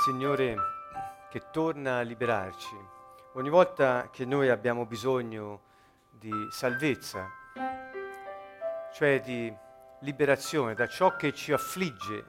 Signore 0.00 0.56
che 1.28 1.50
torna 1.50 1.98
a 1.98 2.00
liberarci. 2.00 2.74
Ogni 3.34 3.50
volta 3.50 4.08
che 4.10 4.24
noi 4.24 4.48
abbiamo 4.48 4.86
bisogno 4.86 5.60
di 6.08 6.32
salvezza, 6.50 7.28
cioè 8.94 9.20
di 9.20 9.54
liberazione 9.98 10.72
da 10.72 10.86
ciò 10.86 11.16
che 11.16 11.34
ci 11.34 11.52
affligge, 11.52 12.24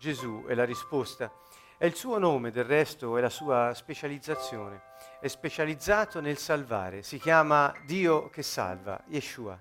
Gesù 0.00 0.46
è 0.48 0.54
la 0.54 0.64
risposta. 0.64 1.30
È 1.76 1.84
il 1.84 1.94
suo 1.94 2.18
nome, 2.18 2.50
del 2.50 2.64
resto, 2.64 3.16
è 3.16 3.20
la 3.20 3.30
sua 3.30 3.72
specializzazione. 3.72 4.82
È 5.20 5.28
specializzato 5.28 6.20
nel 6.20 6.38
salvare. 6.38 7.04
Si 7.04 7.20
chiama 7.20 7.72
Dio 7.86 8.30
che 8.30 8.42
salva, 8.42 9.00
Yeshua. 9.06 9.56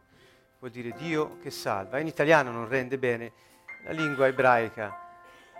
Vuol 0.57 0.71
dire 0.71 0.89
Dio 0.93 1.37
che 1.37 1.51
salva. 1.51 1.99
In 1.99 2.07
italiano 2.07 2.49
non 2.49 2.67
rende 2.67 2.97
bene, 2.97 3.33
la 3.83 3.91
lingua 3.91 4.25
ebraica 4.25 5.05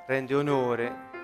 rende 0.07 0.33
onore 0.33 1.16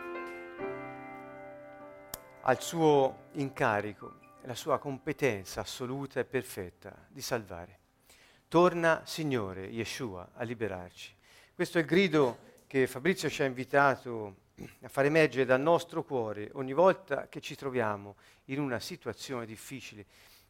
al 2.45 2.61
suo 2.61 3.29
incarico 3.33 4.19
la 4.41 4.55
sua 4.55 4.77
competenza 4.77 5.61
assoluta 5.61 6.19
e 6.19 6.25
perfetta 6.25 6.93
di 7.07 7.21
salvare. 7.21 7.79
Torna, 8.49 9.01
Signore, 9.05 9.67
Yeshua, 9.67 10.31
a 10.33 10.43
liberarci. 10.43 11.15
Questo 11.53 11.77
è 11.77 11.81
il 11.81 11.87
grido 11.87 12.39
che 12.67 12.85
Fabrizio 12.87 13.29
ci 13.29 13.43
ha 13.43 13.45
invitato 13.45 14.41
a 14.81 14.89
far 14.89 15.05
emergere 15.05 15.45
dal 15.45 15.61
nostro 15.61 16.03
cuore 16.03 16.49
ogni 16.53 16.73
volta 16.73 17.27
che 17.29 17.39
ci 17.39 17.55
troviamo 17.55 18.15
in 18.45 18.59
una 18.59 18.79
situazione 18.79 19.45
difficile. 19.45 20.05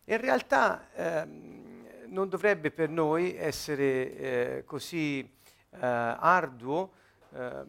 In 0.05 0.19
realtà 0.19 0.89
ehm, 0.93 1.87
non 2.07 2.27
dovrebbe 2.27 2.71
per 2.71 2.89
noi 2.89 3.35
essere 3.37 4.15
eh, 4.15 4.63
così 4.65 5.19
eh, 5.19 5.77
arduo 5.79 6.91
eh, 7.33 7.63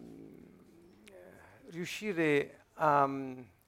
riuscire 1.69 2.61
a 2.75 3.07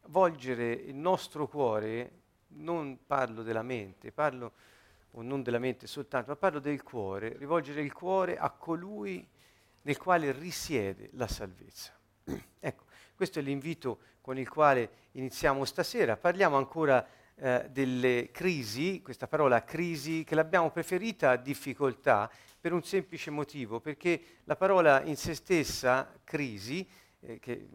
volgere 0.09 0.73
il 0.73 0.95
nostro 0.95 1.46
cuore, 1.49 2.23
non 2.49 2.99
parlo 3.07 3.43
della 3.43 3.62
mente, 3.62 4.13
parlo, 4.13 4.52
o 5.13 5.23
non 5.23 5.43
della 5.43 5.59
mente 5.59 5.87
soltanto, 5.87 6.30
ma 6.30 6.37
parlo 6.37 6.59
del 6.59 6.82
cuore, 6.82 7.37
rivolgere 7.38 7.80
il 7.80 7.93
cuore 7.93 8.37
a 8.37 8.51
colui 8.51 9.26
nel 9.82 9.96
quale 9.96 10.32
risiede 10.32 11.10
la 11.13 11.26
salvezza. 11.26 11.93
ecco, 12.60 12.85
questo 13.15 13.38
è 13.38 13.43
l'invito 13.43 14.01
con 14.21 14.38
il 14.38 14.48
quale 14.48 14.90
iniziamo 15.13 15.65
stasera. 15.65 16.16
Parliamo 16.16 16.57
ancora 16.57 17.07
eh, 17.37 17.68
delle 17.70 18.30
crisi, 18.32 19.01
questa 19.02 19.29
parola 19.29 19.63
crisi, 19.63 20.24
che 20.24 20.35
l'abbiamo 20.35 20.70
preferita 20.70 21.30
a 21.30 21.37
difficoltà 21.37 22.30
per 22.60 22.73
un 22.73 22.82
semplice 22.82 23.30
motivo, 23.30 23.79
perché 23.79 24.41
la 24.45 24.57
parola 24.57 25.02
in 25.02 25.16
se 25.16 25.35
stessa, 25.35 26.13
crisi, 26.24 26.87
eh, 27.27 27.38
che 27.41 27.66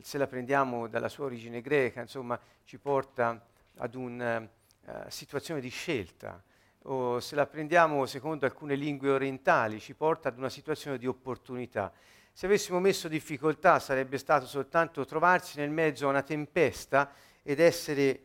se 0.00 0.18
la 0.18 0.26
prendiamo 0.26 0.88
dalla 0.88 1.08
sua 1.08 1.26
origine 1.26 1.60
greca, 1.60 2.00
insomma, 2.00 2.38
ci 2.64 2.78
porta 2.78 3.44
ad 3.76 3.94
una 3.94 4.38
uh, 4.38 4.46
eh, 4.90 5.04
situazione 5.08 5.60
di 5.60 5.68
scelta, 5.68 6.42
o 6.84 7.20
se 7.20 7.34
la 7.34 7.46
prendiamo 7.46 8.06
secondo 8.06 8.46
alcune 8.46 8.74
lingue 8.74 9.10
orientali, 9.10 9.80
ci 9.80 9.94
porta 9.94 10.28
ad 10.28 10.38
una 10.38 10.48
situazione 10.48 10.98
di 10.98 11.06
opportunità. 11.06 11.92
Se 12.32 12.46
avessimo 12.46 12.78
messo 12.80 13.08
difficoltà 13.08 13.78
sarebbe 13.80 14.18
stato 14.18 14.46
soltanto 14.46 15.04
trovarsi 15.04 15.58
nel 15.58 15.70
mezzo 15.70 16.06
a 16.06 16.10
una 16.10 16.22
tempesta 16.22 17.12
ed 17.42 17.60
essere 17.60 18.20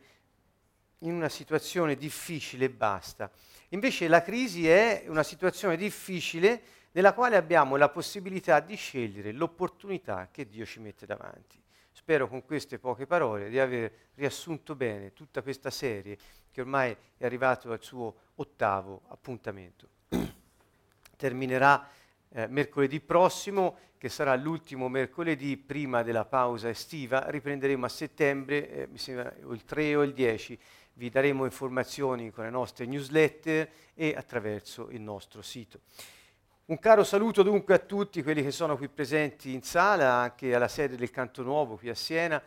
in 0.98 1.14
una 1.14 1.28
situazione 1.28 1.96
difficile 1.96 2.66
e 2.66 2.70
basta. 2.70 3.30
Invece 3.70 4.06
la 4.08 4.22
crisi 4.22 4.68
è 4.68 5.04
una 5.08 5.22
situazione 5.22 5.76
difficile 5.76 6.62
nella 6.92 7.12
quale 7.12 7.36
abbiamo 7.36 7.76
la 7.76 7.88
possibilità 7.88 8.60
di 8.60 8.76
scegliere 8.76 9.32
l'opportunità 9.32 10.28
che 10.30 10.48
Dio 10.48 10.64
ci 10.64 10.80
mette 10.80 11.06
davanti. 11.06 11.60
Spero 11.90 12.26
con 12.28 12.44
queste 12.44 12.78
poche 12.78 13.06
parole 13.06 13.48
di 13.48 13.58
aver 13.58 13.92
riassunto 14.14 14.74
bene 14.74 15.12
tutta 15.12 15.42
questa 15.42 15.70
serie 15.70 16.16
che 16.50 16.60
ormai 16.60 16.96
è 17.16 17.24
arrivato 17.24 17.70
al 17.70 17.82
suo 17.82 18.14
ottavo 18.36 19.02
appuntamento. 19.08 19.88
Terminerà 21.16 21.88
eh, 22.30 22.46
mercoledì 22.46 23.00
prossimo, 23.00 23.76
che 23.98 24.08
sarà 24.08 24.34
l'ultimo 24.34 24.88
mercoledì 24.88 25.56
prima 25.56 26.02
della 26.02 26.24
pausa 26.24 26.68
estiva. 26.68 27.30
Riprenderemo 27.30 27.86
a 27.86 27.88
settembre, 27.88 28.68
eh, 28.68 28.86
mi 28.88 28.98
sembra 28.98 29.32
il 29.50 29.64
3 29.64 29.96
o 29.96 30.02
il 30.02 30.12
10. 30.12 30.58
Vi 30.94 31.08
daremo 31.08 31.44
informazioni 31.44 32.30
con 32.30 32.44
le 32.44 32.50
nostre 32.50 32.84
newsletter 32.84 33.70
e 33.94 34.14
attraverso 34.16 34.90
il 34.90 35.00
nostro 35.00 35.40
sito. 35.40 35.80
Un 36.64 36.78
caro 36.78 37.02
saluto 37.02 37.42
dunque 37.42 37.74
a 37.74 37.78
tutti 37.80 38.22
quelli 38.22 38.40
che 38.40 38.52
sono 38.52 38.76
qui 38.76 38.88
presenti 38.88 39.52
in 39.52 39.62
sala, 39.62 40.12
anche 40.12 40.54
alla 40.54 40.68
sede 40.68 40.94
del 40.94 41.10
Canto 41.10 41.42
Nuovo 41.42 41.76
qui 41.76 41.88
a 41.88 41.94
Siena. 41.94 42.40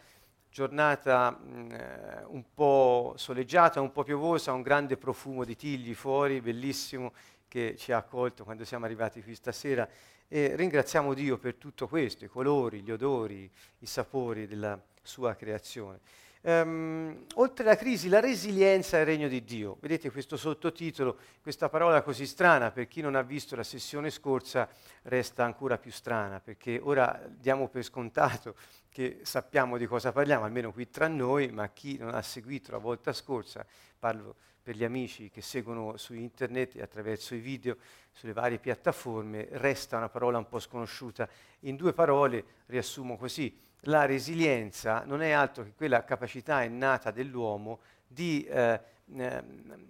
Giornata 0.49 1.31
mh, 1.31 1.71
eh, 1.71 2.23
un 2.27 2.45
po' 2.53 3.15
soleggiata, 3.17 3.81
un 3.81 3.91
po' 3.91 4.03
piovosa, 4.03 4.53
un 4.53 4.61
grande 4.61 4.95
profumo 4.95 5.43
di 5.43 5.57
tigli 5.57 5.93
fuori, 5.93 6.39
bellissimo, 6.39 7.11
che 7.49 7.75
ci 7.77 7.91
ha 7.91 7.97
accolto 7.97 8.45
quando 8.45 8.63
siamo 8.63 8.85
arrivati 8.85 9.21
qui 9.21 9.35
stasera. 9.35 9.85
E 10.29 10.55
ringraziamo 10.55 11.13
Dio 11.13 11.37
per 11.37 11.55
tutto 11.55 11.89
questo, 11.89 12.23
i 12.23 12.29
colori, 12.29 12.83
gli 12.83 12.91
odori, 12.91 13.51
i 13.79 13.85
sapori 13.85 14.47
della 14.47 14.81
sua 15.01 15.35
creazione. 15.35 15.99
Um, 16.47 17.25
oltre 17.37 17.65
alla 17.65 17.75
crisi, 17.75 18.07
la 18.07 18.19
resilienza 18.19 18.99
al 18.99 19.05
regno 19.05 19.27
di 19.27 19.43
Dio. 19.43 19.77
Vedete 19.79 20.11
questo 20.11 20.37
sottotitolo, 20.37 21.17
questa 21.41 21.69
parola 21.69 22.03
così 22.03 22.27
strana, 22.27 22.69
per 22.69 22.87
chi 22.87 23.01
non 23.01 23.15
ha 23.15 23.23
visto 23.23 23.55
la 23.55 23.63
sessione 23.63 24.11
scorsa 24.11 24.69
resta 25.01 25.43
ancora 25.43 25.79
più 25.79 25.89
strana, 25.89 26.39
perché 26.39 26.79
ora 26.79 27.19
diamo 27.27 27.67
per 27.67 27.81
scontato 27.81 28.53
che 28.89 29.21
sappiamo 29.23 29.75
di 29.77 29.87
cosa 29.87 30.11
parliamo, 30.11 30.45
almeno 30.45 30.71
qui 30.71 30.87
tra 30.87 31.07
noi, 31.07 31.47
ma 31.47 31.67
chi 31.69 31.97
non 31.97 32.13
ha 32.13 32.21
seguito 32.21 32.69
la 32.69 32.77
volta 32.77 33.11
scorsa, 33.11 33.65
parlo 33.97 34.35
per 34.61 34.75
gli 34.75 34.83
amici 34.83 35.31
che 35.31 35.41
seguono 35.41 35.97
su 35.97 36.13
internet 36.13 36.75
e 36.75 36.83
attraverso 36.83 37.33
i 37.33 37.39
video, 37.39 37.77
sulle 38.11 38.33
varie 38.33 38.59
piattaforme, 38.59 39.47
resta 39.53 39.97
una 39.97 40.09
parola 40.09 40.37
un 40.37 40.47
po' 40.47 40.59
sconosciuta. 40.59 41.27
In 41.61 41.75
due 41.75 41.93
parole 41.93 42.45
riassumo 42.67 43.17
così 43.17 43.64
la 43.85 44.05
resilienza 44.05 45.03
non 45.05 45.21
è 45.21 45.31
altro 45.31 45.63
che 45.63 45.73
quella 45.75 46.03
capacità 46.03 46.63
innata 46.63 47.11
dell'uomo 47.11 47.79
di 48.07 48.43
eh, 48.45 48.79
eh, 49.15 49.43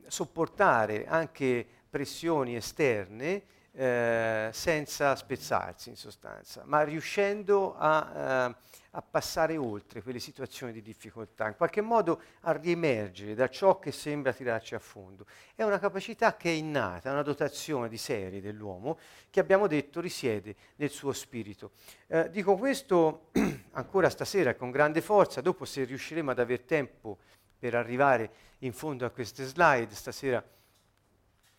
sopportare 0.08 1.06
anche 1.06 1.66
pressioni 1.90 2.56
esterne 2.56 3.44
eh, 3.78 4.50
senza 4.54 5.16
spezzarsi 5.16 5.90
in 5.90 5.98
sostanza, 5.98 6.64
ma 6.66 6.84
riuscendo 6.84 7.76
a, 7.76 8.12
eh, 8.16 8.56
a, 8.92 9.02
passare 9.02 9.58
oltre 9.58 10.02
quelle 10.02 10.20
situazioni 10.20 10.72
di 10.72 10.82
difficoltà, 10.82 11.48
in 11.48 11.58
qualche 11.58 11.82
modo 11.82 12.22
a 12.42 12.54
riemergere 12.54 13.36
da 13.36 13.50
ciò 13.50 13.78
che 13.78 13.92
sembra 13.92 14.32
tirarci 14.32 14.76
a 14.76 14.80
fondo. 14.80 15.26
È 15.54 15.64
una 15.64 15.78
capacità 15.78 16.38
che 16.38 16.50
è 16.50 16.54
innata, 16.54 17.12
una 17.12 17.22
dotazione 17.22 17.90
di 17.90 17.98
serie 17.98 18.40
dell'uomo 18.40 18.98
che 19.30 19.42
abbiamo 19.42 19.68
detto 19.68 20.00
risiede 20.00 20.56
nel 20.78 20.90
suo 20.90 21.12
spirito. 21.12 21.72
Eh, 22.08 22.30
dico 22.30 22.56
questo 22.56 23.32
ancora 23.72 24.10
stasera 24.10 24.56
con 24.56 24.72
grande 24.72 25.02
forza, 25.02 25.42
dopo 25.42 25.66
se 25.66 25.84
riusciremo 25.84 26.32
ad 26.32 26.40
avere 26.40 26.64
tempo 26.64 27.18
per 27.60 27.76
arrivare 27.76 28.32
in 28.60 28.72
fondo 28.72 29.06
a 29.06 29.10
queste 29.10 29.44
slide, 29.44 29.94
stasera 29.94 30.42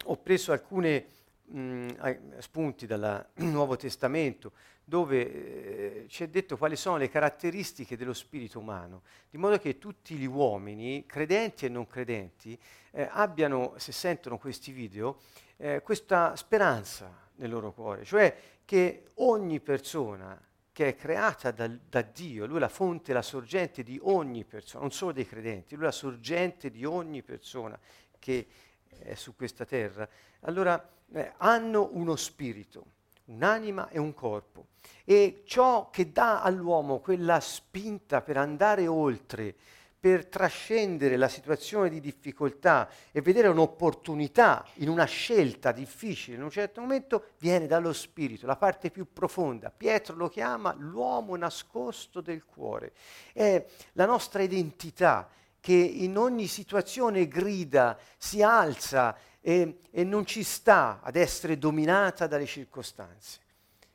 ho 0.05 0.17
preso 0.17 0.53
alcune 0.53 1.16
mh, 1.49 2.39
spunti 2.39 2.87
dal 2.87 3.29
Nuovo 3.37 3.77
Testamento, 3.77 4.53
dove 4.85 6.05
eh, 6.05 6.09
ci 6.09 6.23
è 6.23 6.29
detto 6.29 6.57
quali 6.57 6.77
sono 6.77 6.97
le 6.97 7.09
caratteristiche 7.09 7.97
dello 7.97 8.13
spirito 8.13 8.59
umano, 8.59 9.03
di 9.29 9.37
modo 9.37 9.59
che 9.59 9.79
tutti 9.79 10.15
gli 10.15 10.27
uomini, 10.27 11.05
credenti 11.07 11.67
e 11.67 11.69
non 11.69 11.87
credenti, 11.87 12.59
eh, 12.93 13.09
abbiano, 13.11 13.75
se 13.77 13.93
sentono 13.93 14.39
questi 14.39 14.71
video, 14.71 15.19
eh, 15.57 15.83
questa 15.83 16.37
speranza 16.37 17.25
nel 17.37 17.51
loro 17.51 17.73
cuore, 17.73 18.05
cioè 18.05 18.35
che 18.65 19.11
ogni 19.15 19.61
persona 19.61 20.41
che 20.73 20.89
è 20.89 20.95
creata 20.95 21.51
da, 21.53 21.69
da, 21.69 22.03
Dio, 22.03 22.45
lui 22.45 22.59
è 22.59 22.61
la 22.61 22.69
fonte, 22.69 23.13
la 23.13 23.23
sorgente 23.23 23.83
di 23.83 23.99
ogni 24.03 24.45
persona, 24.45 24.83
non 24.83 24.93
solo 24.93 25.13
dei 25.13 25.27
credenti, 25.27 25.75
lui 25.75 25.85
è 25.85 25.87
la 25.87 25.93
sorgente 25.93 26.71
di 26.71 26.85
ogni 26.85 27.23
persona 27.23 27.79
che 28.19 28.47
è 28.89 29.15
su 29.15 29.35
questa 29.35 29.65
terra, 29.65 30.07
allora 30.41 30.96
eh, 31.13 31.33
hanno 31.39 31.89
uno 31.93 32.17
spirito, 32.17 32.85
un'anima 33.27 33.89
e 33.89 33.99
un 33.99 34.15
corpo. 34.15 34.67
E 35.05 35.43
ciò 35.47 35.91
che 35.91 36.13
dà 36.13 36.43
all'uomo 36.43 36.99
quella 36.99 37.41
spinta 37.41 38.23
per 38.23 38.37
andare 38.37 38.87
oltre, 38.87 39.55
per 39.99 40.27
trascendere 40.27 41.17
la 41.17 41.27
situazione 41.27 41.89
di 41.89 42.01
difficoltà 42.01 42.89
e 43.11 43.21
vedere 43.23 43.49
un'opportunità 43.49 44.65
in 44.75 44.89
una 44.89 45.05
scelta 45.05 45.73
difficile 45.73 46.37
in 46.37 46.43
un 46.43 46.51
certo 46.51 46.81
momento, 46.81 47.31
viene 47.39 47.67
dallo 47.67 47.93
spirito, 47.93 48.47
la 48.47 48.57
parte 48.57 48.91
più 48.91 49.13
profonda. 49.13 49.73
Pietro 49.77 50.15
lo 50.15 50.29
chiama 50.29 50.75
l'uomo 50.79 51.35
nascosto 51.37 52.21
del 52.21 52.45
cuore. 52.45 52.93
È 53.33 53.65
la 53.95 54.07
nostra 54.07 54.43
identità 54.43 55.29
che 55.59 55.75
in 55.75 56.17
ogni 56.17 56.47
situazione 56.47 57.27
grida, 57.27 57.99
si 58.17 58.41
alza 58.41 59.17
e, 59.47 59.79
e 59.93 60.03
non 60.03 60.27
ci 60.27 60.43
sta 60.43 60.99
ad 61.01 61.15
essere 61.15 61.57
dominata 61.57 62.27
dalle 62.27 62.47
circostanze. 62.47 63.39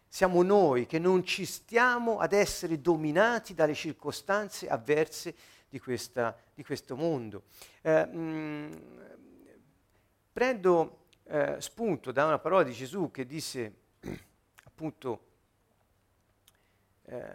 siamo 0.07 0.43
noi 0.43 0.85
che 0.85 0.97
non 0.97 1.25
ci 1.25 1.43
stiamo 1.43 2.19
ad 2.19 2.31
essere 2.31 2.79
dominati 2.79 3.53
dalle 3.53 3.73
circostanze 3.73 4.69
avverse 4.69 5.35
di, 5.67 5.77
questa, 5.77 6.37
di 6.53 6.63
questo 6.63 6.95
mondo. 6.95 7.43
Eh, 7.81 8.05
mh, 8.05 8.17
mm, 8.17 8.71
prendo 10.31 11.07
eh, 11.25 11.57
spunto 11.59 12.13
da 12.13 12.25
una 12.25 12.39
parola 12.39 12.63
di 12.63 12.71
Gesù 12.71 13.11
che 13.11 13.25
disse 13.25 13.73
appunto, 14.63 15.25
eh, 17.07 17.25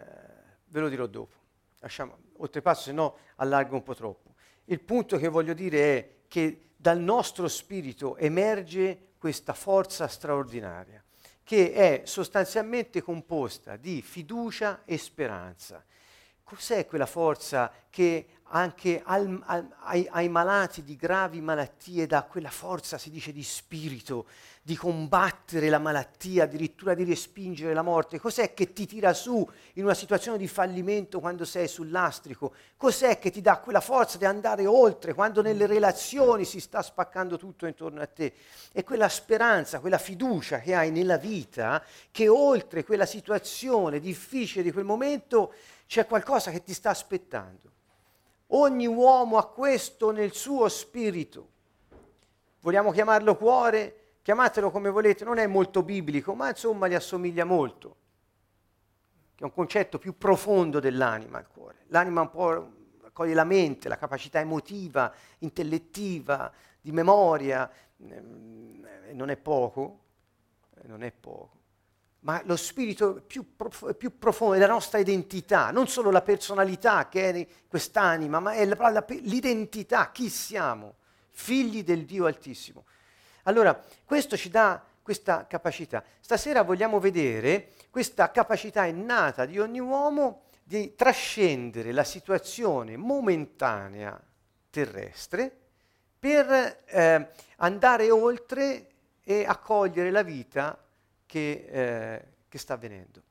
ve 0.65 0.79
lo 0.79 0.89
dirò 0.89 1.05
dopo, 1.05 1.35
lasciamo, 1.81 2.17
oltrepasso 2.37 2.81
se 2.81 2.93
no 2.93 3.17
allargo 3.35 3.75
un 3.75 3.83
po' 3.83 3.93
troppo. 3.93 4.33
Il 4.65 4.81
punto 4.81 5.17
che 5.17 5.27
voglio 5.27 5.53
dire 5.53 5.97
è 5.97 6.15
che 6.27 6.66
dal 6.87 7.01
nostro 7.01 7.49
spirito 7.49 8.15
emerge 8.15 9.09
questa 9.17 9.51
forza 9.51 10.07
straordinaria 10.07 11.03
che 11.43 11.73
è 11.73 12.01
sostanzialmente 12.05 13.01
composta 13.01 13.75
di 13.75 14.01
fiducia 14.01 14.83
e 14.85 14.97
speranza. 14.97 15.83
Cos'è 16.49 16.85
quella 16.85 17.05
forza 17.05 17.69
che 17.89 18.25
anche 18.51 19.01
al, 19.03 19.41
al, 19.43 19.67
ai, 19.79 20.07
ai, 20.11 20.29
malati 20.29 20.81
di 20.81 20.95
gravi 20.95 21.41
malattie 21.41 22.07
dà 22.07 22.23
quella 22.23 22.49
forza, 22.49 22.97
si 22.97 23.09
dice, 23.09 23.33
di 23.33 23.43
spirito, 23.43 24.27
di 24.61 24.73
combattere 24.77 25.67
la 25.67 25.77
malattia, 25.77 26.45
addirittura 26.45 26.93
di 26.93 27.03
respingere 27.03 27.73
la 27.73 27.81
morte? 27.81 28.17
Cos'è 28.17 28.53
che 28.53 28.71
ti 28.71 28.85
tira 28.85 29.11
su 29.11 29.45
in 29.73 29.83
una 29.83 29.93
situazione 29.93 30.37
di 30.37 30.47
fallimento 30.47 31.19
quando 31.19 31.43
sei 31.43 31.67
sul 31.67 31.91
lastrico? 31.91 32.53
Cos'è 32.77 33.19
che 33.19 33.29
ti 33.29 33.41
dà 33.41 33.57
quella 33.57 33.81
forza 33.81 34.17
di 34.17 34.23
andare 34.23 34.65
oltre 34.65 35.13
quando 35.13 35.41
nelle 35.41 35.65
relazioni 35.65 36.45
si 36.45 36.61
sta 36.61 36.81
spaccando 36.81 37.37
tutto 37.37 37.65
intorno 37.65 37.99
a 37.99 38.07
te? 38.07 38.33
È 38.71 38.85
quella 38.85 39.09
speranza, 39.09 39.81
quella 39.81 39.97
fiducia 39.97 40.59
che 40.59 40.73
hai 40.73 40.91
nella 40.91 41.17
vita 41.17 41.83
che 42.09 42.29
oltre 42.29 42.85
quella 42.85 43.05
situazione 43.05 43.99
difficile 43.99 44.63
di 44.63 44.71
quel 44.71 44.85
momento 44.85 45.53
c'è 45.87 46.05
qualcosa 46.05 46.51
che 46.51 46.61
ti 46.61 46.73
sta 46.73 46.89
aspettando. 46.89 47.71
Ogni 48.47 48.85
uomo 48.85 49.37
ha 49.37 49.47
questo 49.47 50.11
nel 50.11 50.33
suo 50.33 50.67
spirito. 50.69 51.55
Vogliamo 52.59 52.91
chiamarlo 52.91 53.35
cuore? 53.35 54.01
Chiamatelo 54.21 54.69
come 54.69 54.89
volete, 54.89 55.23
non 55.23 55.37
è 55.37 55.47
molto 55.47 55.83
biblico, 55.83 56.35
ma 56.35 56.49
insomma 56.49 56.87
gli 56.87 56.93
assomiglia 56.93 57.45
molto. 57.45 57.95
Che 59.33 59.43
è 59.43 59.45
un 59.45 59.53
concetto 59.53 59.97
più 59.97 60.17
profondo 60.17 60.79
dell'anima, 60.79 61.39
il 61.39 61.47
cuore. 61.47 61.85
L'anima 61.87 62.21
un 62.21 62.29
po' 62.29 62.71
raccoglie 63.01 63.33
la 63.33 63.45
mente, 63.45 63.87
la 63.87 63.97
capacità 63.97 64.39
emotiva, 64.39 65.13
intellettiva, 65.39 66.51
di 66.81 66.91
memoria, 66.91 67.69
eh, 67.97 68.21
non 69.13 69.29
è 69.29 69.37
poco, 69.37 69.99
non 70.83 71.03
è 71.03 71.11
poco 71.11 71.56
ma 72.27 72.41
lo 72.43 72.57
spirito 72.57 73.23
più, 73.25 73.55
prof- 73.55 73.95
più, 73.95 74.17
profondo 74.17 74.55
è 74.55 74.59
la 74.59 74.67
nostra 74.67 74.99
identità, 74.99 75.71
non 75.71 75.87
solo 75.87 76.11
la 76.11 76.21
personalità 76.21 77.07
che 77.07 77.29
è 77.29 77.47
quest'anima, 77.69 78.41
ma 78.41 78.51
è 78.51 78.65
la, 78.65 78.89
la, 78.89 79.05
l'identità, 79.07 80.11
chi 80.11 80.27
siamo, 80.27 80.95
figli 81.31 81.85
del 81.85 82.03
Dio 82.03 82.25
Altissimo. 82.25 82.83
Allora, 83.43 83.81
questo 84.03 84.35
ci 84.35 84.49
dà 84.49 84.83
questa 85.01 85.47
capacità. 85.47 86.03
Stasera 86.19 86.63
vogliamo 86.63 86.99
vedere 86.99 87.69
questa 87.89 88.29
capacità 88.29 88.83
innata 88.83 89.45
di 89.45 89.57
ogni 89.57 89.79
uomo 89.79 90.41
di 90.65 90.95
trascendere 90.95 91.93
la 91.93 92.03
situazione 92.03 92.97
momentanea 92.97 94.21
terrestre 94.69 95.49
per 96.19 96.83
eh, 96.87 97.29
andare 97.55 98.11
oltre 98.11 98.89
e 99.23 99.45
accogliere 99.45 100.11
la 100.11 100.23
vita 100.23 100.77
che, 101.27 101.67
eh, 101.69 102.25
che 102.49 102.57
sta 102.57 102.73
avvenendo. 102.73 103.21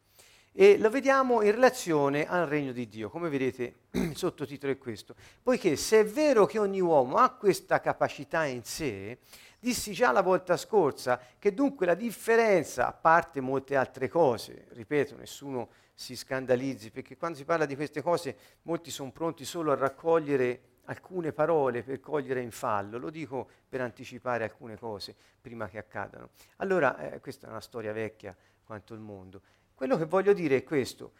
E 0.53 0.79
lo 0.79 0.89
vediamo 0.89 1.43
in 1.43 1.51
relazione 1.51 2.27
al 2.27 2.47
regno 2.47 2.73
di 2.73 2.87
Dio. 2.89 3.11
Come 3.11 3.29
vedete, 3.29 3.75
il 3.93 4.17
sottotitolo 4.17 4.73
è 4.73 4.79
questo. 4.79 5.15
Poiché 5.43 5.75
se 5.77 6.01
è 6.01 6.05
vero 6.07 6.47
che 6.47 6.59
ogni 6.59 6.81
uomo 6.81 7.17
ha 7.17 7.31
questa 7.31 7.81
capacità 7.81 8.45
in 8.45 8.63
sé, 8.63 9.19
dissi 9.59 9.93
già 9.93 10.13
la 10.13 10.23
volta 10.23 10.57
scorsa 10.57 11.21
che 11.39 11.53
dunque 11.53 11.85
la 11.85 11.95
differenza, 11.95 12.87
a 12.87 12.93
parte 12.93 13.41
molte 13.41 13.77
altre 13.77 14.09
cose, 14.09 14.67
ripeto, 14.71 15.17
nessuno 15.17 15.69
si 15.93 16.15
scandalizzi, 16.15 16.91
perché 16.91 17.17
quando 17.17 17.37
si 17.37 17.45
parla 17.45 17.67
di 17.67 17.75
queste 17.75 18.01
cose 18.01 18.37
molti 18.63 18.91
sono 18.91 19.11
pronti 19.13 19.45
solo 19.45 19.73
a 19.73 19.77
raccogliere 19.77 20.61
alcune 20.87 21.33
parole 21.33 21.83
per 21.83 22.01
cogliere 22.01 22.41
in 22.41 22.51
fallo, 22.51 22.99
lo 22.99 23.11
dico 23.11 23.49
per 23.69 23.81
anticipare 23.81 24.45
alcune 24.45 24.77
cose 24.77 25.15
prima 25.41 25.69
che 25.69 25.79
accadano. 25.79 26.31
Allora, 26.57 27.13
eh, 27.13 27.21
questa 27.21 27.47
è 27.47 27.51
una 27.51 27.61
storia 27.61 27.93
vecchia 27.93 28.35
quanto 28.65 28.95
il 28.95 29.01
mondo. 29.01 29.41
Quello 29.75 29.97
che 29.97 30.07
voglio 30.07 30.33
dire 30.33 30.57
è 30.57 30.65
questo. 30.65 31.13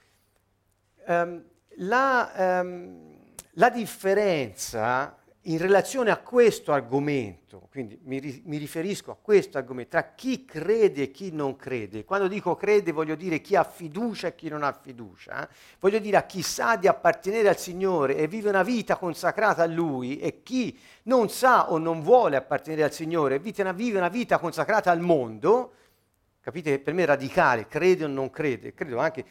Um, 1.07 1.45
la, 1.79 2.61
um, 2.63 3.17
la 3.53 3.71
differenza 3.71 5.17
in 5.49 5.59
relazione 5.59 6.11
a 6.11 6.17
questo 6.17 6.73
argomento, 6.73 7.69
quindi 7.71 7.97
mi, 8.03 8.43
mi, 8.47 8.57
riferisco 8.57 9.13
a 9.13 9.17
questo 9.21 9.59
argomento, 9.59 9.91
tra 9.91 10.15
chi 10.15 10.45
crede 10.45 11.05
e 11.05 11.11
chi 11.13 11.31
non 11.31 11.55
crede, 11.55 12.05
quando 12.05 12.27
dico 12.27 12.57
crede 12.57 12.91
voglio 12.91 13.15
dire 13.15 13.41
chi 13.41 13.55
ha 13.55 13.63
fiducia 13.63 14.29
e 14.29 14.35
chi 14.35 14.49
non 14.49 14.65
ha 14.65 14.73
fiducia, 14.73 15.45
eh? 15.45 15.55
voglio 15.79 16.01
dire 16.01 16.17
a 16.17 16.25
chi 16.25 16.43
sa 16.43 16.77
di 16.77 16.89
appartenere 16.89 17.49
al 17.49 17.59
Signore 17.59 18.17
e 18.17 18.27
vive 18.27 18.49
una 18.49 18.65
vita 18.65 18.97
consacrata 18.97 19.63
a 19.63 19.67
Lui 19.67 20.19
e 20.19 20.43
chi 20.43 20.77
non 21.05 21.29
sa 21.29 21.71
o 21.71 21.79
non 21.79 22.03
vuole 22.03 22.35
appartenere 22.35 22.83
al 22.83 22.93
Signore 22.93 23.37
e 23.37 23.39
vive 23.39 23.99
una, 23.99 24.09
vita 24.09 24.39
consacrata 24.39 24.91
al 24.91 25.01
mondo, 25.01 25.75
capite 26.41 26.81
per 26.81 26.93
me 26.93 27.05
è 27.05 27.07
radicale, 27.07 27.69
crede 27.69 28.05
o 28.05 28.09
non 28.09 28.31
crede, 28.31 28.75
credo 28.75 28.99
anche, 28.99 29.25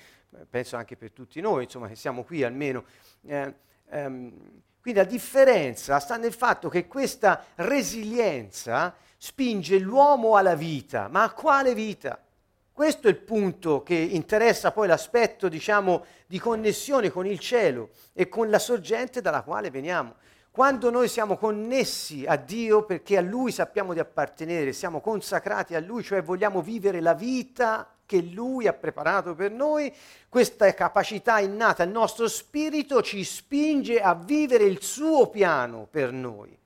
penso 0.50 0.78
anche 0.78 0.96
per 0.96 1.12
tutti 1.12 1.42
noi, 1.42 1.66
insomma 1.66 1.90
che 1.90 1.96
siamo 1.96 2.24
qui 2.24 2.42
almeno. 2.44 2.86
Eh, 3.28 3.54
ehm, 3.90 4.62
quindi 4.86 5.02
la 5.02 5.08
differenza 5.08 6.00
sta 6.00 6.16
nel 6.16 6.32
fatto 6.32 6.70
che 6.70 6.86
questa 6.86 7.44
resilienza 7.56 8.94
spinge 9.18 9.80
l'uomo 9.80 10.36
alla 10.36 10.54
vita, 10.54 11.08
ma 11.08 11.24
a 11.24 11.32
quale 11.32 11.74
vita? 11.74 12.24
Questo 12.72 13.08
è 13.08 13.10
il 13.10 13.18
punto 13.18 13.82
che 13.82 13.96
interessa 13.96 14.72
poi 14.72 14.86
l'aspetto, 14.86 15.50
diciamo, 15.50 16.06
di 16.28 16.38
connessione 16.38 17.10
con 17.10 17.26
il 17.26 17.40
cielo 17.40 17.90
e 18.14 18.30
con 18.30 18.52
la 18.52 18.60
sorgente 18.60 19.22
dalla 19.22 19.42
quale 19.42 19.72
veniamo. 19.72 20.18
Quando 20.56 20.90
noi 20.90 21.10
siamo 21.10 21.36
connessi 21.36 22.24
a 22.26 22.38
Dio 22.38 22.86
perché 22.86 23.18
a 23.18 23.22
Lui 23.22 23.52
sappiamo 23.52 23.92
di 23.92 24.00
appartenere, 24.00 24.72
siamo 24.72 25.02
consacrati 25.02 25.76
a 25.76 25.82
Lui, 25.82 26.02
cioè 26.02 26.24
vogliamo 26.24 26.62
vivere 26.62 27.02
la 27.02 27.14
vita 27.14 27.94
che 28.06 28.22
Lui 28.22 28.66
ha 28.66 28.72
preparato 28.72 29.36
per 29.36 29.52
noi, 29.52 29.94
questa 30.30 30.74
capacità 30.74 31.40
innata 31.40 31.84
al 31.84 31.90
nostro 31.90 32.30
spirito 32.30 33.02
ci 33.02 33.26
spinge 33.26 34.00
a 34.00 34.14
vivere 34.14 34.64
il 34.64 34.82
suo 34.82 35.28
piano 35.28 35.90
per 35.92 36.14
noi. 36.14 36.58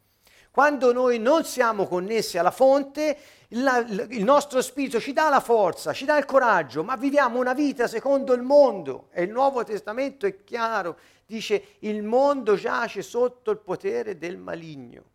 Quando 0.52 0.94
noi 0.94 1.18
non 1.18 1.44
siamo 1.44 1.88
connessi 1.88 2.38
alla 2.38 2.52
fonte, 2.52 3.18
la, 3.54 3.78
il 3.78 4.24
nostro 4.24 4.62
spirito 4.62 5.00
ci 5.00 5.14
dà 5.14 5.30
la 5.30 5.40
forza, 5.40 5.94
ci 5.94 6.06
dà 6.06 6.16
il 6.16 6.26
coraggio, 6.26 6.84
ma 6.84 6.96
viviamo 6.96 7.40
una 7.40 7.54
vita 7.54 7.88
secondo 7.88 8.34
il 8.34 8.44
mondo. 8.44 9.08
E 9.12 9.24
il 9.24 9.32
Nuovo 9.32 9.64
Testamento 9.64 10.28
è 10.28 10.44
chiaro, 10.44 10.98
dice 11.30 11.76
il 11.82 12.02
mondo 12.02 12.56
giace 12.56 13.04
sotto 13.04 13.52
il 13.52 13.60
potere 13.60 14.18
del 14.18 14.38
maligno. 14.38 15.12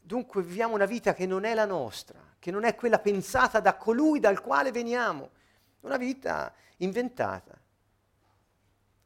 Dunque 0.00 0.42
viviamo 0.42 0.74
una 0.74 0.86
vita 0.86 1.14
che 1.14 1.24
non 1.24 1.44
è 1.44 1.54
la 1.54 1.66
nostra, 1.66 2.34
che 2.40 2.50
non 2.50 2.64
è 2.64 2.74
quella 2.74 2.98
pensata 2.98 3.60
da 3.60 3.76
colui 3.76 4.18
dal 4.18 4.40
quale 4.40 4.72
veniamo, 4.72 5.30
una 5.82 5.96
vita 5.96 6.52
inventata, 6.78 7.56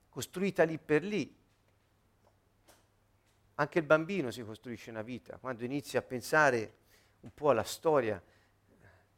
costruita 0.08 0.64
lì 0.64 0.78
per 0.78 1.04
lì. 1.04 1.38
Anche 3.56 3.78
il 3.78 3.84
bambino 3.84 4.30
si 4.30 4.42
costruisce 4.42 4.88
una 4.88 5.02
vita 5.02 5.36
quando 5.36 5.64
inizia 5.64 5.98
a 5.98 6.02
pensare 6.02 6.76
un 7.20 7.34
po' 7.34 7.50
alla 7.50 7.64
storia 7.64 8.22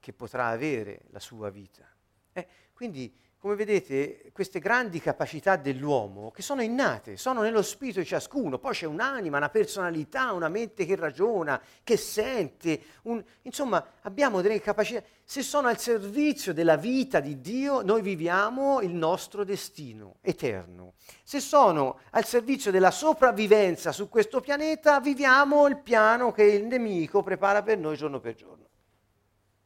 che 0.00 0.12
potrà 0.12 0.48
avere 0.48 1.02
la 1.10 1.20
sua 1.20 1.50
vita. 1.50 1.88
Eh, 2.32 2.48
quindi 2.72 3.16
come 3.42 3.56
vedete, 3.56 4.30
queste 4.32 4.60
grandi 4.60 5.00
capacità 5.00 5.56
dell'uomo 5.56 6.30
che 6.30 6.42
sono 6.42 6.62
innate, 6.62 7.16
sono 7.16 7.42
nello 7.42 7.62
spirito 7.62 7.98
di 7.98 8.06
ciascuno, 8.06 8.60
poi 8.60 8.72
c'è 8.72 8.86
un'anima, 8.86 9.36
una 9.36 9.48
personalità, 9.48 10.30
una 10.30 10.48
mente 10.48 10.86
che 10.86 10.94
ragiona, 10.94 11.60
che 11.82 11.96
sente, 11.96 12.80
un... 13.02 13.20
insomma 13.42 13.84
abbiamo 14.02 14.42
delle 14.42 14.60
capacità, 14.60 15.02
se 15.24 15.42
sono 15.42 15.66
al 15.66 15.80
servizio 15.80 16.54
della 16.54 16.76
vita 16.76 17.18
di 17.18 17.40
Dio, 17.40 17.82
noi 17.82 18.00
viviamo 18.00 18.80
il 18.80 18.94
nostro 18.94 19.42
destino 19.42 20.18
eterno. 20.20 20.92
Se 21.24 21.40
sono 21.40 21.98
al 22.10 22.24
servizio 22.24 22.70
della 22.70 22.92
sopravvivenza 22.92 23.90
su 23.90 24.08
questo 24.08 24.40
pianeta, 24.40 25.00
viviamo 25.00 25.66
il 25.66 25.78
piano 25.78 26.30
che 26.30 26.44
il 26.44 26.64
nemico 26.66 27.24
prepara 27.24 27.64
per 27.64 27.76
noi 27.76 27.96
giorno 27.96 28.20
per 28.20 28.34
giorno. 28.34 28.68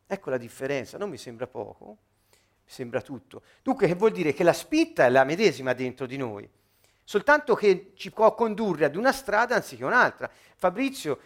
Ecco 0.06 0.30
la 0.30 0.38
differenza, 0.38 0.97
non 0.97 1.11
mi 1.11 1.18
sembra 1.18 1.47
poco? 1.47 1.99
Sembra 2.67 3.01
tutto. 3.01 3.43
Dunque, 3.63 3.87
che 3.87 3.95
vuol 3.95 4.11
dire? 4.11 4.35
Che 4.35 4.43
la 4.43 4.53
spinta 4.53 5.07
è 5.07 5.09
la 5.09 5.25
medesima 5.25 5.73
dentro 5.73 6.05
di 6.05 6.17
noi, 6.17 6.49
soltanto 7.05 7.55
che 7.55 7.93
ci 7.95 8.11
può 8.11 8.35
condurre 8.35 8.85
ad 8.85 8.97
una 8.97 9.13
strada 9.13 9.55
anziché 9.55 9.85
un'altra. 9.85 10.29
Fabrizio, 10.57 11.21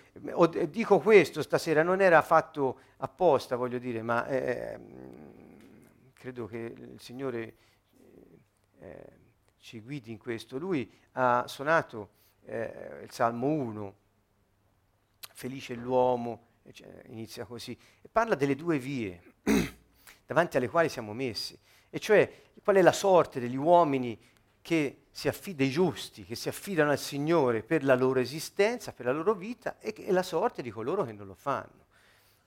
eh, 0.52 0.70
dico 0.70 1.00
questo 1.00 1.42
stasera, 1.42 1.82
non 1.82 2.00
era 2.00 2.20
fatto 2.22 2.80
apposta, 2.98 3.56
voglio 3.56 3.78
dire, 3.78 4.02
ma 4.02 4.26
eh, 4.26 4.78
credo 6.12 6.46
che 6.46 6.74
il 6.76 7.00
Signore 7.00 7.40
eh, 7.40 8.86
eh, 8.86 9.18
ci 9.58 9.80
guidi 9.80 10.10
in 10.10 10.18
questo. 10.18 10.58
Lui 10.58 10.90
ha 11.12 11.44
suonato 11.48 12.10
eh, 12.44 13.00
il 13.02 13.10
Salmo 13.10 13.46
1, 13.46 13.94
felice 15.32 15.74
l'uomo, 15.74 16.48
inizia 17.06 17.46
così, 17.46 17.76
e 18.02 18.08
parla 18.12 18.34
delle 18.34 18.54
due 18.54 18.78
vie 18.78 19.22
davanti 20.30 20.58
alle 20.58 20.68
quali 20.68 20.88
siamo 20.88 21.12
messi, 21.12 21.58
e 21.90 21.98
cioè 21.98 22.42
qual 22.62 22.76
è 22.76 22.82
la 22.82 22.92
sorte 22.92 23.40
degli 23.40 23.56
uomini 23.56 24.16
che 24.62 25.06
si 25.10 25.26
affida 25.26 25.64
ai 25.64 25.70
giusti, 25.70 26.24
che 26.24 26.36
si 26.36 26.48
affidano 26.48 26.92
al 26.92 27.00
Signore 27.00 27.64
per 27.64 27.82
la 27.82 27.96
loro 27.96 28.20
esistenza, 28.20 28.92
per 28.92 29.06
la 29.06 29.12
loro 29.12 29.34
vita, 29.34 29.80
e, 29.80 29.92
e 29.96 30.12
la 30.12 30.22
sorte 30.22 30.62
di 30.62 30.70
coloro 30.70 31.02
che 31.02 31.10
non 31.10 31.26
lo 31.26 31.34
fanno. 31.34 31.86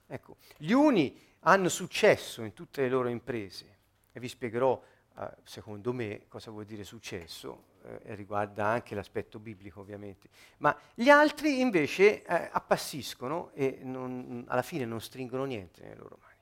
Ecco, 0.06 0.38
gli 0.56 0.72
uni 0.72 1.14
hanno 1.40 1.68
successo 1.68 2.40
in 2.40 2.54
tutte 2.54 2.80
le 2.80 2.88
loro 2.88 3.08
imprese, 3.08 3.76
e 4.12 4.18
vi 4.18 4.28
spiegherò, 4.28 4.82
eh, 5.18 5.28
secondo 5.42 5.92
me, 5.92 6.22
cosa 6.26 6.50
vuol 6.50 6.64
dire 6.64 6.84
successo, 6.84 7.64
eh, 7.82 8.14
riguarda 8.14 8.64
anche 8.64 8.94
l'aspetto 8.94 9.38
biblico 9.38 9.80
ovviamente, 9.80 10.30
ma 10.58 10.74
gli 10.94 11.10
altri 11.10 11.60
invece 11.60 12.24
eh, 12.24 12.48
appassiscono 12.50 13.50
e 13.52 13.80
non, 13.82 14.42
alla 14.48 14.62
fine 14.62 14.86
non 14.86 15.02
stringono 15.02 15.44
niente 15.44 15.82
nelle 15.82 15.96
loro 15.96 16.18
mani. 16.22 16.32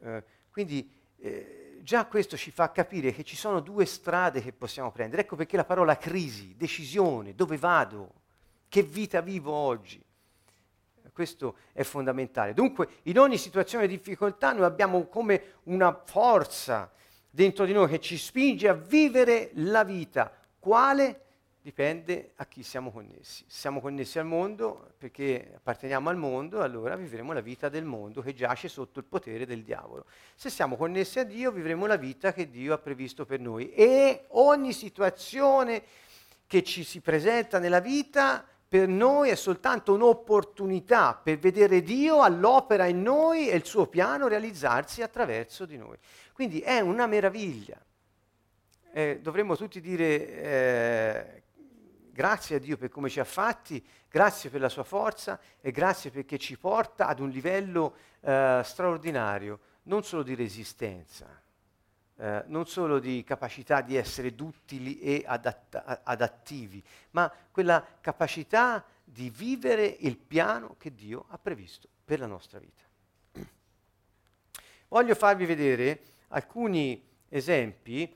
Eh, 0.00 0.36
quindi 0.64 0.90
eh, 1.20 1.78
già 1.82 2.06
questo 2.06 2.36
ci 2.36 2.50
fa 2.50 2.72
capire 2.72 3.12
che 3.12 3.22
ci 3.22 3.36
sono 3.36 3.60
due 3.60 3.84
strade 3.84 4.42
che 4.42 4.52
possiamo 4.52 4.90
prendere. 4.90 5.22
Ecco 5.22 5.36
perché 5.36 5.56
la 5.56 5.64
parola 5.64 5.96
crisi, 5.96 6.56
decisione, 6.56 7.36
dove 7.36 7.56
vado, 7.58 8.12
che 8.68 8.82
vita 8.82 9.20
vivo 9.20 9.52
oggi. 9.52 10.04
Questo 11.12 11.58
è 11.72 11.84
fondamentale. 11.84 12.54
Dunque, 12.54 12.88
in 13.02 13.20
ogni 13.20 13.38
situazione 13.38 13.86
di 13.86 13.96
difficoltà 13.96 14.52
noi 14.52 14.64
abbiamo 14.64 15.06
come 15.06 15.54
una 15.64 15.94
forza 16.04 16.90
dentro 17.30 17.64
di 17.64 17.72
noi 17.72 17.86
che 17.86 18.00
ci 18.00 18.18
spinge 18.18 18.66
a 18.66 18.74
vivere 18.74 19.50
la 19.54 19.84
vita. 19.84 20.32
Quale? 20.58 21.20
Dipende 21.68 22.30
a 22.36 22.46
chi 22.46 22.62
siamo 22.62 22.90
connessi. 22.90 23.44
Se 23.46 23.60
siamo 23.60 23.82
connessi 23.82 24.18
al 24.18 24.24
mondo 24.24 24.94
perché 24.96 25.52
apparteniamo 25.56 26.08
al 26.08 26.16
mondo, 26.16 26.62
allora 26.62 26.96
vivremo 26.96 27.34
la 27.34 27.42
vita 27.42 27.68
del 27.68 27.84
mondo 27.84 28.22
che 28.22 28.32
giace 28.32 28.68
sotto 28.68 29.00
il 29.00 29.04
potere 29.04 29.44
del 29.44 29.62
diavolo. 29.62 30.06
Se 30.34 30.48
siamo 30.48 30.76
connessi 30.76 31.18
a 31.18 31.24
Dio, 31.24 31.52
vivremo 31.52 31.84
la 31.84 31.96
vita 31.96 32.32
che 32.32 32.48
Dio 32.48 32.72
ha 32.72 32.78
previsto 32.78 33.26
per 33.26 33.40
noi. 33.40 33.70
E 33.74 34.24
ogni 34.28 34.72
situazione 34.72 35.82
che 36.46 36.62
ci 36.62 36.84
si 36.84 37.02
presenta 37.02 37.58
nella 37.58 37.80
vita 37.80 38.46
per 38.66 38.88
noi 38.88 39.28
è 39.28 39.34
soltanto 39.34 39.92
un'opportunità 39.92 41.20
per 41.22 41.38
vedere 41.38 41.82
Dio 41.82 42.22
all'opera 42.22 42.86
in 42.86 43.02
noi 43.02 43.50
e 43.50 43.56
il 43.56 43.66
suo 43.66 43.88
piano 43.88 44.26
realizzarsi 44.26 45.02
attraverso 45.02 45.66
di 45.66 45.76
noi. 45.76 45.98
Quindi 46.32 46.60
è 46.60 46.80
una 46.80 47.06
meraviglia. 47.06 47.78
Eh, 48.90 49.18
dovremmo 49.20 49.54
tutti 49.54 49.82
dire 49.82 50.28
eh, 50.28 51.42
Grazie 52.18 52.56
a 52.56 52.58
Dio 52.58 52.76
per 52.76 52.88
come 52.88 53.08
ci 53.08 53.20
ha 53.20 53.24
fatti, 53.24 53.80
grazie 54.10 54.50
per 54.50 54.60
la 54.60 54.68
sua 54.68 54.82
forza 54.82 55.38
e 55.60 55.70
grazie 55.70 56.10
perché 56.10 56.36
ci 56.36 56.58
porta 56.58 57.06
ad 57.06 57.20
un 57.20 57.28
livello 57.28 57.94
eh, 58.18 58.60
straordinario, 58.64 59.60
non 59.84 60.02
solo 60.02 60.24
di 60.24 60.34
resistenza, 60.34 61.28
eh, 62.16 62.42
non 62.48 62.66
solo 62.66 62.98
di 62.98 63.22
capacità 63.22 63.82
di 63.82 63.94
essere 63.94 64.34
duttili 64.34 64.98
e 64.98 65.22
adatta- 65.24 66.00
adattivi, 66.02 66.82
ma 67.12 67.32
quella 67.52 67.86
capacità 68.00 68.84
di 69.04 69.30
vivere 69.30 69.86
il 69.86 70.16
piano 70.16 70.74
che 70.76 70.92
Dio 70.92 71.26
ha 71.28 71.38
previsto 71.38 71.88
per 72.04 72.18
la 72.18 72.26
nostra 72.26 72.58
vita. 72.58 72.82
Voglio 74.88 75.14
farvi 75.14 75.46
vedere 75.46 76.00
alcuni 76.30 77.00
esempi 77.28 78.12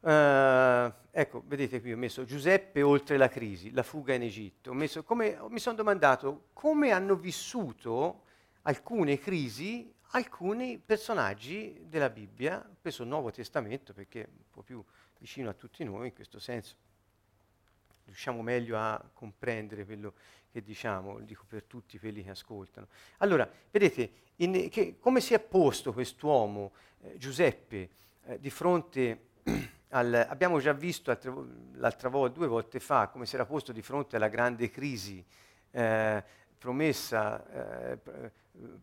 Uh, 0.00 0.92
ecco, 1.10 1.42
vedete 1.46 1.80
qui 1.80 1.92
ho 1.92 1.96
messo 1.96 2.24
Giuseppe 2.24 2.82
oltre 2.82 3.16
la 3.16 3.28
crisi, 3.28 3.72
la 3.72 3.82
fuga 3.82 4.14
in 4.14 4.22
Egitto. 4.22 4.74
Come, 5.04 5.38
mi 5.48 5.58
sono 5.58 5.76
domandato 5.76 6.48
come 6.52 6.92
hanno 6.92 7.16
vissuto 7.16 8.22
alcune 8.62 9.18
crisi 9.18 9.92
alcuni 10.12 10.78
personaggi 10.78 11.84
della 11.86 12.08
Bibbia, 12.08 12.66
il 12.82 13.06
Nuovo 13.06 13.30
Testamento 13.30 13.92
perché 13.92 14.22
è 14.22 14.28
un 14.28 14.44
po' 14.50 14.62
più 14.62 14.82
vicino 15.18 15.50
a 15.50 15.52
tutti 15.52 15.84
noi 15.84 16.08
in 16.08 16.14
questo 16.14 16.38
senso. 16.38 16.76
Riusciamo 18.04 18.40
meglio 18.40 18.78
a 18.78 19.02
comprendere 19.12 19.84
quello 19.84 20.14
che 20.50 20.62
diciamo, 20.62 21.18
lo 21.18 21.24
dico 21.24 21.44
per 21.46 21.64
tutti 21.64 21.98
quelli 21.98 22.22
che 22.22 22.30
ascoltano. 22.30 22.86
Allora, 23.18 23.50
vedete, 23.70 24.10
in, 24.36 24.70
che, 24.70 24.96
come 24.98 25.20
si 25.20 25.34
è 25.34 25.40
posto 25.40 25.92
quest'uomo, 25.92 26.72
eh, 27.02 27.18
Giuseppe, 27.18 27.90
eh, 28.24 28.40
di 28.40 28.48
fronte 28.48 29.26
al, 29.90 30.26
abbiamo 30.28 30.58
già 30.60 30.72
visto 30.72 31.10
altre, 31.10 31.32
l'altra 31.74 32.08
volta, 32.08 32.38
due 32.38 32.46
volte 32.46 32.80
fa, 32.80 33.08
come 33.08 33.26
si 33.26 33.34
era 33.34 33.46
posto 33.46 33.72
di 33.72 33.82
fronte 33.82 34.16
alla 34.16 34.28
grande 34.28 34.70
crisi 34.70 35.24
eh, 35.70 36.22
promessa, 36.58 37.92
eh, 37.92 37.98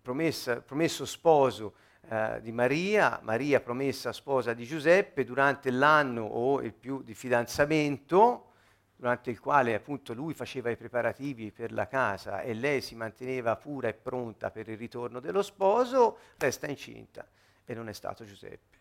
promessa, 0.02 0.62
promesso 0.62 1.06
sposo 1.06 1.76
eh, 2.10 2.40
di 2.42 2.52
Maria, 2.52 3.20
Maria 3.24 3.60
promessa 3.60 4.14
sposa 4.14 4.54
di 4.54 4.66
Giuseppe 4.66 5.24
durante 5.24 5.72
l'anno 5.72 6.24
o 6.24 6.62
il 6.62 6.74
più 6.74 7.04
di 7.04 7.14
fidanzamento, 7.14 8.52
durante 8.96 9.30
il 9.30 9.40
quale 9.40 9.74
appunto 9.74 10.14
lui 10.14 10.34
faceva 10.34 10.70
i 10.70 10.78
preparativi 10.78 11.52
per 11.52 11.72
la 11.72 11.88
casa 11.88 12.42
e 12.42 12.54
lei 12.54 12.82
si 12.82 12.96
manteneva 12.96 13.56
pura 13.58 13.90
e 13.90 13.94
pronta 13.94 14.52
per 14.52 14.70
il 14.70 14.78
ritorno 14.78 15.20
dello 15.20 15.42
sposo, 15.42 16.18
resta 16.38 16.68
incinta 16.68 17.28
e 17.66 17.74
non 17.74 17.90
è 17.90 17.94
stato 17.94 18.24
Giuseppe. 18.24 18.75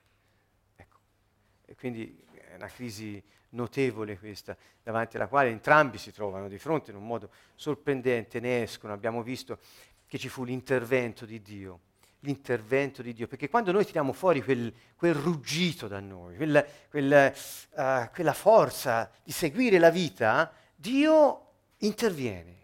E 1.75 1.77
quindi 1.77 2.17
è 2.31 2.55
una 2.55 2.69
crisi 2.69 3.21
notevole 3.51 4.17
questa, 4.17 4.57
davanti 4.81 5.17
alla 5.17 5.27
quale 5.27 5.51
entrambi 5.51 5.99
si 5.99 6.13
trovano 6.13 6.47
di 6.47 6.57
fronte 6.57 6.93
in 6.93 6.97
un 6.97 7.05
modo 7.05 7.31
sorprendente, 7.57 8.39
ne 8.39 8.63
escono. 8.63 8.93
Abbiamo 8.93 9.25
visto 9.25 9.59
che 10.07 10.17
ci 10.17 10.29
fu 10.29 10.45
l'intervento 10.45 11.27
di 11.27 11.43
Dio, 11.43 11.81
l'intervento 12.21 13.03
di 13.03 13.13
Dio, 13.13 13.27
perché 13.27 13.49
quando 13.49 13.73
noi 13.73 13.85
tiriamo 13.85 14.13
fuori 14.13 14.41
quel, 14.41 14.73
quel 14.95 15.15
ruggito 15.15 15.89
da 15.89 15.99
noi, 15.99 16.37
quel, 16.37 16.65
quel, 16.89 17.35
uh, 17.71 18.09
quella 18.13 18.35
forza 18.35 19.11
di 19.25 19.33
seguire 19.33 19.81
la 19.81 19.91
vita, 19.91 20.53
Dio 20.77 21.49
interviene 21.79 22.55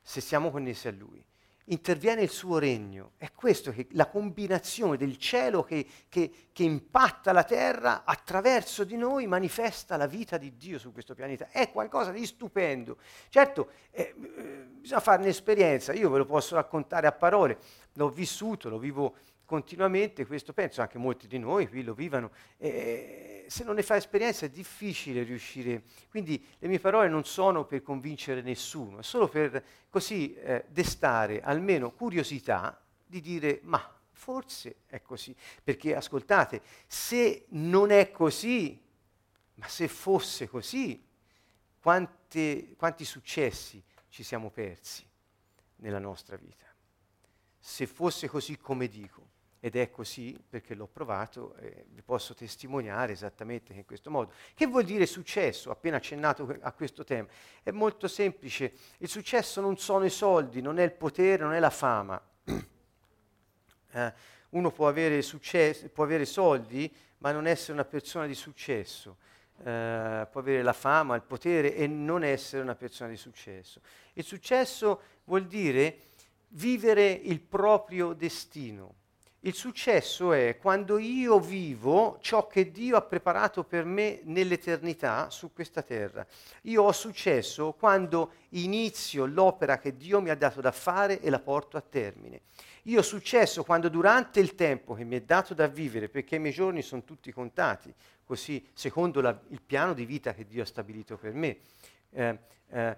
se 0.00 0.20
siamo 0.20 0.52
connessi 0.52 0.86
a 0.86 0.92
Lui 0.92 1.24
interviene 1.72 2.22
il 2.22 2.30
suo 2.30 2.58
regno. 2.58 3.12
È 3.16 3.32
questo 3.32 3.72
che 3.72 3.88
la 3.92 4.06
combinazione 4.06 4.96
del 4.96 5.16
cielo 5.16 5.62
che, 5.62 5.86
che, 6.08 6.30
che, 6.52 6.62
impatta 6.62 7.32
la 7.32 7.44
terra 7.44 8.04
attraverso 8.04 8.84
di 8.84 8.96
noi 8.96 9.26
manifesta 9.26 9.96
la 9.96 10.06
vita 10.06 10.38
di 10.38 10.56
Dio 10.56 10.78
su 10.78 10.92
questo 10.92 11.14
pianeta. 11.14 11.48
È 11.50 11.70
qualcosa 11.70 12.10
di 12.10 12.24
stupendo. 12.26 12.98
Certo, 13.28 13.70
eh, 13.90 14.14
eh, 14.36 14.66
bisogna 14.78 15.00
farne 15.00 15.28
esperienza. 15.28 15.92
Io 15.92 16.10
ve 16.10 16.18
lo 16.18 16.26
posso 16.26 16.54
raccontare 16.54 17.06
a 17.06 17.12
parole. 17.12 17.58
L'ho 17.94 18.08
vissuto, 18.08 18.68
lo 18.68 18.78
vivo 18.78 19.16
continuamente, 19.44 20.26
questo 20.26 20.52
penso 20.52 20.80
anche 20.80 20.98
molti 20.98 21.26
di 21.26 21.38
noi 21.38 21.68
qui 21.68 21.82
lo 21.82 21.94
vivano. 21.94 22.30
Eh, 22.56 23.44
se 23.48 23.64
non 23.64 23.74
ne 23.74 23.82
fa 23.82 23.96
esperienza 23.96 24.46
è 24.46 24.50
difficile 24.50 25.22
riuscire. 25.22 25.82
Quindi 26.08 26.42
le 26.58 26.68
mie 26.68 26.80
parole 26.80 27.08
non 27.08 27.24
sono 27.24 27.66
per 27.66 27.82
convincere 27.82 28.40
nessuno, 28.40 29.00
è 29.00 29.02
solo 29.02 29.28
per 29.28 29.62
così 29.90 30.34
eh, 30.34 30.64
destare 30.68 31.42
almeno 31.42 31.90
curiosità 31.90 32.82
di 33.04 33.20
dire 33.20 33.60
ma 33.64 34.00
forse 34.10 34.76
è 34.86 35.02
così. 35.02 35.36
Perché 35.62 35.94
ascoltate, 35.94 36.62
se 36.86 37.46
non 37.50 37.90
è 37.90 38.10
così, 38.10 38.80
ma 39.54 39.68
se 39.68 39.88
fosse 39.88 40.48
così, 40.48 41.04
quante, 41.78 42.74
quanti 42.76 43.04
successi 43.04 43.82
ci 44.08 44.22
siamo 44.22 44.50
persi 44.50 45.06
nella 45.76 45.98
nostra 45.98 46.36
vita? 46.36 46.66
Se 47.58 47.86
fosse 47.86 48.28
così 48.28 48.56
come 48.56 48.88
dico 48.88 49.31
ed 49.64 49.76
è 49.76 49.90
così 49.90 50.36
perché 50.50 50.74
l'ho 50.74 50.88
provato 50.88 51.54
e 51.54 51.84
vi 51.90 52.02
posso 52.02 52.34
testimoniare 52.34 53.12
esattamente 53.12 53.72
in 53.72 53.84
questo 53.84 54.10
modo. 54.10 54.32
Che 54.54 54.66
vuol 54.66 54.82
dire 54.82 55.06
successo? 55.06 55.70
Appena 55.70 55.98
accennato 55.98 56.58
a 56.62 56.72
questo 56.72 57.04
tema. 57.04 57.28
È 57.62 57.70
molto 57.70 58.08
semplice. 58.08 58.72
Il 58.98 59.06
successo 59.06 59.60
non 59.60 59.76
sono 59.76 60.04
i 60.04 60.10
soldi, 60.10 60.60
non 60.60 60.80
è 60.80 60.82
il 60.82 60.90
potere, 60.90 61.44
non 61.44 61.52
è 61.52 61.60
la 61.60 61.70
fama. 61.70 62.20
Eh, 63.94 64.14
uno 64.50 64.70
può 64.70 64.88
avere, 64.88 65.20
successo, 65.20 65.86
può 65.90 66.04
avere 66.04 66.24
soldi, 66.24 66.90
ma 67.18 67.30
non 67.30 67.46
essere 67.46 67.74
una 67.74 67.84
persona 67.84 68.24
di 68.24 68.34
successo. 68.34 69.18
Eh, 69.58 70.26
può 70.30 70.40
avere 70.40 70.62
la 70.62 70.72
fama, 70.72 71.14
il 71.14 71.20
potere 71.20 71.74
e 71.74 71.86
non 71.86 72.24
essere 72.24 72.62
una 72.62 72.74
persona 72.74 73.10
di 73.10 73.18
successo. 73.18 73.82
Il 74.14 74.24
successo 74.24 75.02
vuol 75.24 75.46
dire 75.46 75.98
vivere 76.48 77.10
il 77.12 77.42
proprio 77.42 78.14
destino 78.14 79.00
il 79.44 79.54
successo 79.54 80.32
è 80.32 80.56
quando 80.56 80.98
io 80.98 81.40
vivo 81.40 82.18
ciò 82.20 82.46
che 82.46 82.70
Dio 82.70 82.96
ha 82.96 83.02
preparato 83.02 83.64
per 83.64 83.84
me 83.84 84.20
nell'eternità 84.24 85.30
su 85.30 85.52
questa 85.52 85.82
terra. 85.82 86.24
Io 86.62 86.82
ho 86.84 86.92
successo 86.92 87.72
quando 87.72 88.34
inizio 88.50 89.26
l'opera 89.26 89.78
che 89.78 89.96
Dio 89.96 90.20
mi 90.20 90.30
ha 90.30 90.36
dato 90.36 90.60
da 90.60 90.70
fare 90.70 91.20
e 91.20 91.28
la 91.28 91.40
porto 91.40 91.76
a 91.76 91.80
termine. 91.80 92.42
Io 92.84 93.00
ho 93.00 93.02
successo 93.02 93.64
quando 93.64 93.88
durante 93.88 94.38
il 94.38 94.54
tempo 94.54 94.94
che 94.94 95.02
mi 95.02 95.16
è 95.16 95.22
dato 95.22 95.54
da 95.54 95.66
vivere, 95.66 96.08
perché 96.08 96.36
i 96.36 96.38
miei 96.38 96.52
giorni 96.52 96.82
sono 96.82 97.02
tutti 97.02 97.32
contati, 97.32 97.92
così 98.24 98.64
secondo 98.72 99.20
la, 99.20 99.36
il 99.48 99.60
piano 99.60 99.92
di 99.92 100.04
vita 100.04 100.34
che 100.34 100.46
Dio 100.46 100.62
ha 100.62 100.66
stabilito 100.66 101.16
per 101.16 101.32
me. 101.32 101.58
Eh, 102.12 102.38
eh, 102.68 102.96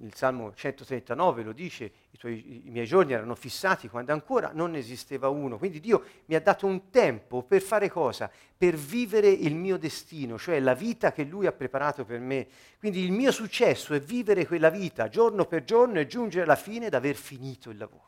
il 0.00 0.14
Salmo 0.14 0.54
139 0.54 1.42
lo 1.42 1.52
dice, 1.52 1.92
i, 2.10 2.18
tuoi, 2.18 2.66
i, 2.66 2.70
miei 2.70 2.86
giorni 2.86 3.12
erano 3.12 3.34
fissati 3.34 3.88
quando 3.88 4.12
ancora 4.12 4.52
non 4.52 4.74
esisteva 4.76 5.28
uno. 5.28 5.58
Quindi 5.58 5.80
Dio 5.80 6.04
mi 6.26 6.34
ha 6.34 6.40
dato 6.40 6.66
un 6.66 6.90
tempo 6.90 7.42
per 7.42 7.62
fare 7.62 7.88
cosa? 7.88 8.30
Per 8.56 8.76
vivere 8.76 9.28
il 9.28 9.54
mio 9.54 9.76
destino, 9.76 10.38
cioè 10.38 10.60
la 10.60 10.74
vita 10.74 11.12
che 11.12 11.24
Lui 11.24 11.46
ha 11.46 11.52
preparato 11.52 12.04
per 12.04 12.20
me. 12.20 12.46
Quindi 12.78 13.02
il 13.02 13.12
mio 13.12 13.32
successo 13.32 13.94
è 13.94 14.00
vivere 14.00 14.46
quella 14.46 14.70
vita 14.70 15.08
giorno 15.08 15.46
per 15.46 15.64
giorno 15.64 15.98
e 15.98 16.06
giungere 16.06 16.44
alla 16.44 16.56
fine 16.56 16.86
ad 16.86 16.94
aver 16.94 17.16
finito 17.16 17.70
il 17.70 17.78
lavoro. 17.78 18.06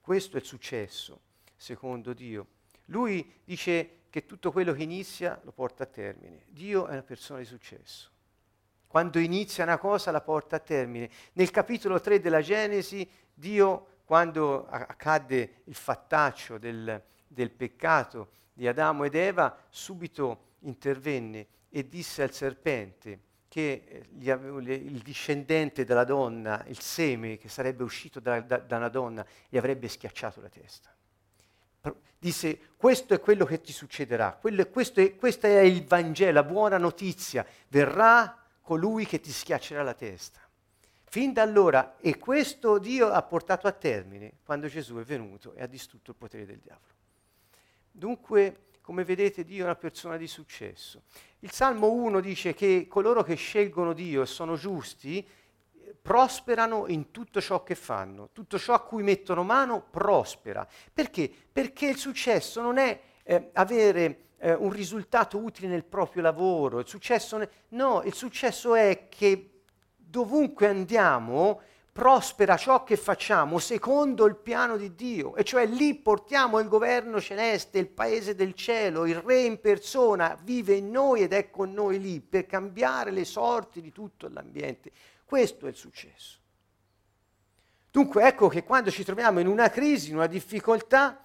Questo 0.00 0.36
è 0.36 0.40
il 0.40 0.46
successo, 0.46 1.20
secondo 1.56 2.12
Dio. 2.12 2.46
Lui 2.86 3.40
dice 3.44 4.02
che 4.10 4.26
tutto 4.26 4.52
quello 4.52 4.72
che 4.72 4.82
inizia 4.82 5.40
lo 5.44 5.52
porta 5.52 5.84
a 5.84 5.86
termine. 5.86 6.44
Dio 6.48 6.86
è 6.86 6.92
una 6.92 7.02
persona 7.02 7.40
di 7.40 7.46
successo. 7.46 8.12
Quando 8.94 9.18
inizia 9.18 9.64
una 9.64 9.76
cosa 9.76 10.12
la 10.12 10.20
porta 10.20 10.54
a 10.54 10.60
termine. 10.60 11.10
Nel 11.32 11.50
capitolo 11.50 12.00
3 12.00 12.20
della 12.20 12.40
Genesi, 12.40 13.04
Dio, 13.34 14.02
quando 14.04 14.68
accadde 14.68 15.62
il 15.64 15.74
fattaccio 15.74 16.58
del, 16.58 17.02
del 17.26 17.50
peccato 17.50 18.28
di 18.52 18.68
Adamo 18.68 19.02
ed 19.02 19.16
Eva, 19.16 19.58
subito 19.68 20.52
intervenne 20.60 21.44
e 21.70 21.88
disse 21.88 22.22
al 22.22 22.32
serpente 22.32 23.18
che 23.48 23.82
eh, 23.84 24.72
il 24.72 25.00
discendente 25.02 25.84
della 25.84 26.04
donna, 26.04 26.64
il 26.68 26.78
seme 26.78 27.36
che 27.36 27.48
sarebbe 27.48 27.82
uscito 27.82 28.20
da, 28.20 28.40
da, 28.42 28.58
da 28.58 28.76
una 28.76 28.88
donna, 28.88 29.26
gli 29.48 29.56
avrebbe 29.56 29.88
schiacciato 29.88 30.40
la 30.40 30.48
testa. 30.48 30.94
Disse 32.16 32.60
questo 32.76 33.12
è 33.12 33.18
quello 33.18 33.44
che 33.44 33.60
ti 33.60 33.72
succederà, 33.72 34.38
quello, 34.40 34.64
questo, 34.68 35.00
è, 35.00 35.16
questo 35.16 35.48
è 35.48 35.62
il 35.62 35.84
Vangelo, 35.84 36.30
la 36.30 36.44
buona 36.44 36.78
notizia, 36.78 37.44
verrà 37.66 38.38
colui 38.64 39.04
che 39.04 39.20
ti 39.20 39.30
schiaccerà 39.30 39.82
la 39.82 39.92
testa. 39.92 40.40
Fin 41.04 41.34
da 41.34 41.42
allora, 41.42 41.96
e 42.00 42.16
questo 42.16 42.78
Dio 42.78 43.08
ha 43.08 43.22
portato 43.22 43.66
a 43.66 43.72
termine 43.72 44.38
quando 44.42 44.66
Gesù 44.68 44.96
è 44.96 45.02
venuto 45.02 45.52
e 45.52 45.62
ha 45.62 45.66
distrutto 45.66 46.10
il 46.12 46.16
potere 46.16 46.46
del 46.46 46.58
diavolo. 46.58 46.92
Dunque, 47.90 48.68
come 48.80 49.04
vedete, 49.04 49.44
Dio 49.44 49.60
è 49.60 49.64
una 49.64 49.76
persona 49.76 50.16
di 50.16 50.26
successo. 50.26 51.02
Il 51.40 51.52
Salmo 51.52 51.90
1 51.92 52.20
dice 52.20 52.54
che 52.54 52.86
coloro 52.88 53.22
che 53.22 53.34
scelgono 53.34 53.92
Dio 53.92 54.22
e 54.22 54.26
sono 54.26 54.56
giusti 54.56 55.24
prosperano 56.00 56.86
in 56.88 57.10
tutto 57.10 57.40
ciò 57.40 57.62
che 57.62 57.74
fanno, 57.74 58.30
tutto 58.32 58.58
ciò 58.58 58.72
a 58.72 58.80
cui 58.80 59.02
mettono 59.02 59.42
mano 59.42 59.82
prospera. 59.88 60.66
Perché? 60.92 61.30
Perché 61.52 61.86
il 61.86 61.96
successo 61.96 62.62
non 62.62 62.78
è 62.78 62.98
eh, 63.22 63.50
avere 63.52 64.30
eh, 64.44 64.52
un 64.52 64.70
risultato 64.70 65.38
utile 65.38 65.68
nel 65.68 65.84
proprio 65.84 66.20
lavoro. 66.20 66.78
Il 66.78 66.86
successo 66.86 67.38
ne... 67.38 67.48
No, 67.68 68.02
il 68.04 68.12
successo 68.12 68.74
è 68.74 69.08
che 69.08 69.62
dovunque 69.96 70.66
andiamo 70.66 71.62
prospera 71.90 72.58
ciò 72.58 72.84
che 72.84 72.96
facciamo 72.96 73.58
secondo 73.58 74.26
il 74.26 74.36
piano 74.36 74.76
di 74.76 74.94
Dio, 74.94 75.34
e 75.36 75.44
cioè 75.44 75.64
lì 75.64 75.94
portiamo 75.94 76.58
il 76.58 76.68
governo 76.68 77.20
celeste, 77.20 77.78
il 77.78 77.88
paese 77.88 78.34
del 78.34 78.52
cielo, 78.52 79.06
il 79.06 79.16
re 79.16 79.42
in 79.42 79.60
persona 79.60 80.36
vive 80.42 80.74
in 80.74 80.90
noi 80.90 81.22
ed 81.22 81.32
è 81.32 81.50
con 81.50 81.72
noi 81.72 81.98
lì 81.98 82.20
per 82.20 82.44
cambiare 82.44 83.12
le 83.12 83.24
sorti 83.24 83.80
di 83.80 83.92
tutto 83.92 84.28
l'ambiente. 84.28 84.90
Questo 85.24 85.64
è 85.64 85.68
il 85.70 85.76
successo. 85.76 86.38
Dunque 87.90 88.26
ecco 88.26 88.48
che 88.48 88.64
quando 88.64 88.90
ci 88.90 89.04
troviamo 89.04 89.40
in 89.40 89.46
una 89.46 89.70
crisi, 89.70 90.10
in 90.10 90.16
una 90.16 90.26
difficoltà, 90.26 91.23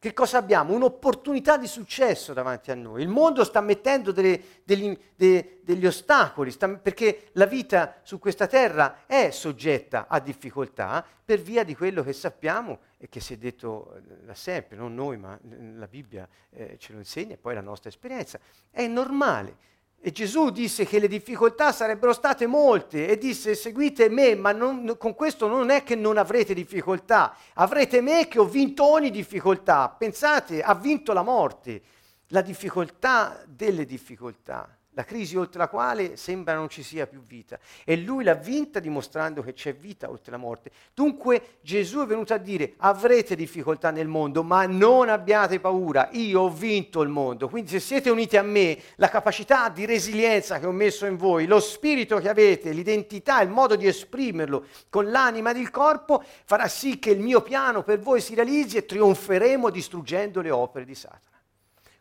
che 0.00 0.14
cosa 0.14 0.38
abbiamo? 0.38 0.72
Un'opportunità 0.72 1.58
di 1.58 1.66
successo 1.66 2.32
davanti 2.32 2.70
a 2.70 2.74
noi. 2.74 3.02
Il 3.02 3.08
mondo 3.08 3.44
sta 3.44 3.60
mettendo 3.60 4.12
delle, 4.12 4.62
degli, 4.64 4.98
de, 5.14 5.60
degli, 5.62 5.84
ostacoli, 5.84 6.50
sta, 6.50 6.70
perché 6.70 7.28
la 7.32 7.44
vita 7.44 8.00
su 8.02 8.18
questa 8.18 8.46
terra 8.46 9.04
è 9.04 9.28
soggetta 9.30 10.06
a 10.08 10.18
difficoltà 10.18 11.04
per 11.22 11.40
via 11.42 11.64
di 11.64 11.76
quello 11.76 12.02
che 12.02 12.14
sappiamo 12.14 12.78
e 12.96 13.10
che 13.10 13.20
si 13.20 13.34
è 13.34 13.36
detto 13.36 13.94
eh, 13.94 14.24
da 14.24 14.34
sempre, 14.34 14.74
non 14.74 14.94
noi, 14.94 15.18
ma 15.18 15.38
la 15.74 15.86
Bibbia 15.86 16.26
eh, 16.48 16.78
ce 16.78 16.94
lo 16.94 16.98
insegna 16.98 17.34
e 17.34 17.36
poi 17.36 17.52
la 17.52 17.60
nostra 17.60 17.90
esperienza. 17.90 18.40
È 18.70 18.86
normale. 18.86 19.54
E 20.02 20.12
Gesù 20.12 20.50
disse 20.50 20.86
che 20.86 20.98
le 20.98 21.08
difficoltà 21.08 21.72
sarebbero 21.72 22.14
state 22.14 22.46
molte 22.46 23.06
e 23.06 23.18
disse 23.18 23.54
seguite 23.54 24.08
me, 24.08 24.34
ma 24.34 24.50
non, 24.50 24.96
con 24.98 25.14
questo 25.14 25.46
non 25.46 25.68
è 25.68 25.82
che 25.82 25.94
non 25.94 26.16
avrete 26.16 26.54
difficoltà, 26.54 27.36
avrete 27.54 28.00
me 28.00 28.26
che 28.26 28.38
ho 28.38 28.46
vinto 28.46 28.84
ogni 28.84 29.10
difficoltà. 29.10 29.94
Pensate, 29.96 30.62
ha 30.62 30.74
vinto 30.74 31.12
la 31.12 31.22
morte, 31.22 31.82
la 32.28 32.40
difficoltà 32.40 33.44
delle 33.46 33.84
difficoltà 33.84 34.74
la 34.94 35.04
crisi 35.04 35.36
oltre 35.36 35.58
la 35.58 35.68
quale 35.68 36.16
sembra 36.16 36.54
non 36.54 36.68
ci 36.68 36.82
sia 36.82 37.06
più 37.06 37.22
vita. 37.22 37.58
E 37.84 37.96
lui 37.96 38.24
l'ha 38.24 38.34
vinta 38.34 38.80
dimostrando 38.80 39.42
che 39.42 39.52
c'è 39.52 39.74
vita 39.74 40.10
oltre 40.10 40.32
la 40.32 40.36
morte. 40.36 40.70
Dunque 40.94 41.58
Gesù 41.60 42.00
è 42.00 42.06
venuto 42.06 42.34
a 42.34 42.38
dire 42.38 42.74
avrete 42.78 43.36
difficoltà 43.36 43.90
nel 43.90 44.08
mondo, 44.08 44.42
ma 44.42 44.66
non 44.66 45.08
abbiate 45.08 45.60
paura, 45.60 46.08
io 46.12 46.40
ho 46.40 46.50
vinto 46.50 47.02
il 47.02 47.08
mondo. 47.08 47.48
Quindi 47.48 47.70
se 47.70 47.80
siete 47.80 48.10
uniti 48.10 48.36
a 48.36 48.42
me, 48.42 48.78
la 48.96 49.08
capacità 49.08 49.68
di 49.68 49.84
resilienza 49.86 50.58
che 50.58 50.66
ho 50.66 50.72
messo 50.72 51.06
in 51.06 51.16
voi, 51.16 51.46
lo 51.46 51.60
spirito 51.60 52.18
che 52.18 52.28
avete, 52.28 52.72
l'identità, 52.72 53.40
il 53.42 53.50
modo 53.50 53.76
di 53.76 53.86
esprimerlo 53.86 54.66
con 54.88 55.10
l'anima 55.10 55.50
ed 55.50 55.58
il 55.58 55.70
corpo, 55.70 56.22
farà 56.44 56.66
sì 56.66 56.98
che 56.98 57.10
il 57.10 57.20
mio 57.20 57.42
piano 57.42 57.82
per 57.82 58.00
voi 58.00 58.20
si 58.20 58.34
realizzi 58.34 58.76
e 58.76 58.86
trionferemo 58.86 59.70
distruggendo 59.70 60.40
le 60.40 60.50
opere 60.50 60.84
di 60.84 60.94
Satana. 60.94 61.38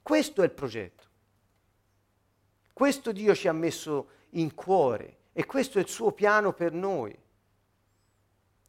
Questo 0.01 0.41
è 0.41 0.45
il 0.45 0.51
progetto. 0.51 1.08
Questo 2.79 3.11
Dio 3.11 3.35
ci 3.35 3.49
ha 3.49 3.51
messo 3.51 4.07
in 4.35 4.55
cuore 4.55 5.17
e 5.33 5.45
questo 5.45 5.79
è 5.79 5.81
il 5.81 5.89
suo 5.89 6.13
piano 6.13 6.53
per 6.53 6.71
noi. 6.71 7.13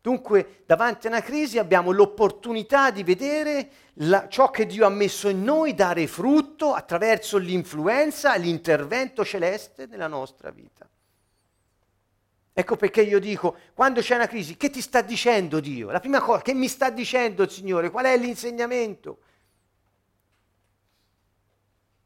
Dunque, 0.00 0.64
davanti 0.66 1.06
a 1.06 1.10
una 1.10 1.22
crisi 1.22 1.58
abbiamo 1.58 1.92
l'opportunità 1.92 2.90
di 2.90 3.04
vedere 3.04 3.70
la, 3.92 4.26
ciò 4.26 4.50
che 4.50 4.66
Dio 4.66 4.84
ha 4.84 4.88
messo 4.88 5.28
in 5.28 5.44
noi 5.44 5.74
dare 5.74 6.08
frutto 6.08 6.74
attraverso 6.74 7.38
l'influenza 7.38 8.34
l'intervento 8.34 9.24
celeste 9.24 9.86
nella 9.86 10.08
nostra 10.08 10.50
vita. 10.50 10.88
Ecco 12.52 12.74
perché 12.74 13.02
io 13.02 13.20
dico, 13.20 13.56
quando 13.74 14.00
c'è 14.00 14.16
una 14.16 14.26
crisi, 14.26 14.56
che 14.56 14.70
ti 14.70 14.80
sta 14.80 15.02
dicendo 15.02 15.60
Dio? 15.60 15.92
La 15.92 16.00
prima 16.00 16.20
cosa, 16.20 16.42
che 16.42 16.52
mi 16.52 16.66
sta 16.66 16.90
dicendo 16.90 17.44
il 17.44 17.50
Signore? 17.50 17.90
Qual 17.90 18.06
è 18.06 18.16
l'insegnamento? 18.16 19.20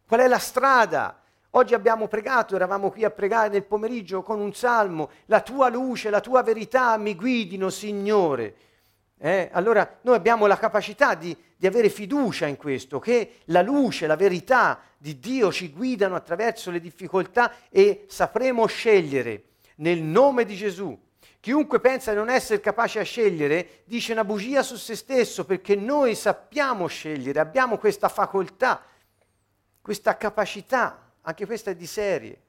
Qual 0.07 0.21
è 0.21 0.29
la 0.29 0.39
strada? 0.39 1.24
Oggi 1.57 1.75
abbiamo 1.75 2.09
pregato, 2.09 2.57
eravamo 2.57 2.91
qui 2.91 3.05
a 3.05 3.11
pregare 3.11 3.49
nel 3.49 3.63
pomeriggio 3.63 4.23
con 4.23 4.41
un 4.41 4.53
salmo, 4.53 5.11
la 5.27 5.41
tua 5.41 5.69
luce, 5.69 6.11
la 6.11 6.21
tua 6.21 6.43
verità 6.43 6.97
mi 6.97 7.15
guidino, 7.15 7.71
Signore. 7.71 8.57
Eh? 9.17 9.51
Allora 9.53 9.99
noi 10.01 10.17
abbiamo 10.17 10.47
la 10.47 10.59
capacità 10.59 11.15
di, 11.15 11.37
di 11.57 11.65
avere 11.69 11.91
fiducia 11.91 12.47
in 12.47 12.57
questo, 12.57 12.99
che 12.99 13.37
la 13.47 13.63
luce, 13.63 14.09
la 14.09 14.17
verità 14.17 14.81
di 14.99 15.21
Dio 15.21 15.53
ci 15.53 15.71
guidano 15.71 16.17
attraverso 16.17 16.73
le 16.73 16.81
difficoltà 16.81 17.53
e 17.71 18.07
sapremo 18.09 18.67
scegliere 18.67 19.45
nel 19.77 20.03
nome 20.03 20.45
di 20.45 20.57
Gesù. 20.57 20.99
Chiunque 21.39 21.79
pensa 21.79 22.11
di 22.11 22.17
non 22.17 22.31
essere 22.31 22.59
capace 22.59 22.99
a 22.99 23.05
scegliere 23.05 23.83
dice 23.85 24.11
una 24.11 24.25
bugia 24.25 24.65
su 24.65 24.75
se 24.75 24.97
stesso 24.97 25.45
perché 25.45 25.77
noi 25.77 26.17
sappiamo 26.17 26.89
scegliere, 26.89 27.39
abbiamo 27.39 27.79
questa 27.79 28.09
facoltà, 28.09 28.83
questa 29.81 30.17
capacità 30.17 31.04
anche 31.27 31.47
questa 31.47 31.71
è 31.71 31.77
di 31.77 31.87
serie. 31.87 32.41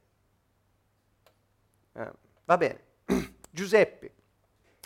Eh, 1.93 2.11
va 2.45 2.57
bene, 2.57 2.79
Giuseppe 3.49 4.13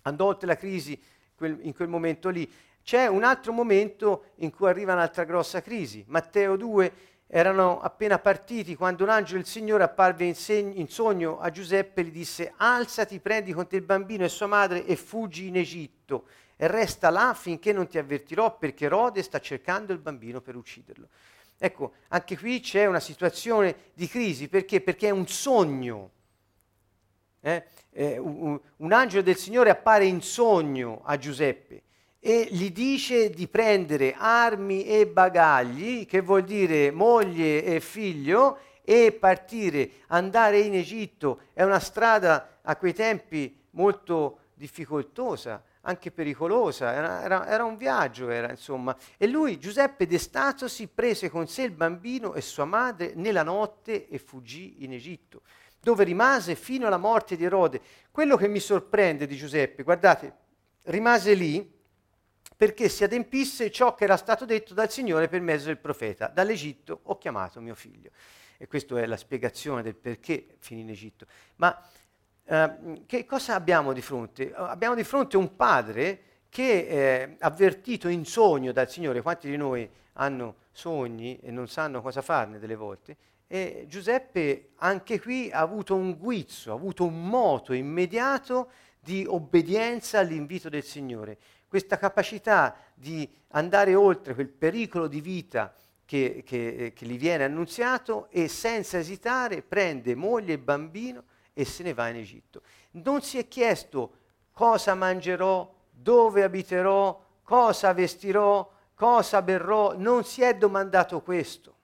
andò 0.04 0.25
oltre 0.25 0.47
la 0.47 0.56
crisi 0.56 0.99
quel, 1.36 1.60
in 1.62 1.73
quel 1.73 1.88
momento 1.88 2.30
lì. 2.30 2.52
C'è 2.84 3.08
un 3.08 3.23
altro 3.23 3.52
momento 3.52 4.32
in 4.36 4.52
cui 4.52 4.67
arriva 4.67 4.93
un'altra 4.93 5.23
grossa 5.23 5.62
crisi. 5.62 6.04
Matteo 6.08 6.56
2 6.56 6.93
erano 7.28 7.80
appena 7.82 8.17
partiti 8.17 8.75
quando 8.75 9.04
un 9.04 9.10
angelo 9.10 9.38
del 9.38 9.47
Signore 9.47 9.84
apparve 9.84 10.25
in, 10.25 10.36
segno, 10.36 10.73
in 10.75 10.88
sogno 10.88 11.39
a 11.39 11.52
Giuseppe 11.52 12.02
e 12.02 12.06
gli 12.06 12.12
disse 12.12 12.54
alzati, 12.58 13.19
prendi 13.19 13.54
con 13.54 13.67
te 13.67 13.75
il 13.75 13.84
bambino 13.84 14.23
e 14.23 14.30
sua 14.30 14.47
madre 14.47 14.86
e 14.86 14.95
fuggi 14.95 15.47
in 15.47 15.58
Egitto 15.58 16.25
e 16.56 16.67
resta 16.67 17.10
là 17.10 17.34
finché 17.36 17.71
non 17.71 17.88
ti 17.88 17.97
avvertirò 17.97 18.58
perché 18.58 18.86
Erode 18.86 19.21
sta 19.21 19.39
cercando 19.39 19.93
il 19.93 19.99
bambino 19.99 20.41
per 20.41 20.56
ucciderlo. 20.56 21.08
Ecco, 21.62 21.91
anche 22.08 22.38
qui 22.38 22.62
c'è 22.62 22.86
una 22.86 23.02
situazione 23.02 23.76
di 23.93 24.08
crisi, 24.08 24.48
perché? 24.48 24.80
Perché 24.80 25.10
è 25.10 25.12
un 25.12 25.28
sogno. 25.28 26.12
Eh? 27.41 27.63
Eh, 27.91 28.17
un, 28.17 28.58
un 28.78 28.91
angelo 28.93 29.22
del 29.22 29.36
Signore 29.36 29.69
appare 29.69 30.06
in 30.06 30.22
sogno 30.22 31.02
a 31.04 31.17
Giuseppe 31.17 31.84
e 32.19 32.48
gli 32.50 32.72
dice 32.72 33.30
di 33.30 33.48
prendere 33.48 34.13
armi 34.17 34.86
e 34.86 35.08
bagagli, 35.08 36.06
che 36.06 36.22
vuol 36.22 36.43
dire 36.43 36.91
moglie 36.91 37.63
e 37.63 37.80
figlio, 37.80 38.60
e 38.84 39.12
partire, 39.12 39.89
andare 40.08 40.60
in 40.60 40.74
Egitto. 40.74 41.41
È 41.54 41.63
una 41.63 41.80
strada 41.80 42.60
a 42.62 42.76
quei 42.76 42.93
tempi 42.93 43.56
molto 43.72 44.39
difficoltosa, 44.54 45.63
anche 45.89 46.12
pericolosa, 46.12 46.93
era, 46.93 47.23
era, 47.23 47.47
era 47.47 47.63
un 47.65 47.75
viaggio, 47.75 48.30
era, 48.30 48.49
insomma. 48.49 48.95
E 49.17 49.28
lui, 49.28 49.60
Giuseppe 49.60 50.06
destatosi, 50.06 50.88
prese 50.88 51.30
con 51.30 51.47
sé 51.47 51.63
il 51.63 51.71
bambino 51.71 52.36
e 52.36 52.41
sua 52.41 52.65
madre 52.65 53.13
nella 53.15 53.43
notte 53.43 54.08
e 54.08 54.19
fuggì 54.19 54.84
in 54.84 54.93
Egitto, 54.93 55.41
dove 55.82 56.04
rimase 56.04 56.56
fino 56.56 56.88
alla 56.88 56.97
morte 56.97 57.36
di 57.36 57.43
Erode. 57.43 57.82
Quello 58.12 58.38
che 58.38 58.47
mi 58.47 58.60
sorprende 58.60 59.25
di 59.25 59.36
Giuseppe, 59.36 59.84
guardate, 59.84 60.36
rimase 60.84 61.34
lì 61.34 61.78
perché 62.56 62.89
si 62.89 63.04
adempisse 63.04 63.71
ciò 63.71 63.95
che 63.95 64.04
era 64.04 64.17
stato 64.17 64.45
detto 64.45 64.73
dal 64.73 64.91
Signore 64.91 65.28
per 65.28 65.41
mezzo 65.41 65.67
del 65.67 65.78
profeta. 65.78 66.28
Dall'Egitto 66.28 66.99
ho 67.04 67.17
chiamato 67.17 67.62
mio 67.62 67.75
figlio. 67.75 68.12
E 68.58 68.67
questa 68.67 68.99
è 68.99 69.06
la 69.06 69.15
spiegazione 69.15 69.82
del 69.82 69.95
perché 69.95 70.56
finì 70.58 70.82
in 70.82 70.89
Egitto. 70.89 71.25
Ma 71.56 71.82
eh, 72.50 73.04
che 73.06 73.26
cosa 73.26 73.54
abbiamo 73.54 73.94
di 73.94 74.02
fronte? 74.02 74.52
Abbiamo 74.54 74.96
di 74.96 75.04
fronte 75.04 75.38
un 75.38 75.56
padre 75.56 76.22
che 76.50 76.88
eh, 76.88 77.36
avvertito 77.40 78.08
in 78.08 78.26
sogno 78.26 78.72
dal 78.72 78.90
Signore, 78.90 79.22
quanti 79.22 79.50
di 79.50 79.56
noi 79.58 79.88
hanno 80.14 80.56
sogni 80.72 81.40
e 81.42 81.52
non 81.52 81.68
sanno 81.68 82.02
cosa 82.02 82.22
farne 82.22 82.58
delle 82.58 82.76
volte, 82.76 83.16
e 83.46 83.86
Giuseppe 83.88 84.72
anche 84.78 85.20
qui 85.20 85.52
ha 85.52 85.60
avuto 85.60 85.96
un 85.96 86.18
guizzo, 86.18 86.72
ha 86.72 86.76
avuto 86.76 87.06
un 87.06 87.28
moto 87.28 87.74
immediato 87.74 88.72
di 89.00 89.26
obbedienza 89.28 90.20
all'invito 90.20 90.70
del 90.70 90.84
Signore 90.84 91.38
questa 91.70 92.00
capacità 92.00 92.76
di 92.96 93.30
andare 93.50 93.94
oltre 93.94 94.34
quel 94.34 94.50
pericolo 94.50 95.08
di 95.08 95.22
vita 95.22 95.74
che, 96.04 96.44
che, 96.44 96.92
che, 96.96 97.06
gli 97.06 97.18
viene 97.18 97.44
annunziato 97.44 98.28
e 98.32 98.48
senza 98.48 98.98
esitare 98.98 99.62
prende 99.62 100.16
moglie 100.16 100.54
e 100.54 100.58
bambino 100.58 101.24
e 101.60 101.65
se 101.65 101.84
ne 101.84 101.93
va 101.93 102.08
in 102.08 102.15
Egitto. 102.15 102.62
Non 102.91 103.22
si 103.22 103.38
è 103.38 103.50
chiesto 103.50 104.13
cosa 104.54 104.95
mangerò, 104.95 105.69
dove 105.89 106.43
abiterò, 106.43 107.22
cosa 107.43 107.91
vestirò, 107.91 108.72
cosa 108.95 109.41
berrò, 109.41 109.93
non 109.98 110.24
si 110.24 110.41
è 110.41 110.56
domandato 110.56 111.22
questo 111.22 111.79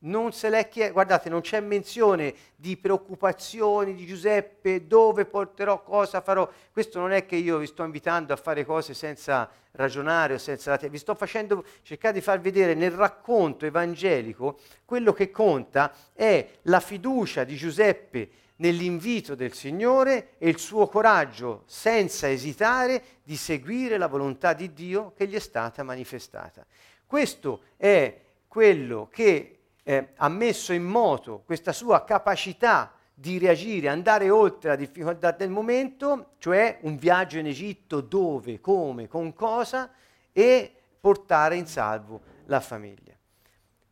non 0.00 0.32
se 0.32 0.48
l'è 0.48 0.68
chiesto, 0.68 0.92
guardate, 0.94 1.28
non 1.28 1.40
c'è 1.40 1.60
menzione 1.60 2.34
di 2.56 2.76
preoccupazioni 2.76 3.94
di 3.94 4.06
Giuseppe, 4.06 4.86
dove 4.86 5.24
porterò, 5.26 5.82
cosa 5.82 6.20
farò. 6.20 6.48
Questo 6.72 6.98
non 6.98 7.12
è 7.12 7.26
che 7.26 7.36
io 7.36 7.58
vi 7.58 7.66
sto 7.66 7.84
invitando 7.84 8.32
a 8.32 8.36
fare 8.36 8.64
cose 8.64 8.94
senza 8.94 9.50
ragionare 9.72 10.34
o 10.34 10.38
senza... 10.38 10.76
Vi 10.76 10.98
sto 10.98 11.14
facendo 11.14 11.64
cercare 11.82 12.14
di 12.14 12.20
far 12.20 12.40
vedere 12.40 12.74
nel 12.74 12.92
racconto 12.92 13.66
evangelico 13.66 14.58
quello 14.84 15.12
che 15.12 15.30
conta 15.30 15.92
è 16.12 16.48
la 16.62 16.80
fiducia 16.80 17.44
di 17.44 17.56
Giuseppe 17.56 18.30
nell'invito 18.56 19.34
del 19.34 19.52
Signore 19.52 20.32
e 20.38 20.48
il 20.48 20.58
suo 20.58 20.86
coraggio 20.86 21.62
senza 21.66 22.30
esitare 22.30 23.02
di 23.22 23.36
seguire 23.36 23.98
la 23.98 24.06
volontà 24.06 24.52
di 24.52 24.72
Dio 24.72 25.12
che 25.16 25.26
gli 25.26 25.34
è 25.34 25.40
stata 25.40 25.82
manifestata. 25.82 26.64
Questo 27.06 27.62
è 27.76 28.18
quello 28.46 29.08
che 29.10 29.59
eh, 29.82 30.12
ha 30.16 30.28
messo 30.28 30.72
in 30.72 30.84
moto 30.84 31.42
questa 31.44 31.72
sua 31.72 32.04
capacità 32.04 32.92
di 33.14 33.38
reagire, 33.38 33.88
andare 33.88 34.30
oltre 34.30 34.70
la 34.70 34.76
difficoltà 34.76 35.30
del 35.32 35.50
momento, 35.50 36.32
cioè 36.38 36.78
un 36.82 36.96
viaggio 36.96 37.38
in 37.38 37.46
Egitto 37.46 38.00
dove, 38.00 38.60
come, 38.60 39.08
con 39.08 39.34
cosa, 39.34 39.90
e 40.32 40.74
portare 41.00 41.56
in 41.56 41.66
salvo 41.66 42.20
la 42.46 42.60
famiglia. 42.60 43.14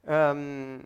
Um, 0.02 0.80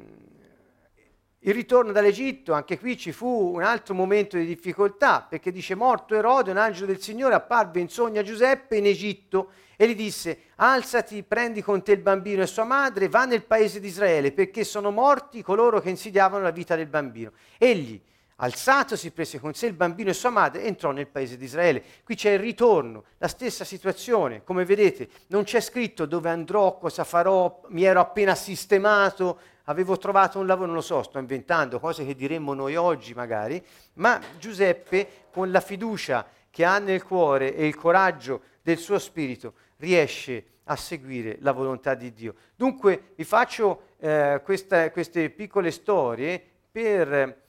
il 1.45 1.55
ritorno 1.55 1.91
dall'Egitto, 1.91 2.53
anche 2.53 2.79
qui 2.79 2.97
ci 2.97 3.11
fu 3.11 3.27
un 3.27 3.63
altro 3.63 3.95
momento 3.95 4.37
di 4.37 4.47
difficoltà, 4.47 5.27
perché 5.29 5.51
dice 5.51 5.75
morto 5.75 6.15
Erode, 6.15 6.53
un 6.53 6.57
angelo 6.57 6.87
del 6.87 7.01
Signore 7.01 7.35
apparve 7.35 7.81
in 7.81 7.89
sogno 7.89 8.21
a 8.21 8.23
Giuseppe 8.23 8.77
in 8.77 8.87
Egitto 8.87 9.51
e 9.77 9.89
gli 9.89 9.97
disse, 9.97 10.43
alzati, 10.57 11.25
prendi 11.25 11.61
con 11.61 11.83
te 11.83 11.93
il 11.93 12.01
bambino 12.01 12.43
e 12.43 12.47
sua 12.47 12.63
madre, 12.63 13.09
va 13.09 13.25
nel 13.25 13.43
paese 13.43 13.81
di 13.81 13.89
Israele, 13.89 14.31
perché 14.31 14.63
sono 14.63 14.93
morti 14.93 15.43
coloro 15.43 15.81
che 15.81 15.91
insidiavano 15.91 16.45
la 16.45 16.53
vita 16.53 16.77
del 16.77 16.87
bambino. 16.87 17.33
Egli, 17.59 18.01
alzatosi, 18.37 19.11
prese 19.11 19.41
con 19.41 19.53
sé 19.53 19.67
il 19.67 19.73
bambino 19.73 20.11
e 20.11 20.15
sua 20.15 20.31
madre 20.31 20.63
e 20.63 20.67
entrò 20.67 20.93
nel 20.93 21.09
paese 21.09 21.37
di 21.37 21.45
Israele. 21.47 21.83
Qui 22.05 22.15
c'è 22.15 22.31
il 22.31 22.39
ritorno, 22.39 23.03
la 23.19 23.27
stessa 23.27 23.65
situazione, 23.65 24.45
come 24.45 24.65
vedete, 24.65 25.09
non 25.29 25.43
c'è 25.43 25.61
scritto 25.61 26.07
dove 26.07 26.31
andrò, 26.31 26.79
cosa 26.79 27.03
farò, 27.03 27.63
mi 27.71 27.83
ero 27.83 27.99
appena 27.99 28.37
sistemato, 28.37 29.39
avevo 29.64 29.98
trovato 29.98 30.38
un 30.38 30.46
lavoro, 30.46 30.66
non 30.66 30.77
lo 30.77 30.81
so, 30.81 31.03
sto 31.03 31.18
inventando 31.18 31.79
cose 31.79 32.05
che 32.05 32.14
diremmo 32.14 32.55
noi 32.55 32.77
oggi 32.77 33.14
magari, 33.14 33.64
ma 33.94 34.20
Giuseppe 34.38 35.27
con 35.31 35.51
la 35.51 35.61
fiducia 35.61 36.27
che 36.51 36.64
ha 36.64 36.79
nel 36.79 37.03
cuore 37.03 37.55
e 37.55 37.66
il 37.66 37.75
coraggio 37.75 38.42
del 38.62 38.79
suo 38.79 38.98
spirito 38.98 39.55
riesce 39.79 40.46
a 40.64 40.77
seguire 40.77 41.38
la 41.40 41.53
volontà 41.53 41.94
di 41.94 42.12
Dio. 42.12 42.35
Dunque 42.55 43.12
vi 43.16 43.25
faccio 43.25 43.88
eh, 43.98 44.40
questa, 44.44 44.90
queste 44.90 45.31
piccole 45.31 45.70
storie 45.70 46.42
per 46.70 47.40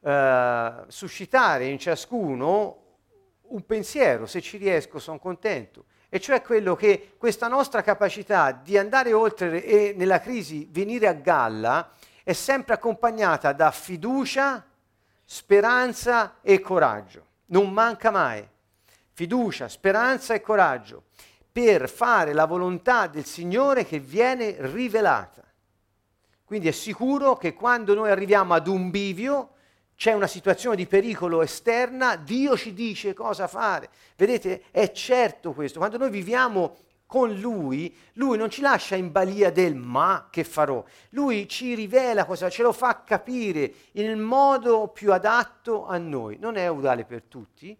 eh, 0.00 0.84
suscitare 0.86 1.66
in 1.66 1.78
ciascuno 1.78 2.82
un 3.48 3.64
pensiero, 3.64 4.26
se 4.26 4.40
ci 4.40 4.56
riesco 4.56 4.98
sono 4.98 5.18
contento, 5.18 5.84
e 6.08 6.20
cioè 6.20 6.40
quello 6.42 6.74
che 6.74 7.14
questa 7.18 7.48
nostra 7.48 7.82
capacità 7.82 8.52
di 8.52 8.78
andare 8.78 9.12
oltre 9.12 9.62
e 9.64 9.94
nella 9.96 10.20
crisi 10.20 10.66
venire 10.70 11.06
a 11.06 11.12
galla 11.12 11.90
è 12.22 12.32
sempre 12.32 12.74
accompagnata 12.74 13.52
da 13.52 13.70
fiducia, 13.70 14.64
speranza 15.24 16.36
e 16.40 16.60
coraggio. 16.60 17.26
Non 17.46 17.70
manca 17.72 18.10
mai. 18.10 18.46
Fiducia, 19.12 19.68
speranza 19.68 20.34
e 20.34 20.40
coraggio 20.40 21.04
per 21.50 21.88
fare 21.88 22.32
la 22.32 22.44
volontà 22.44 23.06
del 23.06 23.24
Signore 23.24 23.84
che 23.84 23.98
viene 23.98 24.56
rivelata. 24.58 25.42
Quindi 26.44 26.68
è 26.68 26.72
sicuro 26.72 27.36
che 27.36 27.52
quando 27.52 27.94
noi 27.94 28.10
arriviamo 28.10 28.54
ad 28.54 28.68
un 28.68 28.90
bivio, 28.90 29.50
c'è 29.98 30.12
una 30.12 30.28
situazione 30.28 30.76
di 30.76 30.86
pericolo 30.86 31.42
esterna, 31.42 32.14
Dio 32.14 32.56
ci 32.56 32.72
dice 32.72 33.14
cosa 33.14 33.48
fare. 33.48 33.88
Vedete, 34.14 34.62
è 34.70 34.92
certo 34.92 35.52
questo. 35.52 35.80
Quando 35.80 35.98
noi 35.98 36.08
viviamo 36.08 36.76
con 37.04 37.34
Lui, 37.34 37.92
Lui 38.12 38.38
non 38.38 38.48
ci 38.48 38.60
lascia 38.60 38.94
in 38.94 39.10
balia 39.10 39.50
del 39.50 39.74
ma 39.74 40.28
che 40.30 40.44
farò. 40.44 40.84
Lui 41.10 41.48
ci 41.48 41.74
rivela 41.74 42.26
cosa, 42.26 42.48
ce 42.48 42.62
lo 42.62 42.70
fa 42.70 43.02
capire 43.02 43.72
nel 43.94 44.16
modo 44.16 44.86
più 44.86 45.12
adatto 45.12 45.84
a 45.84 45.98
noi. 45.98 46.38
Non 46.38 46.54
è 46.54 46.68
uguale 46.68 47.04
per 47.04 47.24
tutti, 47.24 47.76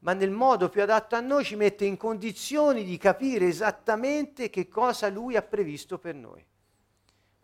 ma 0.00 0.12
nel 0.12 0.32
modo 0.32 0.70
più 0.70 0.82
adatto 0.82 1.14
a 1.14 1.20
noi 1.20 1.44
ci 1.44 1.54
mette 1.54 1.84
in 1.84 1.96
condizioni 1.96 2.82
di 2.82 2.96
capire 2.96 3.46
esattamente 3.46 4.50
che 4.50 4.66
cosa 4.66 5.08
lui 5.08 5.36
ha 5.36 5.42
previsto 5.42 5.98
per 5.98 6.16
noi. 6.16 6.44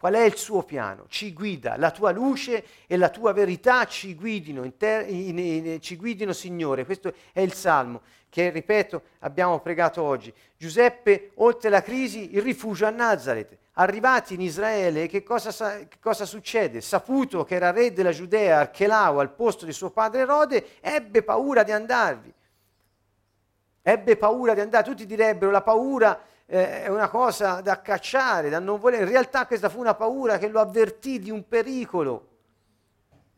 Qual 0.07 0.19
è 0.19 0.23
il 0.23 0.37
suo 0.37 0.63
piano? 0.63 1.07
Ci 1.09 1.33
guida, 1.33 1.77
la 1.77 1.91
tua 1.91 2.13
luce 2.13 2.65
e 2.87 2.97
la 2.97 3.09
tua 3.09 3.33
verità 3.33 3.87
ci 3.87 4.15
guidino, 4.15 4.63
in 4.63 4.77
ter- 4.77 5.11
in, 5.11 5.37
in, 5.37 5.81
ci 5.81 5.97
guidino 5.97 6.33
Signore. 6.33 6.85
Questo 6.85 7.13
è 7.33 7.41
il 7.41 7.53
Salmo 7.53 8.03
che, 8.29 8.51
ripeto, 8.51 9.03
abbiamo 9.19 9.59
pregato 9.59 10.01
oggi. 10.03 10.33
Giuseppe, 10.57 11.33
oltre 11.39 11.71
la 11.71 11.83
crisi, 11.83 12.37
il 12.37 12.43
rifugio 12.43 12.87
a 12.87 12.91
Nazareth. 12.91 13.59
Arrivati 13.73 14.35
in 14.35 14.43
Israele, 14.43 15.09
che 15.09 15.25
cosa, 15.25 15.51
sa- 15.51 15.79
che 15.79 15.99
cosa 16.01 16.25
succede? 16.25 16.81
Saputo 16.81 17.43
che 17.43 17.57
era 17.57 17.73
re 17.73 17.93
della 17.93 18.13
Giudea, 18.13 18.61
Archelao, 18.61 19.19
al 19.19 19.33
posto 19.33 19.65
di 19.65 19.73
suo 19.73 19.91
padre 19.91 20.21
Erode, 20.21 20.67
ebbe 20.83 21.25
paura 21.25 21.65
di 21.65 21.73
andarvi 21.73 22.33
ebbe 23.89 24.17
paura 24.17 24.53
di 24.53 24.59
andare, 24.59 24.83
tutti 24.83 25.07
direbbero 25.07 25.53
la 25.53 25.63
paura 25.63 26.21
eh, 26.47 26.85
è 26.85 26.89
una 26.89 27.09
cosa 27.09 27.61
da 27.61 27.81
cacciare, 27.81 28.49
da 28.49 28.59
non 28.59 28.79
volere, 28.79 29.03
in 29.03 29.11
realtà 29.11 29.47
questa 29.47 29.69
fu 29.69 29.81
una 29.81 29.95
paura 29.95 30.39
che 30.39 30.49
lo 30.49 30.61
avvertì 30.61 31.19
di 31.19 31.31
un 31.31 31.47
pericolo. 31.47 32.29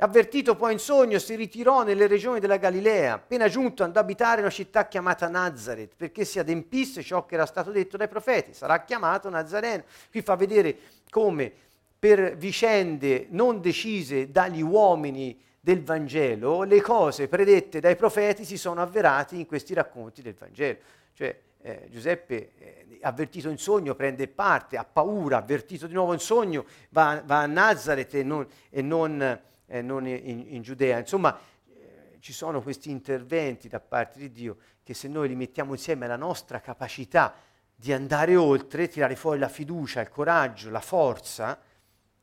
Avvertito 0.01 0.55
poi 0.55 0.75
in 0.75 0.79
sogno, 0.79 1.19
si 1.19 1.35
ritirò 1.35 1.83
nelle 1.83 2.07
regioni 2.07 2.39
della 2.39 2.57
Galilea. 2.57 3.15
Appena 3.15 3.49
giunto 3.49 3.83
andò 3.83 3.99
ad 3.99 4.05
abitare 4.05 4.41
una 4.41 4.51
città 4.51 4.87
chiamata 4.87 5.27
Nazareth, 5.27 5.95
perché 5.97 6.25
si 6.25 6.39
adempisse 6.39 7.03
ciò 7.03 7.27
che 7.27 7.35
era 7.35 7.47
stato 7.47 7.73
detto 7.73 7.97
dai 7.97 8.07
profeti. 8.07 8.55
Sarà 8.55 8.85
chiamato 8.85 9.29
Nazareno. 9.29 9.83
Qui 10.09 10.23
fa 10.23 10.37
vedere 10.37 10.77
come 11.11 11.53
per 11.99 12.37
vicende 12.37 13.27
non 13.31 13.61
decise 13.61 14.31
dagli 14.31 14.63
uomini 14.63 15.37
del 15.59 15.83
Vangelo, 15.83 16.63
le 16.63 16.81
cose 16.81 17.27
predette 17.27 17.81
dai 17.81 17.97
profeti 17.97 18.45
si 18.45 18.57
sono 18.57 18.81
avverate 18.81 19.35
in 19.35 19.47
questi 19.47 19.75
racconti 19.75 20.23
del 20.23 20.35
Vangelo. 20.35 20.79
Cioè 21.13 21.37
eh, 21.69 21.89
Giuseppe, 21.91 22.53
eh, 22.57 22.99
avvertito 23.03 23.51
in 23.51 23.59
sogno, 23.59 23.95
prende 23.95 24.27
parte, 24.27 24.79
ha 24.79 24.85
paura, 24.85 25.37
avvertito 25.37 25.87
di 25.87 25.93
nuovo 25.93 26.15
in 26.15 26.19
sogno, 26.19 26.65
va, 26.91 27.23
va 27.25 27.41
a 27.41 27.47
Nazareth 27.47 28.15
e 28.15 28.23
non, 28.23 28.47
e 28.71 28.81
non, 28.81 29.41
eh, 29.67 29.83
non 29.83 30.07
in, 30.07 30.47
in, 30.49 30.63
Giudea. 30.63 30.99
Insomma, 30.99 31.39
eh, 31.67 32.17
ci 32.21 32.33
sono 32.33 32.63
questi 32.63 32.91
interventi 32.91 33.69
da 33.69 33.81
parte 33.81 34.19
di 34.19 34.31
Dio 34.31 34.57
che 34.83 34.95
se 34.95 35.09
noi 35.09 35.29
li 35.29 35.35
mettiamo 35.35 35.73
insieme 35.73 36.07
alla 36.07 36.17
nostra 36.17 36.61
capacità 36.61 37.35
di 37.75 37.93
andare 37.93 38.35
oltre, 38.35 38.89
tirare 38.89 39.15
fuori 39.15 39.39
la 39.39 39.51
fiducia, 39.51 40.01
il 40.01 40.09
coraggio, 40.09 40.71
la 40.71 40.81
forza, 40.81 41.61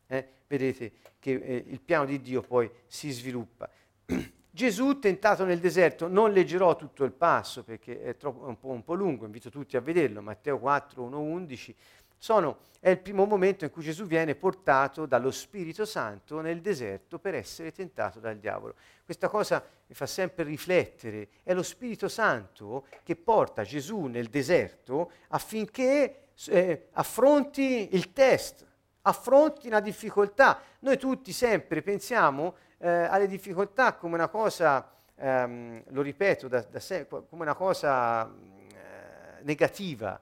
eh, 0.07 0.27
vedete 0.47 0.91
che 1.19 1.33
eh, 1.33 1.63
il 1.67 1.81
piano 1.81 2.05
di 2.05 2.19
Dio 2.19 2.41
poi 2.41 2.69
si 2.87 3.11
sviluppa. 3.11 3.69
Gesù 4.55 4.99
tentato 4.99 5.43
nel 5.43 5.59
deserto, 5.59 6.07
non 6.07 6.31
leggerò 6.31 6.77
tutto 6.77 7.03
il 7.03 7.11
passo 7.11 7.61
perché 7.65 8.01
è, 8.01 8.15
troppo, 8.15 8.45
è 8.45 8.47
un, 8.47 8.57
po', 8.57 8.69
un, 8.69 8.85
po', 8.85 8.93
lungo, 8.93 9.25
invito 9.25 9.49
tutti 9.49 9.75
a 9.75 9.81
vederlo, 9.81 10.21
Matteo 10.21 10.57
4, 10.59 11.03
1, 11.03 11.19
11, 11.19 11.75
sono, 12.17 12.59
è 12.79 12.89
il 12.89 12.99
primo 12.99 13.25
momento 13.25 13.65
in 13.65 13.71
cui 13.71 13.83
Gesù 13.83 14.05
viene 14.05 14.33
portato 14.33 15.05
dallo 15.05 15.29
Spirito 15.29 15.83
Santo 15.83 16.39
nel 16.39 16.61
deserto 16.61 17.19
per 17.19 17.35
essere 17.35 17.73
tentato 17.73 18.21
dal 18.21 18.37
diavolo. 18.37 18.75
Questa 19.03 19.27
cosa 19.27 19.61
mi 19.87 19.93
fa 19.93 20.05
sempre 20.05 20.45
riflettere, 20.45 21.27
è 21.43 21.53
lo 21.53 21.61
Spirito 21.61 22.07
Santo 22.07 22.87
che 23.03 23.17
porta 23.17 23.63
Gesù 23.63 24.05
nel 24.05 24.29
deserto 24.29 25.11
affinché 25.27 26.27
eh, 26.47 26.87
affronti 26.93 27.93
il 27.93 28.13
test, 28.13 28.65
affronti 29.01 29.67
una 29.67 29.81
difficoltà. 29.81 30.61
Noi 30.79 30.97
tutti 30.97 31.33
sempre 31.33 31.81
pensiamo 31.81 32.55
eh, 32.77 32.89
alle 32.89 33.27
difficoltà 33.27 33.93
come 33.93 34.15
una 34.15 34.27
cosa, 34.27 34.89
ehm, 35.15 35.83
lo 35.89 36.01
ripeto 36.01 36.47
da, 36.47 36.61
da 36.61 36.79
sé, 36.79 37.07
come 37.07 37.25
una 37.31 37.55
cosa 37.55 38.25
eh, 38.25 39.43
negativa. 39.43 40.19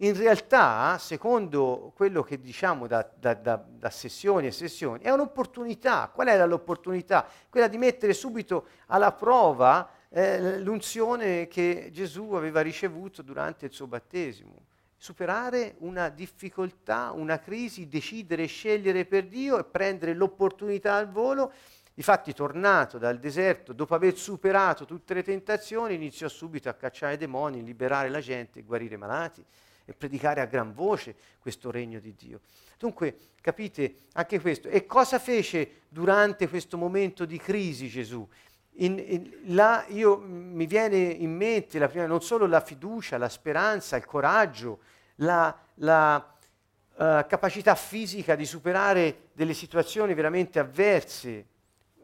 In 0.00 0.14
realtà, 0.14 0.98
secondo 0.98 1.92
quello 1.96 2.22
che 2.22 2.38
diciamo 2.38 2.86
da, 2.86 3.08
da, 3.18 3.34
da, 3.34 3.90
sessioni 3.90 4.46
e 4.46 4.50
sessioni, 4.50 5.02
è 5.02 5.10
un'opportunità. 5.10 6.10
Qual 6.12 6.28
era 6.28 6.44
l'opportunità? 6.44 7.26
Quella 7.48 7.66
di 7.66 7.78
mettere 7.78 8.12
subito 8.12 8.66
alla 8.88 9.12
prova 9.12 9.88
eh, 10.10 10.60
l'unzione 10.60 11.48
che 11.48 11.88
Gesù 11.92 12.32
aveva 12.32 12.60
ricevuto 12.60 13.22
durante 13.22 13.64
il 13.64 13.72
suo 13.72 13.86
battesimo 13.86 14.64
superare 14.96 15.76
una 15.78 16.08
difficoltà, 16.08 17.12
una 17.12 17.38
crisi, 17.38 17.86
decidere, 17.86 18.46
scegliere 18.46 19.04
per 19.04 19.26
Dio 19.26 19.58
e 19.58 19.64
prendere 19.64 20.14
l'opportunità 20.14 20.94
al 20.94 21.08
volo 21.10 21.52
Difatti, 21.96 22.34
tornato 22.34 22.98
dal 22.98 23.18
deserto, 23.18 23.72
dopo 23.72 23.94
aver 23.94 24.18
superato 24.18 24.84
tutte 24.84 25.14
le 25.14 25.22
tentazioni, 25.22 25.94
iniziò 25.94 26.28
subito 26.28 26.68
a 26.68 26.74
cacciare 26.74 27.14
i 27.14 27.16
demoni, 27.16 27.64
liberare 27.64 28.10
la 28.10 28.20
gente, 28.20 28.62
guarire 28.64 28.96
i 28.96 28.98
malati 28.98 29.42
e 29.82 29.94
predicare 29.94 30.42
a 30.42 30.44
gran 30.44 30.74
voce 30.74 31.16
questo 31.38 31.70
regno 31.70 31.98
di 31.98 32.14
Dio. 32.14 32.40
Dunque, 32.78 33.16
capite 33.40 33.94
anche 34.12 34.38
questo. 34.42 34.68
E 34.68 34.84
cosa 34.84 35.18
fece 35.18 35.84
durante 35.88 36.50
questo 36.50 36.76
momento 36.76 37.24
di 37.24 37.38
crisi 37.38 37.88
Gesù? 37.88 38.28
In, 38.72 38.98
in, 38.98 39.54
là 39.54 39.86
io, 39.88 40.18
mi 40.18 40.66
viene 40.66 40.98
in 40.98 41.34
mente 41.34 41.78
prima, 41.88 42.04
non 42.04 42.20
solo 42.20 42.44
la 42.44 42.60
fiducia, 42.60 43.16
la 43.16 43.30
speranza, 43.30 43.96
il 43.96 44.04
coraggio, 44.04 44.80
la, 45.14 45.58
la 45.76 46.16
uh, 46.16 46.94
capacità 47.26 47.74
fisica 47.74 48.34
di 48.34 48.44
superare 48.44 49.28
delle 49.32 49.54
situazioni 49.54 50.12
veramente 50.12 50.58
avverse, 50.58 51.54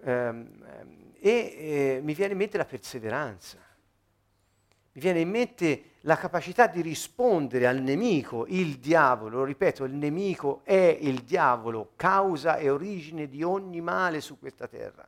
e 0.04 1.20
eh, 1.20 2.00
mi 2.02 2.14
viene 2.14 2.32
in 2.32 2.38
mente 2.38 2.56
la 2.56 2.64
perseveranza, 2.64 3.58
mi 4.94 5.00
viene 5.00 5.20
in 5.20 5.30
mente 5.30 5.82
la 6.00 6.16
capacità 6.16 6.66
di 6.66 6.82
rispondere 6.82 7.66
al 7.66 7.80
nemico, 7.80 8.44
il 8.48 8.78
diavolo, 8.78 9.38
lo 9.38 9.44
ripeto, 9.44 9.84
il 9.84 9.94
nemico 9.94 10.60
è 10.64 10.98
il 11.00 11.22
diavolo, 11.22 11.92
causa 11.96 12.56
e 12.56 12.68
origine 12.68 13.28
di 13.28 13.42
ogni 13.42 13.80
male 13.80 14.20
su 14.20 14.38
questa 14.38 14.66
terra. 14.66 15.06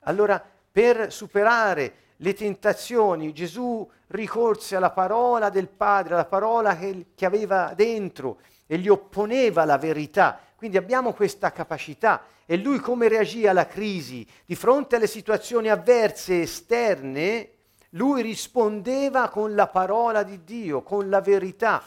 Allora, 0.00 0.42
per 0.72 1.12
superare 1.12 1.94
le 2.16 2.32
tentazioni, 2.32 3.32
Gesù 3.32 3.88
ricorse 4.08 4.76
alla 4.76 4.90
parola 4.90 5.50
del 5.50 5.68
Padre, 5.68 6.14
alla 6.14 6.24
parola 6.24 6.76
che, 6.76 7.06
che 7.14 7.26
aveva 7.26 7.72
dentro 7.74 8.40
e 8.66 8.78
gli 8.78 8.88
opponeva 8.88 9.64
la 9.64 9.78
verità. 9.78 10.40
Quindi 10.60 10.76
abbiamo 10.76 11.14
questa 11.14 11.52
capacità 11.52 12.22
e 12.44 12.58
lui 12.58 12.80
come 12.80 13.08
reagì 13.08 13.46
alla 13.46 13.64
crisi? 13.64 14.26
Di 14.44 14.54
fronte 14.54 14.96
alle 14.96 15.06
situazioni 15.06 15.70
avverse 15.70 16.42
esterne, 16.42 17.48
lui 17.92 18.20
rispondeva 18.20 19.30
con 19.30 19.54
la 19.54 19.68
parola 19.68 20.22
di 20.22 20.44
Dio, 20.44 20.82
con 20.82 21.08
la 21.08 21.22
verità. 21.22 21.82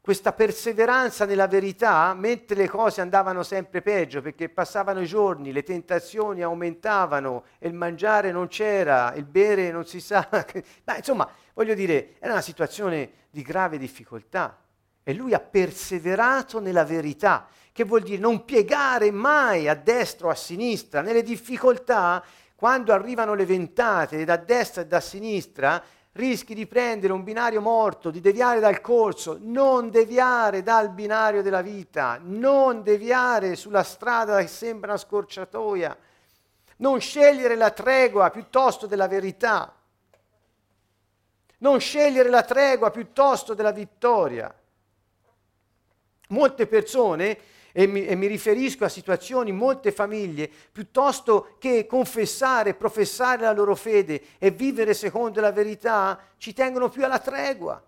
Questa 0.00 0.32
perseveranza 0.32 1.24
nella 1.24 1.48
verità, 1.48 2.14
mentre 2.14 2.54
le 2.54 2.68
cose 2.68 3.00
andavano 3.00 3.42
sempre 3.42 3.82
peggio, 3.82 4.22
perché 4.22 4.48
passavano 4.48 5.00
i 5.00 5.06
giorni, 5.06 5.50
le 5.50 5.64
tentazioni 5.64 6.42
aumentavano, 6.42 7.46
il 7.58 7.74
mangiare 7.74 8.30
non 8.30 8.46
c'era, 8.46 9.12
il 9.14 9.24
bere 9.24 9.72
non 9.72 9.84
si 9.84 9.98
sa. 9.98 10.28
Ma 10.86 10.96
insomma, 10.96 11.28
voglio 11.52 11.74
dire, 11.74 12.14
era 12.20 12.30
una 12.30 12.42
situazione 12.42 13.10
di 13.28 13.42
grave 13.42 13.76
difficoltà. 13.76 14.56
E 15.02 15.14
lui 15.14 15.34
ha 15.34 15.40
perseverato 15.40 16.60
nella 16.60 16.84
verità 16.84 17.48
che 17.72 17.84
vuol 17.84 18.02
dire 18.02 18.18
non 18.18 18.44
piegare 18.44 19.10
mai 19.10 19.68
a 19.68 19.74
destra 19.74 20.26
o 20.26 20.30
a 20.30 20.34
sinistra. 20.34 21.00
Nelle 21.00 21.22
difficoltà, 21.22 22.22
quando 22.54 22.92
arrivano 22.92 23.34
le 23.34 23.46
ventate 23.46 24.24
da 24.24 24.36
destra 24.36 24.82
e 24.82 24.86
da 24.86 25.00
sinistra, 25.00 25.82
rischi 26.12 26.54
di 26.54 26.66
prendere 26.66 27.12
un 27.12 27.22
binario 27.22 27.60
morto, 27.60 28.10
di 28.10 28.20
deviare 28.20 28.60
dal 28.60 28.80
corso, 28.80 29.38
non 29.40 29.90
deviare 29.90 30.62
dal 30.62 30.90
binario 30.90 31.42
della 31.42 31.62
vita, 31.62 32.18
non 32.20 32.82
deviare 32.82 33.56
sulla 33.56 33.82
strada 33.82 34.40
che 34.40 34.48
sembra 34.48 34.90
una 34.90 34.98
scorciatoia, 34.98 35.96
non 36.76 37.00
scegliere 37.00 37.54
la 37.54 37.70
tregua 37.70 38.30
piuttosto 38.30 38.86
della 38.86 39.06
verità, 39.06 39.72
non 41.58 41.78
scegliere 41.78 42.28
la 42.28 42.42
tregua 42.42 42.90
piuttosto 42.90 43.54
della 43.54 43.72
vittoria. 43.72 44.52
Molte 46.30 46.66
persone 46.66 47.38
e 47.72 47.86
mi, 47.86 48.04
e 48.04 48.16
mi, 48.16 48.26
riferisco 48.26 48.84
a 48.84 48.88
situazioni, 48.88 49.52
molte 49.52 49.92
famiglie, 49.92 50.50
piuttosto 50.72 51.56
che 51.58 51.86
confessare, 51.86 52.74
professare 52.74 53.42
la 53.42 53.52
loro 53.52 53.76
fede 53.76 54.22
e 54.38 54.50
vivere 54.50 54.94
secondo 54.94 55.40
la 55.40 55.52
verità, 55.52 56.18
ci 56.36 56.52
tengono 56.52 56.88
più 56.88 57.04
alla 57.04 57.20
tregua. 57.20 57.82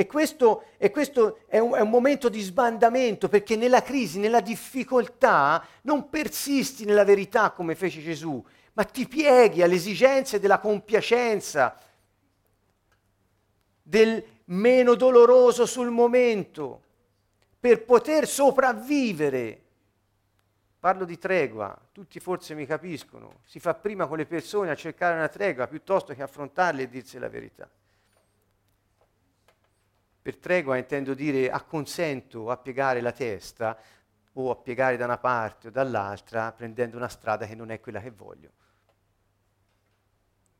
E 0.00 0.06
questo, 0.06 0.64
e 0.78 0.90
questo 0.90 1.40
è, 1.46 1.58
un, 1.58 1.74
è, 1.74 1.80
un, 1.80 1.90
momento 1.90 2.30
di 2.30 2.40
sbandamento 2.40 3.28
perché 3.28 3.54
nella 3.54 3.82
crisi, 3.82 4.18
nella 4.18 4.40
difficoltà, 4.40 5.62
non 5.82 6.08
persisti 6.08 6.86
nella 6.86 7.04
verità 7.04 7.50
come 7.50 7.74
fece 7.74 8.00
Gesù, 8.00 8.42
ma 8.72 8.84
ti 8.84 9.06
pieghi 9.06 9.60
alle 9.60 9.74
esigenze 9.74 10.40
della 10.40 10.58
compiacenza, 10.58 11.76
del, 13.90 14.24
meno 14.44 14.94
doloroso 14.94 15.66
sul 15.66 15.90
momento, 15.90 16.82
per 17.58 17.84
poter 17.84 18.28
sopravvivere. 18.28 19.64
Parlo 20.78 21.04
di 21.04 21.18
tregua, 21.18 21.78
tutti 21.92 22.20
forse 22.20 22.54
mi 22.54 22.64
capiscono, 22.64 23.40
si 23.44 23.58
fa 23.58 23.74
prima 23.74 24.06
con 24.06 24.16
le 24.16 24.26
persone 24.26 24.70
a 24.70 24.76
cercare 24.76 25.16
una 25.16 25.28
tregua 25.28 25.66
piuttosto 25.66 26.14
che 26.14 26.22
affrontarle 26.22 26.82
e 26.82 26.88
dirsi 26.88 27.18
la 27.18 27.28
verità. 27.28 27.68
Per 30.22 30.36
tregua 30.36 30.76
intendo 30.76 31.12
dire 31.12 31.50
acconsento 31.50 32.50
a 32.50 32.56
piegare 32.56 33.00
la 33.00 33.12
testa 33.12 33.76
o 34.34 34.50
a 34.50 34.56
piegare 34.56 34.96
da 34.96 35.04
una 35.04 35.18
parte 35.18 35.68
o 35.68 35.70
dall'altra 35.70 36.52
prendendo 36.52 36.96
una 36.96 37.08
strada 37.08 37.46
che 37.46 37.54
non 37.54 37.70
è 37.70 37.80
quella 37.80 38.00
che 38.00 38.10
voglio. 38.10 38.50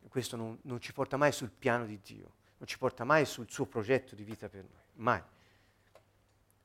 Questo 0.08 0.36
non, 0.36 0.58
non 0.62 0.80
ci 0.80 0.92
porta 0.92 1.16
mai 1.16 1.30
sul 1.30 1.52
piano 1.52 1.86
di 1.86 2.00
Dio 2.02 2.38
non 2.60 2.68
ci 2.68 2.76
porta 2.76 3.04
mai 3.04 3.24
sul 3.24 3.50
suo 3.50 3.64
progetto 3.64 4.14
di 4.14 4.22
vita 4.22 4.50
per 4.50 4.64
noi, 4.64 4.82
mai. 4.96 5.22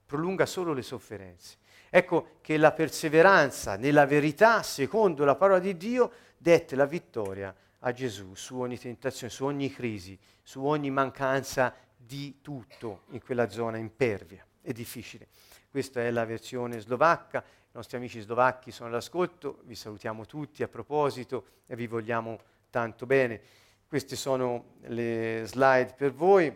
Prolunga 0.05 0.45
solo 0.45 0.73
le 0.73 0.81
sofferenze. 0.81 1.57
Ecco 1.89 2.37
che 2.41 2.57
la 2.57 2.73
perseveranza 2.73 3.77
nella 3.77 4.05
verità, 4.05 4.61
secondo 4.61 5.23
la 5.23 5.35
parola 5.35 5.59
di 5.59 5.77
Dio, 5.77 6.11
dette 6.37 6.75
la 6.75 6.85
vittoria 6.85 7.55
a 7.79 7.91
Gesù 7.93 8.35
su 8.35 8.59
ogni 8.59 8.77
tentazione, 8.77 9.31
su 9.31 9.45
ogni 9.45 9.71
crisi, 9.71 10.19
su 10.43 10.65
ogni 10.65 10.91
mancanza 10.91 11.73
di 11.95 12.41
tutto 12.41 13.03
in 13.11 13.23
quella 13.23 13.49
zona 13.49 13.77
impervia 13.77 14.45
e 14.61 14.73
difficile. 14.73 15.29
Questa 15.69 16.01
è 16.01 16.11
la 16.11 16.25
versione 16.25 16.79
slovacca, 16.79 17.41
i 17.41 17.69
nostri 17.71 17.95
amici 17.95 18.19
slovacchi 18.19 18.71
sono 18.71 18.89
all'ascolto, 18.89 19.61
vi 19.63 19.75
salutiamo 19.75 20.25
tutti 20.25 20.61
a 20.61 20.67
proposito 20.67 21.45
e 21.67 21.77
vi 21.77 21.87
vogliamo 21.87 22.39
tanto 22.69 23.05
bene. 23.05 23.63
Queste 23.95 24.17
sono 24.17 24.73
le 24.87 25.43
slide 25.45 25.93
per 25.95 26.11
voi 26.11 26.53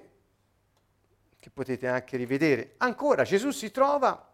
che 1.40 1.50
potete 1.50 1.88
anche 1.88 2.18
rivedere. 2.18 2.74
Ancora 2.80 3.24
Gesù 3.24 3.52
si 3.52 3.72
trova 3.72 4.30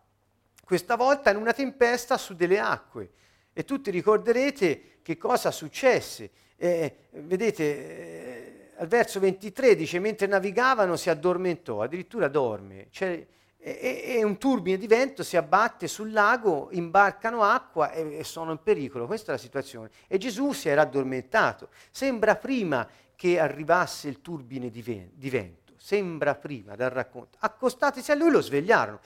questa 0.64 0.96
volta 0.96 1.30
in 1.30 1.36
una 1.36 1.54
tempesta 1.54 2.18
su 2.18 2.34
delle 2.34 2.58
acque 2.58 3.12
e 3.54 3.64
tutti 3.64 3.92
ricorderete 3.92 5.02
che 5.04 5.18
cosa 5.18 5.52
successe. 5.52 6.32
Eh, 6.56 6.96
vedete, 7.12 7.64
eh, 7.64 8.72
al 8.78 8.88
verso 8.88 9.20
23 9.20 9.76
dice, 9.76 10.00
mentre 10.00 10.26
navigavano 10.26 10.96
si 10.96 11.12
addormentò, 11.12 11.84
addirittura 11.84 12.28
dorme. 12.28 12.88
Cioè, 12.90 13.24
e, 13.68 14.18
e, 14.18 14.24
un 14.24 14.38
turbine 14.38 14.78
di 14.78 14.86
vento 14.86 15.24
si 15.24 15.38
abbatte 15.38 15.88
sul 15.88 16.12
lago, 16.12 16.68
imbarcano 16.74 17.42
acqua 17.42 17.92
e, 17.92 18.20
e, 18.20 18.24
sono 18.24 18.52
in 18.52 18.62
pericolo. 18.62 19.08
Questa 19.08 19.32
è 19.32 19.36
la 19.36 19.42
situazione. 19.42 19.90
E 20.06 20.20
Gesù 20.20 20.52
si 20.52 20.70
era 20.70 20.84
addormentato. 20.84 21.70
Sembra 21.90 22.36
prima 22.36 22.88
che 23.16 23.40
arrivasse 23.40 24.08
il 24.08 24.22
turbine 24.22 24.70
di, 24.70 24.84
ven- 24.84 25.10
di 25.14 25.32
vento, 25.32 25.74
sembra 25.78 26.36
prima 26.36 26.76
dal 26.76 26.92
racconto. 26.92 27.38
Accostatisi 27.40 28.12
a 28.12 28.16
lui 28.16 28.30
lo 28.30 28.42
svegliarono. 28.42 29.00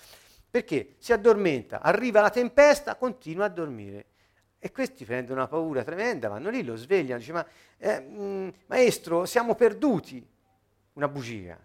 Perché 0.52 0.96
si 0.98 1.14
addormenta, 1.14 1.80
arriva 1.80 2.20
la 2.20 2.30
tempesta, 2.30 2.96
continua 2.96 3.46
a 3.46 3.50
dormire. 3.50 4.06
E 4.60 4.74
questi 4.74 5.06
prendono 5.06 5.40
una 5.40 5.48
paura 5.48 5.86
tremenda, 5.86 6.28
vanno 6.28 6.50
lì, 6.50 6.66
lo 6.66 6.76
svegliano, 6.76 7.20
dice 7.20 7.32
ma 7.32 7.46
eh, 7.78 8.02
mh, 8.02 8.22
mm, 8.22 8.50
maestro 8.66 9.26
siamo 9.26 9.56
perduti, 9.56 10.28
una 10.94 11.08
bugia, 11.08 11.58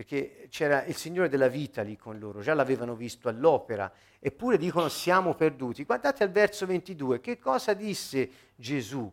perché 0.00 0.46
c'era 0.48 0.82
il 0.84 0.96
Signore 0.96 1.28
della 1.28 1.48
vita 1.48 1.82
lì 1.82 1.94
con 1.94 2.18
loro, 2.18 2.40
già 2.40 2.54
l'avevano 2.54 2.94
visto 2.94 3.28
all'opera, 3.28 3.92
eppure 4.18 4.56
dicono 4.56 4.88
siamo 4.88 5.34
perduti. 5.34 5.84
Guardate 5.84 6.24
al 6.24 6.30
verso 6.30 6.64
22, 6.64 7.20
che 7.20 7.38
cosa 7.38 7.74
disse 7.74 8.30
Gesù 8.54 9.12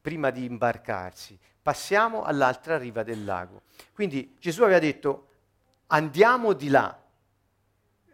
prima 0.00 0.30
di 0.30 0.44
imbarcarsi? 0.44 1.38
Passiamo 1.62 2.24
all'altra 2.24 2.78
riva 2.78 3.04
del 3.04 3.24
lago. 3.24 3.62
Quindi 3.92 4.34
Gesù 4.40 4.64
aveva 4.64 4.80
detto 4.80 5.28
andiamo 5.86 6.52
di 6.52 6.68
là. 6.68 7.00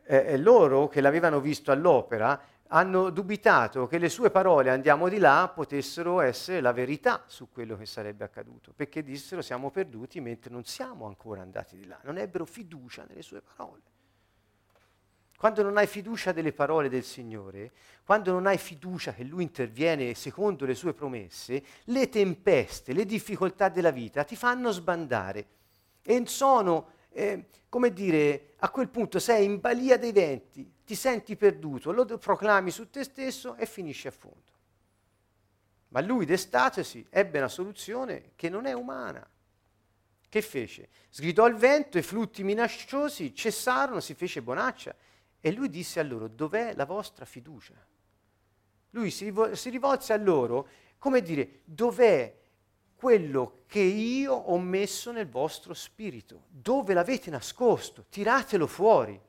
E 0.04 0.36
loro 0.36 0.88
che 0.88 1.00
l'avevano 1.00 1.40
visto 1.40 1.72
all'opera 1.72 2.38
hanno 2.74 3.10
dubitato 3.10 3.86
che 3.86 3.98
le 3.98 4.08
sue 4.08 4.30
parole 4.30 4.70
andiamo 4.70 5.08
di 5.08 5.18
là 5.18 5.50
potessero 5.54 6.20
essere 6.20 6.60
la 6.60 6.72
verità 6.72 7.24
su 7.26 7.50
quello 7.50 7.76
che 7.76 7.84
sarebbe 7.84 8.24
accaduto, 8.24 8.72
perché 8.74 9.02
dissero 9.02 9.42
siamo 9.42 9.70
perduti 9.70 10.20
mentre 10.20 10.50
non 10.50 10.64
siamo 10.64 11.06
ancora 11.06 11.42
andati 11.42 11.76
di 11.76 11.86
là, 11.86 11.98
non 12.04 12.16
ebbero 12.16 12.46
fiducia 12.46 13.04
nelle 13.06 13.22
sue 13.22 13.42
parole. 13.42 13.80
Quando 15.36 15.62
non 15.62 15.76
hai 15.76 15.86
fiducia 15.86 16.32
delle 16.32 16.52
parole 16.52 16.88
del 16.88 17.02
Signore, 17.02 17.72
quando 18.04 18.32
non 18.32 18.46
hai 18.46 18.58
fiducia 18.58 19.12
che 19.12 19.24
Lui 19.24 19.42
interviene 19.42 20.14
secondo 20.14 20.64
le 20.64 20.74
sue 20.74 20.94
promesse, 20.94 21.62
le 21.84 22.08
tempeste, 22.08 22.94
le 22.94 23.04
difficoltà 23.04 23.68
della 23.68 23.90
vita 23.90 24.24
ti 24.24 24.36
fanno 24.36 24.70
sbandare 24.70 25.46
e 26.00 26.22
sono, 26.26 26.90
eh, 27.10 27.48
come 27.68 27.92
dire, 27.92 28.54
a 28.58 28.70
quel 28.70 28.88
punto 28.88 29.18
sei 29.18 29.44
in 29.44 29.60
balia 29.60 29.98
dei 29.98 30.12
venti, 30.12 30.72
ti 30.84 30.94
senti 30.94 31.36
perduto, 31.36 31.92
lo 31.92 32.04
proclami 32.18 32.70
su 32.70 32.90
te 32.90 33.04
stesso 33.04 33.56
e 33.56 33.66
finisci 33.66 34.06
a 34.06 34.10
fondo. 34.10 34.50
Ma 35.88 36.00
lui 36.00 36.24
d'estatesi 36.24 37.06
ebbe 37.10 37.38
una 37.38 37.48
soluzione 37.48 38.32
che 38.34 38.48
non 38.48 38.66
è 38.66 38.72
umana. 38.72 39.26
Che 40.28 40.42
fece? 40.42 40.88
Sgridò 41.10 41.46
il 41.46 41.56
vento, 41.56 41.98
i 41.98 42.02
flutti 42.02 42.42
minacciosi 42.42 43.34
cessarono, 43.34 44.00
si 44.00 44.14
fece 44.14 44.40
bonaccia 44.40 44.94
e 45.40 45.52
lui 45.52 45.68
disse 45.68 46.00
a 46.00 46.02
loro, 46.02 46.28
dov'è 46.28 46.74
la 46.74 46.86
vostra 46.86 47.26
fiducia? 47.26 47.74
Lui 48.90 49.10
si, 49.10 49.24
rivol- 49.24 49.56
si 49.56 49.68
rivolse 49.68 50.12
a 50.12 50.16
loro 50.16 50.68
come 51.02 51.20
dire, 51.20 51.62
dov'è 51.64 52.32
quello 52.94 53.64
che 53.66 53.80
io 53.80 54.34
ho 54.34 54.58
messo 54.60 55.10
nel 55.10 55.28
vostro 55.28 55.74
spirito? 55.74 56.44
Dove 56.48 56.94
l'avete 56.94 57.28
nascosto? 57.28 58.06
Tiratelo 58.08 58.68
fuori 58.68 59.20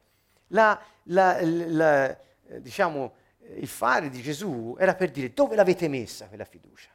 la, 0.48 0.82
la, 1.04 1.40
la, 1.42 2.20
eh, 2.48 2.62
diciamo, 2.62 3.16
il 3.56 3.68
fare 3.68 4.10
di 4.10 4.22
Gesù 4.22 4.76
era 4.80 4.96
per 4.96 5.12
dire 5.12 5.34
dove 5.34 5.56
l'avete 5.56 5.88
messa 5.88 6.28
quella 6.28 6.46
fiducia? 6.46 6.90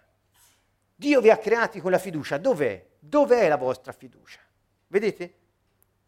Dio 0.95 1.21
vi 1.21 1.31
ha 1.31 1.39
creati 1.39 1.81
con 1.81 1.91
la 1.91 1.99
fiducia, 1.99 2.39
dov'è? 2.39 2.85
Dov'è 2.99 3.49
la 3.49 3.57
vostra 3.57 3.93
fiducia? 3.93 4.41
Vedete? 4.89 5.35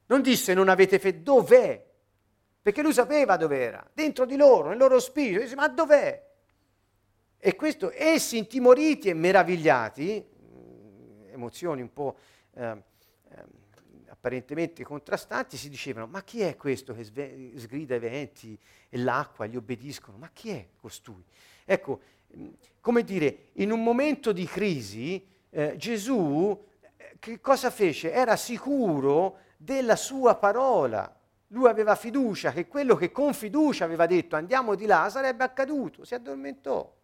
Non 0.07 0.23
disse 0.23 0.55
non 0.55 0.69
avete 0.69 0.99
fede, 0.99 1.23
dov'è? 1.23 1.87
Perché 2.63 2.83
lui 2.83 2.93
sapeva 2.93 3.37
dov'era, 3.37 3.89
dentro 3.93 4.27
di 4.27 4.37
loro, 4.37 4.69
nel 4.69 4.79
loro 4.79 4.99
spirito, 4.99 5.41
disse 5.41 5.55
ma 5.55 5.69
dov'è? 5.69 6.29
E 7.39 7.57
questo, 7.57 7.91
essi 7.95 8.37
intimoriti 8.37 9.09
e 9.09 9.15
meravigliati, 9.15 10.27
mm, 10.29 11.29
emozioni 11.31 11.81
un 11.81 11.93
po' 11.93 12.17
eh, 12.53 12.83
eh, 13.31 13.45
apparentemente 14.21 14.85
contrastanti, 14.85 15.57
si 15.57 15.71
dicevano, 15.71 16.07
ma 16.07 16.23
chi 16.23 16.43
è 16.43 16.55
questo 16.55 16.95
che 16.95 17.05
sve- 17.05 17.53
sgrida 17.57 17.95
i 17.95 17.99
venti 17.99 18.57
e 18.91 18.99
l'acqua, 18.99 19.47
gli 19.47 19.57
obbediscono? 19.57 20.19
Ma 20.19 20.29
chi 20.31 20.51
è 20.51 20.69
costui? 20.79 21.25
Ecco, 21.65 22.01
come 22.81 23.03
dire, 23.03 23.49
in 23.55 23.73
un 23.73 23.83
momento 23.83 24.33
di 24.33 24.45
crisi 24.45 25.27
eh, 25.49 25.75
Gesù 25.79 26.67
eh, 26.99 27.17
che 27.19 27.41
cosa 27.41 27.71
fece? 27.71 28.13
Era 28.13 28.37
sicuro 28.37 29.39
della 29.57 29.97
sua 29.97 30.35
parola. 30.35 31.17
Lui 31.49 31.69
aveva 31.69 31.95
fiducia 31.95 32.53
che 32.53 32.69
quello 32.69 32.95
che 32.97 33.11
con 33.11 33.33
fiducia 33.33 33.85
aveva 33.85 34.05
detto 34.05 34.37
andiamo 34.37 34.75
di 34.75 34.85
là 34.85 35.09
sarebbe 35.09 35.45
accaduto, 35.45 36.05
si 36.05 36.15
addormentò. 36.15 36.99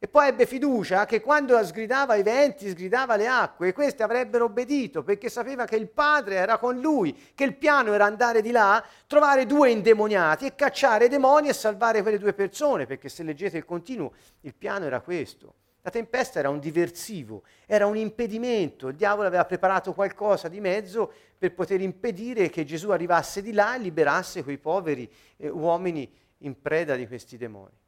E 0.00 0.06
poi 0.06 0.28
ebbe 0.28 0.46
fiducia 0.46 1.06
che 1.06 1.20
quando 1.20 1.60
sgridava 1.64 2.14
i 2.14 2.22
venti, 2.22 2.68
sgridava 2.68 3.16
le 3.16 3.26
acque, 3.26 3.72
queste 3.72 4.04
avrebbero 4.04 4.44
obbedito 4.44 5.02
perché 5.02 5.28
sapeva 5.28 5.64
che 5.64 5.74
il 5.74 5.88
padre 5.88 6.36
era 6.36 6.56
con 6.58 6.78
lui, 6.78 7.16
che 7.34 7.42
il 7.42 7.56
piano 7.56 7.92
era 7.92 8.04
andare 8.04 8.40
di 8.40 8.52
là, 8.52 8.84
trovare 9.08 9.44
due 9.44 9.72
indemoniati 9.72 10.46
e 10.46 10.54
cacciare 10.54 11.06
i 11.06 11.08
demoni 11.08 11.48
e 11.48 11.52
salvare 11.52 12.02
quelle 12.02 12.18
due 12.18 12.32
persone, 12.32 12.86
perché 12.86 13.08
se 13.08 13.24
leggete 13.24 13.56
il 13.56 13.64
continuo, 13.64 14.12
il 14.42 14.54
piano 14.54 14.84
era 14.84 15.00
questo. 15.00 15.54
La 15.82 15.90
tempesta 15.90 16.38
era 16.38 16.48
un 16.48 16.60
diversivo, 16.60 17.42
era 17.66 17.86
un 17.86 17.96
impedimento, 17.96 18.88
il 18.88 18.94
diavolo 18.94 19.26
aveva 19.26 19.46
preparato 19.46 19.94
qualcosa 19.94 20.46
di 20.46 20.60
mezzo 20.60 21.12
per 21.36 21.54
poter 21.54 21.80
impedire 21.80 22.50
che 22.50 22.64
Gesù 22.64 22.90
arrivasse 22.90 23.42
di 23.42 23.52
là 23.52 23.74
e 23.74 23.80
liberasse 23.80 24.44
quei 24.44 24.58
poveri 24.58 25.10
eh, 25.38 25.48
uomini 25.48 26.08
in 26.38 26.60
preda 26.60 26.94
di 26.94 27.08
questi 27.08 27.36
demoni. 27.36 27.86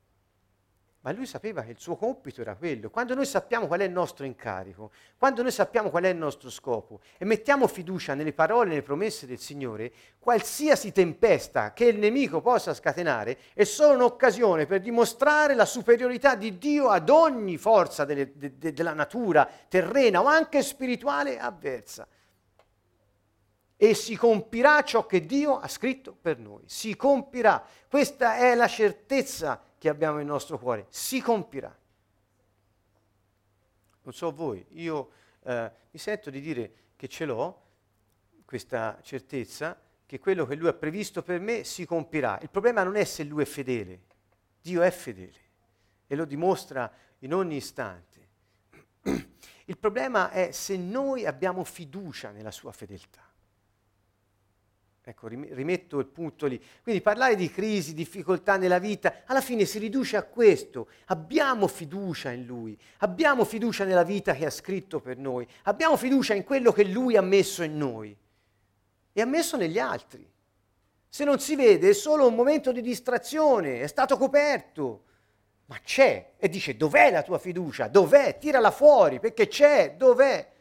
Ma 1.02 1.12
lui 1.12 1.24
sapeva 1.24 1.62
che 1.62 1.70
il 1.70 1.78
suo 1.78 1.96
compito 1.96 2.42
era 2.42 2.54
quello. 2.54 2.90
Quando 2.90 3.14
noi 3.14 3.24
sappiamo 3.24 3.66
qual 3.66 3.80
è 3.80 3.84
il 3.84 3.90
nostro 3.90 4.26
incarico, 4.26 4.90
quando 5.16 5.40
noi 5.40 5.50
sappiamo 5.50 5.88
qual 5.88 6.02
è 6.04 6.08
il 6.08 6.16
nostro 6.16 6.50
scopo 6.50 7.00
e 7.16 7.24
mettiamo 7.24 7.66
fiducia 7.68 8.12
nelle 8.12 8.34
parole 8.34 8.66
e 8.66 8.68
nelle 8.68 8.82
promesse 8.82 9.26
del 9.26 9.38
Signore, 9.38 9.90
qualsiasi 10.18 10.92
tempesta 10.92 11.72
che 11.72 11.86
il 11.86 11.98
nemico 11.98 12.42
possa 12.42 12.74
scatenare 12.74 13.38
è 13.54 13.64
solo 13.64 13.94
un'occasione 13.94 14.66
per 14.66 14.82
dimostrare 14.82 15.54
la 15.54 15.64
superiorità 15.64 16.34
di 16.34 16.58
Dio 16.58 16.88
ad 16.90 17.08
ogni 17.08 17.56
forza 17.56 18.04
delle, 18.04 18.36
de, 18.36 18.58
de, 18.58 18.74
della 18.74 18.92
natura 18.92 19.48
terrena 19.68 20.20
o 20.20 20.26
anche 20.26 20.62
spirituale 20.62 21.38
avversa. 21.38 22.06
E 23.74 23.94
si 23.94 24.16
compirà 24.16 24.82
ciò 24.82 25.06
che 25.06 25.24
Dio 25.24 25.58
ha 25.58 25.66
scritto 25.66 26.14
per 26.20 26.38
noi. 26.38 26.64
Si 26.66 26.94
compirà. 26.94 27.64
Questa 27.88 28.36
è 28.36 28.54
la 28.54 28.68
certezza 28.68 29.64
che 29.80 29.88
abbiamo 29.88 30.18
nel 30.18 30.26
nostro 30.26 30.58
cuore 30.58 30.84
si 30.90 31.22
compirà. 31.22 31.74
Non 34.02 34.12
so 34.12 34.30
voi, 34.30 34.62
io 34.72 35.10
eh, 35.42 35.72
mi 35.90 35.98
sento 35.98 36.28
di 36.28 36.42
dire 36.42 36.72
che 36.96 37.08
ce 37.08 37.24
l'ho, 37.24 37.62
questa 38.44 38.98
certezza, 39.00 39.80
che 40.04 40.18
quello 40.18 40.44
che 40.44 40.54
Lui 40.54 40.68
ha 40.68 40.74
previsto 40.74 41.22
per 41.22 41.40
me 41.40 41.64
si 41.64 41.86
compirà. 41.86 42.38
Il 42.42 42.50
problema 42.50 42.82
non 42.82 42.94
è 42.94 43.04
se 43.04 43.24
Lui 43.24 43.40
è 43.40 43.46
fedele, 43.46 44.02
Dio 44.60 44.82
è 44.82 44.90
fedele 44.90 45.38
e 46.06 46.14
lo 46.14 46.26
dimostra 46.26 46.92
in 47.20 47.32
ogni 47.32 47.56
istante. 47.56 48.28
Il 49.64 49.78
problema 49.78 50.30
è 50.30 50.50
se 50.50 50.76
noi 50.76 51.24
abbiamo 51.24 51.64
fiducia 51.64 52.32
nella 52.32 52.50
sua 52.50 52.72
fedeltà. 52.72 53.26
Ecco, 55.02 55.28
rimetto 55.28 55.98
il 55.98 56.06
punto 56.06 56.46
lì. 56.46 56.62
Quindi 56.82 57.00
parlare 57.00 57.34
di 57.34 57.50
crisi, 57.50 57.94
difficoltà 57.94 58.56
nella 58.56 58.78
vita, 58.78 59.22
alla 59.24 59.40
fine 59.40 59.64
si 59.64 59.78
riduce 59.78 60.16
a 60.16 60.24
questo. 60.24 60.88
Abbiamo 61.06 61.66
fiducia 61.68 62.30
in 62.30 62.44
Lui, 62.44 62.78
abbiamo 62.98 63.44
fiducia 63.44 63.84
nella 63.84 64.04
vita 64.04 64.34
che 64.34 64.44
ha 64.44 64.50
scritto 64.50 65.00
per 65.00 65.16
noi, 65.16 65.46
abbiamo 65.64 65.96
fiducia 65.96 66.34
in 66.34 66.44
quello 66.44 66.70
che 66.70 66.84
Lui 66.84 67.16
ha 67.16 67.22
messo 67.22 67.62
in 67.62 67.78
noi 67.78 68.14
e 69.12 69.20
ha 69.20 69.26
messo 69.26 69.56
negli 69.56 69.78
altri. 69.78 70.30
Se 71.08 71.24
non 71.24 71.40
si 71.40 71.56
vede 71.56 71.88
è 71.88 71.94
solo 71.94 72.28
un 72.28 72.34
momento 72.34 72.70
di 72.70 72.82
distrazione, 72.82 73.80
è 73.80 73.86
stato 73.86 74.18
coperto, 74.18 75.04
ma 75.64 75.78
c'è. 75.82 76.34
E 76.36 76.48
dice, 76.48 76.76
dov'è 76.76 77.10
la 77.10 77.22
tua 77.22 77.38
fiducia? 77.38 77.88
Dov'è? 77.88 78.38
Tirala 78.38 78.70
fuori, 78.70 79.18
perché 79.18 79.48
c'è, 79.48 79.94
dov'è? 79.96 80.58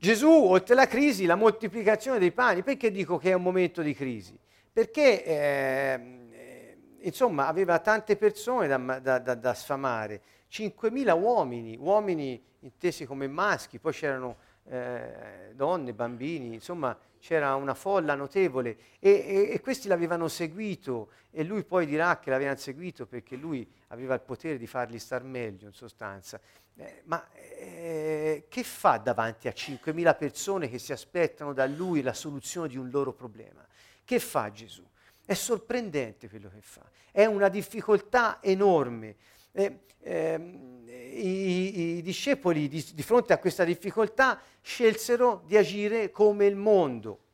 Gesù, 0.00 0.30
oltre 0.30 0.72
alla 0.72 0.86
crisi, 0.86 1.26
la 1.26 1.34
moltiplicazione 1.34 2.18
dei 2.18 2.32
pani, 2.32 2.62
perché 2.62 2.90
dico 2.90 3.18
che 3.18 3.32
è 3.32 3.34
un 3.34 3.42
momento 3.42 3.82
di 3.82 3.92
crisi? 3.92 4.34
Perché, 4.72 5.22
eh, 5.22 6.76
insomma, 7.00 7.46
aveva 7.46 7.78
tante 7.80 8.16
persone 8.16 8.66
da, 8.66 8.78
da, 8.78 9.18
da, 9.18 9.34
da 9.34 9.52
sfamare, 9.52 10.22
5.000 10.50 11.20
uomini, 11.20 11.76
uomini 11.78 12.42
intesi 12.60 13.04
come 13.04 13.28
maschi, 13.28 13.78
poi 13.78 13.92
c'erano 13.92 14.36
eh, 14.64 15.52
donne, 15.54 15.92
bambini, 15.94 16.54
insomma 16.54 16.96
c'era 17.18 17.54
una 17.54 17.74
folla 17.74 18.14
notevole 18.14 18.76
e, 18.98 19.10
e, 19.10 19.50
e, 19.52 19.60
questi 19.60 19.88
l'avevano 19.88 20.26
seguito 20.26 21.10
e 21.30 21.44
lui 21.44 21.64
poi 21.64 21.86
dirà 21.86 22.18
che 22.18 22.30
l'avevano 22.30 22.56
seguito 22.56 23.06
perché 23.06 23.36
lui 23.36 23.70
aveva 23.88 24.14
il 24.14 24.22
potere 24.22 24.56
di 24.56 24.66
farli 24.66 24.98
star 24.98 25.22
meglio 25.22 25.66
in 25.66 25.74
sostanza. 25.74 26.40
Eh, 26.76 27.02
ma 27.04 27.28
eh, 27.32 28.46
che 28.48 28.62
fa 28.62 28.96
davanti 28.96 29.48
a 29.48 29.52
5.000 29.52 30.16
persone 30.16 30.68
che 30.70 30.78
si 30.78 30.92
aspettano 30.92 31.52
da 31.52 31.66
lui 31.66 32.00
la 32.00 32.14
soluzione 32.14 32.68
di 32.68 32.78
un 32.78 32.88
loro 32.90 33.12
problema? 33.12 33.66
Che 34.02 34.18
fa 34.18 34.50
Gesù? 34.50 34.86
È 35.24 35.34
sorprendente 35.34 36.28
quello 36.28 36.48
che 36.48 36.60
fa, 36.62 36.82
è 37.12 37.24
una 37.26 37.48
difficoltà 37.48 38.38
enorme. 38.40 39.16
Eh, 39.52 39.80
ehm, 40.00 40.70
i, 41.12 41.96
i, 41.98 42.02
discepoli 42.02 42.68
di, 42.68 42.84
di 42.94 43.02
fronte 43.02 43.32
a 43.32 43.38
questa 43.38 43.64
difficoltà 43.64 44.40
scelsero 44.60 45.42
di 45.46 45.56
agire 45.56 46.10
come 46.10 46.46
il 46.46 46.56
mondo. 46.56 47.24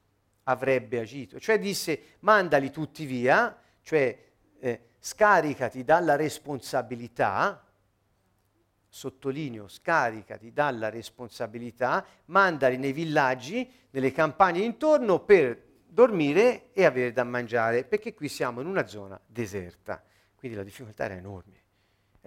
avrebbe 0.44 1.00
agito. 1.00 1.40
Cioè 1.40 1.58
disse 1.58 2.16
mandali 2.20 2.70
tutti 2.70 3.04
via, 3.04 3.56
cioè 3.82 4.16
eh, 4.60 4.80
scaricati 4.98 5.84
dalla 5.84 6.16
responsabilità, 6.16 7.64
sottolineo, 8.88 9.68
scaricati 9.68 10.52
dalla 10.52 10.88
responsabilità, 10.88 12.04
mandali 12.26 12.76
nei 12.76 12.92
villaggi, 12.92 13.70
nelle 13.90 14.12
campagne 14.12 14.60
intorno 14.60 15.20
per 15.20 15.62
dormire 15.86 16.72
e 16.72 16.84
avere 16.84 17.12
da 17.12 17.24
mangiare, 17.24 17.84
perché 17.84 18.14
qui 18.14 18.28
siamo 18.28 18.60
in 18.60 18.66
una 18.66 18.86
zona 18.86 19.20
deserta, 19.26 20.02
quindi 20.34 20.56
la 20.56 20.62
difficoltà 20.62 21.04
era 21.04 21.14
enorme. 21.14 21.55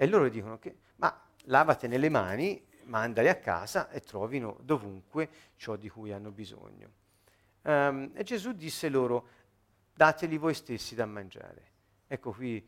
E 0.02 0.08
loro 0.08 0.30
dicono 0.30 0.58
che, 0.60 0.78
ma 0.96 1.14
lavatene 1.44 1.98
le 1.98 2.08
mani, 2.08 2.66
mandali 2.86 3.28
a 3.28 3.36
casa 3.36 3.90
e 3.90 4.00
trovino 4.00 4.58
dovunque 4.62 5.30
ciò 5.58 5.76
di 5.76 5.90
cui 5.90 6.14
hanno 6.14 6.32
bisogno. 6.32 6.90
Um, 7.64 8.10
e 8.14 8.24
Gesù 8.24 8.54
disse 8.54 8.88
loro, 8.88 9.28
dateli 9.94 10.38
voi 10.38 10.54
stessi 10.54 10.96
da 10.96 11.06
mangiare. 11.06 11.72
Ecco 12.08 12.32
qui 12.32 12.66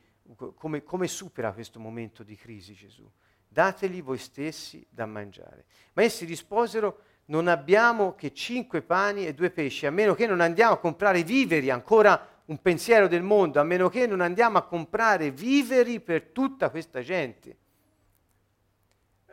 come, 0.55 0.83
come 0.83 1.07
supera 1.07 1.53
questo 1.53 1.79
momento 1.79 2.21
di 2.23 2.35
crisi 2.35 2.73
Gesù. 2.73 3.09
Dateli 3.47 4.01
voi 4.01 4.17
stessi 4.17 4.85
da 4.89 5.05
mangiare. 5.05 5.63
Ma 5.93 6.03
essi 6.03 6.25
risposero, 6.25 7.03
non 7.27 7.47
abbiamo 7.47 8.13
che 8.13 8.33
cinque 8.33 8.81
pani 8.81 9.25
e 9.25 9.33
due 9.33 9.51
pesci, 9.51 9.85
a 9.85 9.91
meno 9.91 10.15
che 10.15 10.27
non 10.27 10.41
andiamo 10.41 10.73
a 10.73 10.79
comprare 10.79 11.23
viveri, 11.23 11.69
ancora 11.69 12.30
un 12.45 12.61
pensiero 12.61 13.07
del 13.07 13.21
mondo, 13.21 13.59
a 13.59 13.63
meno 13.63 13.89
che 13.89 14.07
non 14.07 14.21
andiamo 14.21 14.57
a 14.57 14.63
comprare 14.63 15.31
viveri 15.31 15.99
per 15.99 16.23
tutta 16.33 16.69
questa 16.69 17.01
gente. 17.01 17.55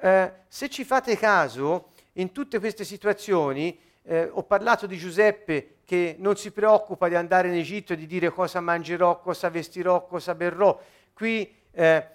Eh, 0.01 0.33
se 0.47 0.69
ci 0.69 0.85
fate 0.85 1.17
caso, 1.17 1.91
in 2.15 2.33
tutte 2.33 2.59
queste 2.59 2.85
situazioni, 2.85 3.79
eh, 4.03 4.29
ho 4.33 4.43
parlato 4.43 4.87
di 4.87 4.97
Giuseppe 4.97 5.79
che 5.85 6.17
non 6.19 6.37
si 6.37 6.51
preoccupa 6.51 7.09
di 7.09 7.15
andare 7.15 7.49
in 7.49 7.55
Egitto 7.55 7.93
e 7.93 7.97
di 7.97 8.07
dire 8.07 8.31
cosa 8.31 8.61
mangerò, 8.61 9.21
cosa 9.21 9.49
vestirò, 9.49 10.07
cosa 10.07 10.35
berrò. 10.35 10.79
Qui 11.13 11.55
eh, 11.73 12.07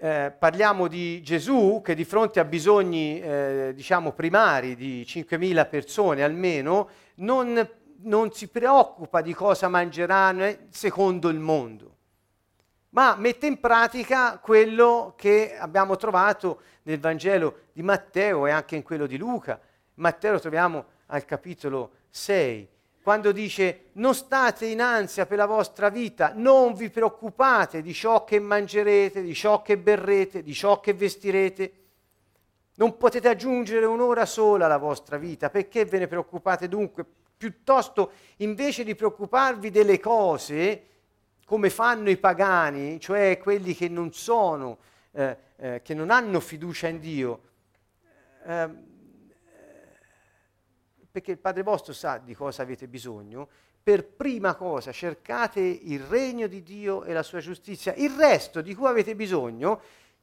eh, 0.00 0.32
parliamo 0.38 0.86
di 0.86 1.20
Gesù 1.22 1.80
che 1.84 1.94
di 1.94 2.04
fronte 2.04 2.38
a 2.38 2.44
bisogni 2.44 3.20
eh, 3.20 3.72
diciamo 3.74 4.12
primari 4.12 4.76
di 4.76 5.04
5.000 5.04 5.68
persone 5.68 6.22
almeno 6.22 6.88
non, 7.16 7.68
non 8.02 8.32
si 8.32 8.48
preoccupa 8.48 9.20
di 9.20 9.34
cosa 9.34 9.68
mangeranno 9.68 10.44
eh, 10.44 10.66
secondo 10.70 11.28
il 11.28 11.38
mondo, 11.38 11.96
ma 12.90 13.16
mette 13.16 13.46
in 13.46 13.60
pratica 13.60 14.38
quello 14.38 15.14
che 15.16 15.56
abbiamo 15.56 15.96
trovato 15.96 16.60
nel 16.82 17.00
Vangelo 17.00 17.66
di 17.72 17.82
Matteo 17.82 18.46
e 18.46 18.50
anche 18.50 18.76
in 18.76 18.82
quello 18.82 19.06
di 19.06 19.16
Luca. 19.16 19.60
Matteo 19.94 20.32
lo 20.32 20.40
troviamo 20.40 20.84
al 21.06 21.24
capitolo 21.24 21.92
6 22.10 22.76
quando 23.08 23.32
dice 23.32 23.84
non 23.92 24.14
state 24.14 24.66
in 24.66 24.82
ansia 24.82 25.24
per 25.24 25.38
la 25.38 25.46
vostra 25.46 25.88
vita, 25.88 26.32
non 26.34 26.74
vi 26.74 26.90
preoccupate 26.90 27.80
di 27.80 27.94
ciò 27.94 28.22
che 28.22 28.38
mangerete, 28.38 29.22
di 29.22 29.32
ciò 29.32 29.62
che 29.62 29.78
berrete, 29.78 30.42
di 30.42 30.52
ciò 30.52 30.78
che 30.78 30.92
vestirete. 30.92 31.72
Non 32.74 32.98
potete 32.98 33.28
aggiungere 33.28 33.86
un'ora 33.86 34.26
sola 34.26 34.66
alla 34.66 34.76
vostra 34.76 35.16
vita, 35.16 35.48
perché 35.48 35.86
ve 35.86 36.00
ne 36.00 36.06
preoccupate 36.06 36.68
dunque? 36.68 37.06
Piuttosto, 37.38 38.12
invece 38.38 38.82
di 38.82 38.96
preoccuparvi 38.96 39.70
delle 39.70 40.00
cose, 40.00 40.86
come 41.46 41.70
fanno 41.70 42.10
i 42.10 42.16
pagani, 42.16 42.98
cioè 42.98 43.38
quelli 43.38 43.74
che 43.74 43.88
non 43.88 44.12
sono, 44.12 44.78
eh, 45.12 45.36
eh, 45.56 45.82
che 45.82 45.94
non 45.94 46.10
hanno 46.10 46.40
fiducia 46.40 46.88
in 46.88 46.98
Dio, 46.98 47.40
eh, 48.44 48.68
perché 51.10 51.30
il 51.30 51.38
Padre 51.38 51.62
vostro 51.62 51.92
sa 51.92 52.18
di 52.18 52.34
cosa 52.34 52.62
avete 52.62 52.88
bisogno, 52.88 53.48
per 53.82 54.04
prima 54.04 54.54
cosa 54.56 54.92
cercate 54.92 55.60
il 55.60 56.00
regno 56.00 56.48
di 56.48 56.62
Dio 56.62 57.04
e 57.04 57.12
la 57.12 57.22
sua 57.22 57.38
giustizia. 57.38 57.94
Il 57.94 58.10
resto 58.10 58.60
di 58.60 58.74
cui 58.74 58.86
avete 58.86 59.14
bisogno 59.14 59.80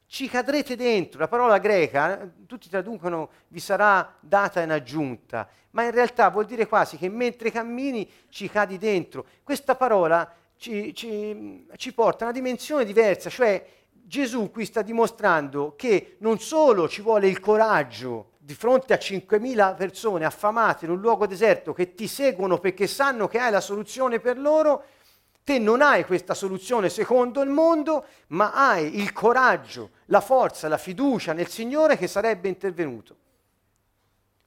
ci 0.07 0.29
cadrete 0.29 0.75
dentro. 0.75 1.19
La 1.19 1.27
parola 1.27 1.57
greca, 1.57 2.29
tutti 2.45 2.69
traducono 2.69 3.29
vi 3.47 3.59
sarà 3.59 4.15
data 4.19 4.61
in 4.61 4.71
aggiunta, 4.71 5.47
ma 5.71 5.83
in 5.83 5.91
realtà 5.91 6.29
vuol 6.29 6.45
dire 6.45 6.67
quasi 6.67 6.97
che 6.97 7.09
mentre 7.09 7.51
cammini 7.51 8.09
ci 8.29 8.49
cadi 8.49 8.77
dentro. 8.77 9.25
Questa 9.43 9.75
parola 9.75 10.31
ci, 10.57 10.93
ci, 10.93 11.65
ci 11.75 11.93
porta 11.93 12.23
a 12.23 12.27
una 12.27 12.37
dimensione 12.37 12.85
diversa, 12.85 13.29
cioè 13.29 13.65
Gesù 13.89 14.51
qui 14.51 14.65
sta 14.65 14.83
dimostrando 14.83 15.73
che 15.75 16.17
non 16.19 16.39
solo 16.39 16.87
ci 16.87 17.01
vuole 17.01 17.27
il 17.27 17.39
coraggio 17.39 18.33
di 18.37 18.53
fronte 18.53 18.93
a 18.93 18.97
5.000 18.97 19.75
persone 19.75 20.23
affamate 20.23 20.85
in 20.85 20.91
un 20.91 20.99
luogo 20.99 21.25
deserto 21.25 21.73
che 21.73 21.95
ti 21.95 22.07
seguono 22.07 22.59
perché 22.59 22.85
sanno 22.85 23.27
che 23.27 23.39
hai 23.39 23.49
la 23.49 23.59
soluzione 23.61 24.19
per 24.19 24.37
loro, 24.37 24.83
te 25.43 25.57
non 25.57 25.81
hai 25.81 26.05
questa 26.05 26.35
soluzione 26.35 26.89
secondo 26.89 27.41
il 27.41 27.49
mondo, 27.49 28.05
ma 28.27 28.53
hai 28.53 28.99
il 28.99 29.11
coraggio, 29.11 29.89
la 30.05 30.21
forza, 30.21 30.67
la 30.67 30.77
fiducia 30.77 31.33
nel 31.33 31.47
Signore 31.47 31.97
che 31.97 32.07
sarebbe 32.07 32.47
intervenuto. 32.47 33.17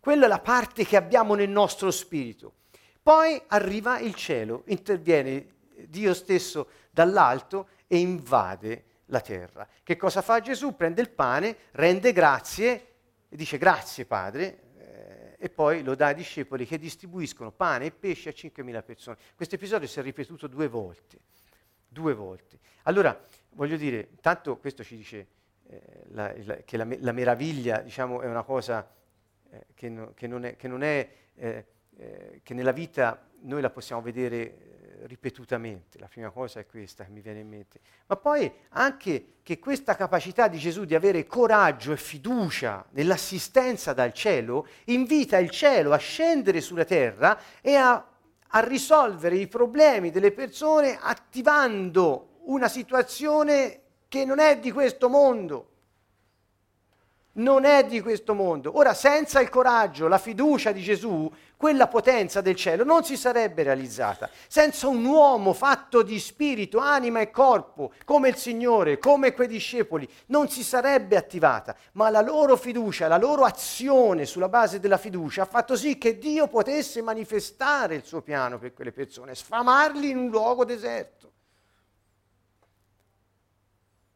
Quella 0.00 0.26
è 0.26 0.28
la 0.28 0.40
parte 0.40 0.84
che 0.84 0.96
abbiamo 0.96 1.34
nel 1.34 1.50
nostro 1.50 1.90
spirito. 1.90 2.54
Poi 3.02 3.40
arriva 3.48 3.98
il 3.98 4.14
cielo, 4.14 4.62
interviene 4.66 5.56
Dio 5.86 6.14
stesso 6.14 6.68
dall'alto 6.90 7.68
e 7.86 7.98
invade 7.98 8.84
la 9.06 9.20
terra. 9.20 9.66
Che 9.82 9.96
cosa 9.96 10.22
fa 10.22 10.40
Gesù? 10.40 10.76
Prende 10.76 11.00
il 11.00 11.10
pane, 11.10 11.56
rende 11.72 12.12
grazie 12.12 12.86
e 13.28 13.36
dice 13.36 13.58
grazie 13.58 14.04
Padre, 14.06 14.60
eh, 14.76 15.36
e 15.38 15.48
poi 15.48 15.82
lo 15.82 15.94
dà 15.94 16.08
ai 16.08 16.14
discepoli 16.14 16.66
che 16.66 16.78
distribuiscono 16.78 17.50
pane 17.50 17.86
e 17.86 17.90
pesce 17.90 18.30
a 18.30 18.32
5.000 18.32 18.84
persone. 18.84 19.16
Questo 19.34 19.54
episodio 19.54 19.88
si 19.88 19.98
è 19.98 20.02
ripetuto 20.02 20.46
due 20.46 20.68
volte, 20.68 21.18
due 21.86 22.14
volte. 22.14 22.58
Allora, 22.84 23.18
voglio 23.50 23.76
dire, 23.76 24.10
tanto 24.20 24.58
questo 24.58 24.82
ci 24.82 24.96
dice 24.96 25.26
la, 26.08 26.32
la, 26.44 26.56
che 26.64 26.76
la, 26.76 26.86
la, 27.00 27.12
meraviglia, 27.12 27.80
diciamo, 27.80 28.20
è 28.20 28.26
una 28.26 28.42
cosa 28.42 28.88
eh, 29.50 29.66
che, 29.74 29.88
no, 29.88 30.12
che, 30.14 30.26
non 30.26 30.44
è, 30.44 30.56
che, 30.56 30.68
non 30.68 30.82
è 30.82 31.08
eh, 31.34 31.66
eh, 31.96 32.40
che 32.42 32.54
nella 32.54 32.72
vita 32.72 33.26
noi 33.40 33.60
la 33.60 33.70
possiamo 33.70 34.00
vedere 34.02 34.68
ripetutamente, 35.06 35.98
la 35.98 36.08
prima 36.08 36.30
cosa 36.30 36.58
è 36.60 36.66
questa 36.66 37.04
che 37.04 37.10
mi 37.10 37.20
viene 37.20 37.40
in 37.40 37.48
mente, 37.48 37.80
ma 38.06 38.16
poi 38.16 38.50
anche 38.70 39.34
che 39.42 39.58
questa 39.58 39.94
capacità 39.94 40.48
di 40.48 40.58
Gesù 40.58 40.84
di 40.84 40.94
avere 40.94 41.26
coraggio 41.26 41.92
e 41.92 41.96
fiducia 41.96 42.84
nell'assistenza 42.90 43.92
dal 43.92 44.12
cielo 44.12 44.66
invita 44.86 45.38
il 45.38 45.50
cielo 45.50 45.92
a 45.92 45.98
scendere 45.98 46.60
sulla 46.60 46.84
terra 46.84 47.38
e 47.60 47.76
a, 47.76 48.06
a 48.48 48.60
risolvere 48.60 49.36
i 49.36 49.46
problemi 49.46 50.10
delle 50.10 50.32
persone 50.32 50.98
attivando 51.00 52.40
una 52.46 52.68
situazione 52.68 53.82
che 54.08 54.24
non 54.24 54.38
è 54.38 54.58
di 54.58 54.72
questo 54.72 55.08
mondo 55.08 55.68
non 57.38 57.64
è 57.64 57.84
di 57.84 58.00
questo 58.00 58.34
mondo. 58.34 58.76
Ora, 58.76 58.94
senza 58.94 59.40
il 59.40 59.48
coraggio, 59.48 60.08
la 60.08 60.18
fiducia 60.18 60.72
di 60.72 60.82
Gesù, 60.82 61.30
quella 61.56 61.88
potenza 61.88 62.40
del 62.40 62.54
cielo 62.54 62.84
non 62.84 63.04
si 63.04 63.16
sarebbe 63.16 63.62
realizzata. 63.62 64.30
Senza 64.46 64.86
un 64.88 65.04
uomo 65.04 65.52
fatto 65.52 66.02
di 66.02 66.18
spirito, 66.18 66.78
anima 66.78 67.20
e 67.20 67.30
corpo, 67.30 67.92
come 68.04 68.28
il 68.28 68.36
Signore, 68.36 68.98
come 68.98 69.34
quei 69.34 69.48
discepoli, 69.48 70.08
non 70.26 70.48
si 70.48 70.62
sarebbe 70.62 71.16
attivata. 71.16 71.76
Ma 71.92 72.10
la 72.10 72.20
loro 72.20 72.56
fiducia, 72.56 73.08
la 73.08 73.18
loro 73.18 73.44
azione 73.44 74.24
sulla 74.24 74.48
base 74.48 74.80
della 74.80 74.98
fiducia 74.98 75.42
ha 75.42 75.46
fatto 75.46 75.76
sì 75.76 75.98
che 75.98 76.18
Dio 76.18 76.46
potesse 76.48 77.02
manifestare 77.02 77.94
il 77.94 78.04
suo 78.04 78.20
piano 78.20 78.58
per 78.58 78.72
quelle 78.72 78.92
persone, 78.92 79.34
sfamarli 79.34 80.10
in 80.10 80.16
un 80.16 80.28
luogo 80.28 80.64
deserto. 80.64 81.27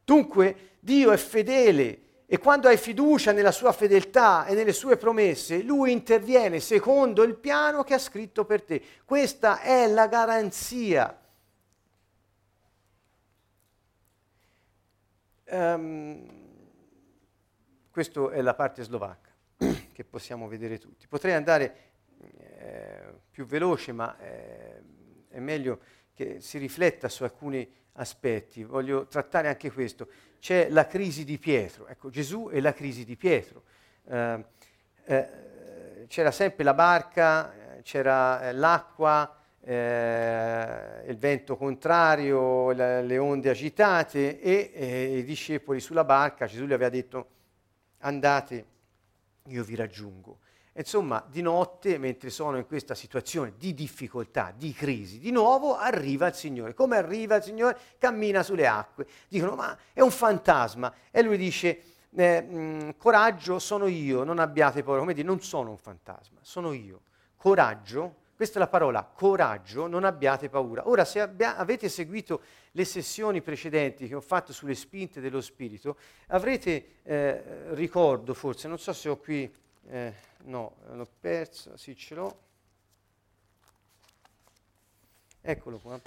Dunque, 0.05 0.77
Dio 0.81 1.13
è 1.13 1.17
fedele 1.17 2.03
e 2.27 2.39
quando 2.39 2.69
hai 2.69 2.79
fiducia 2.79 3.33
nella 3.33 3.53
sua 3.53 3.73
fedeltà 3.73 4.47
e 4.47 4.55
nelle 4.55 4.73
sue 4.73 4.97
promesse, 4.97 5.63
lui 5.63 5.93
interviene 5.93 6.61
secondo 6.61 7.23
il 7.25 7.37
piano 7.37 7.85
che 7.85 7.93
ha 7.93 7.99
scritto 7.99 8.47
per 8.47 8.63
te. 8.63 8.83
Questa 9.05 9.61
è 9.61 9.87
la 9.87 10.07
garanzia. 10.07 11.21
Um, 15.45 16.27
questa 17.91 18.31
è 18.31 18.41
la 18.41 18.55
parte 18.55 18.83
slovacca 18.83 19.31
che 19.93 20.05
possiamo 20.05 20.49
vedere 20.49 20.79
tutti. 20.79 21.07
Potrei 21.07 21.35
andare 21.35 21.77
eh, 22.19 23.13
più 23.31 23.45
veloce, 23.45 23.93
ma 23.93 24.19
eh, 24.19 24.83
è 25.29 25.39
meglio 25.39 25.81
che 26.15 26.41
si 26.41 26.57
rifletta 26.57 27.11
su 27.11 27.25
alcuni 27.25 27.71
aspetti. 27.95 28.65
Voglio 28.65 29.07
trattare 29.07 29.49
anche 29.49 29.71
questo 29.71 30.09
c'è 30.43 30.69
la 30.71 30.89
crisi 30.89 31.25
di 31.25 31.39
Pietro. 31.39 31.87
Ecco, 31.87 32.11
Gesù 32.11 32.49
è 32.51 32.59
la 32.59 32.73
crisi 32.73 33.05
di 33.05 33.17
Pietro. 33.17 33.63
Eh, 34.09 34.45
eh, 35.05 36.07
c'era 36.09 36.33
sempre 36.33 36.65
la 36.65 36.75
barca, 36.75 37.55
c'era 37.83 38.49
eh, 38.49 38.53
l'acqua, 38.53 39.37
eh, 39.61 41.05
il 41.07 41.17
vento 41.17 41.57
contrario, 41.57 42.73
la, 42.73 43.01
le 43.01 43.19
onde 43.19 43.51
agitate 43.51 44.41
e 44.41 44.73
eh, 44.75 45.19
i 45.19 45.23
discepoli 45.23 45.79
sulla 45.79 46.03
barca, 46.03 46.47
Gesù 46.47 46.65
gli 46.65 46.73
aveva 46.73 46.91
detto 46.91 47.29
andate, 47.99 48.67
io 49.47 49.63
vi 49.63 49.77
raggiungo. 49.77 50.39
Insomma, 50.75 51.23
di 51.29 51.43
notte, 51.43 51.99
mentre 51.99 52.31
sono 52.31 52.57
in 52.57 52.67
questa 52.67 52.95
situazione 52.95 53.53
di 53.59 53.75
difficoltà, 53.75 54.55
di 54.57 54.73
crisi, 54.73 55.19
di 55.19 55.31
nuovo 55.31 55.77
arriva 55.77 56.29
il 56.29 56.35
Signore. 56.35 56.73
Come 56.73 56.97
arriva 56.97 57.37
il 57.37 57.43
Signore? 57.43 57.79
Cammina 57.99 58.43
sulle 58.43 58.67
acque. 58.67 59.07
Dicono, 59.29 59.55
ma 59.55 59.77
è 59.93 60.01
un 60.01 60.11
fantasma. 60.11 60.93
E 61.11 61.21
lui 61.21 61.37
dice, 61.37 61.83
eh, 62.15 62.41
mh, 62.41 62.57
mm, 62.57 62.91
coraggio, 62.97 63.59
sono 63.59 63.87
io, 63.87 64.25
non 64.25 64.39
abbiate 64.39 64.83
paura. 64.83 65.01
Come 65.01 65.13
dire, 65.13 65.27
non 65.27 65.43
sono 65.43 65.71
un 65.71 65.77
fantasma, 65.77 66.39
sono 66.41 66.73
io. 66.73 67.03
Coraggio, 67.37 68.15
questa 68.35 68.57
è 68.57 68.63
la 68.63 68.69
parola, 68.69 69.05
coraggio, 69.05 69.87
non 69.87 70.05
abbiate 70.05 70.49
paura. 70.49 70.89
Ora, 70.89 71.05
se 71.05 71.21
abbia, 71.21 71.57
avete 71.57 71.91
seguito 71.91 72.41
le 72.73 72.87
sessioni 72.87 73.43
precedenti 73.43 74.09
che 74.09 74.15
ho 74.15 74.23
fatto 74.23 74.55
sulle 74.55 74.75
spinte 74.75 75.21
dello 75.21 75.43
Spirito, 75.43 75.99
avrete, 76.29 77.01
eh, 77.03 77.75
ricordo 77.75 78.33
forse, 78.33 78.69
non 78.69 78.79
so 78.79 78.95
se 78.95 79.09
ho 79.11 79.19
qui... 79.19 79.53
Eh, 79.89 80.31
no, 80.45 80.77
l'ho 80.91 81.09
perso, 81.21 81.77
sì 81.77 81.97
ce 81.97 82.15
l'ho. 82.15 82.37
Eccolo 85.41 85.79
qua. 85.79 86.01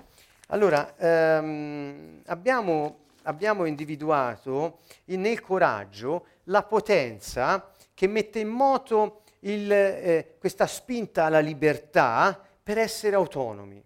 Allora, 0.48 0.96
ehm, 0.98 2.22
abbiamo, 2.28 3.06
abbiamo, 3.24 3.66
individuato 3.66 4.80
nel 5.06 5.42
coraggio 5.42 6.28
la 6.44 6.64
potenza 6.64 7.72
che 7.94 8.08
mette 8.08 8.40
in 8.40 8.50
moto 8.50 9.24
il, 9.40 9.72
eh, 9.72 10.36
questa 10.40 10.68
spinta 10.68 11.26
alla 11.26 11.40
libertà 11.40 12.40
per 12.62 12.78
essere 12.78 13.16
autonomi. 13.16 13.84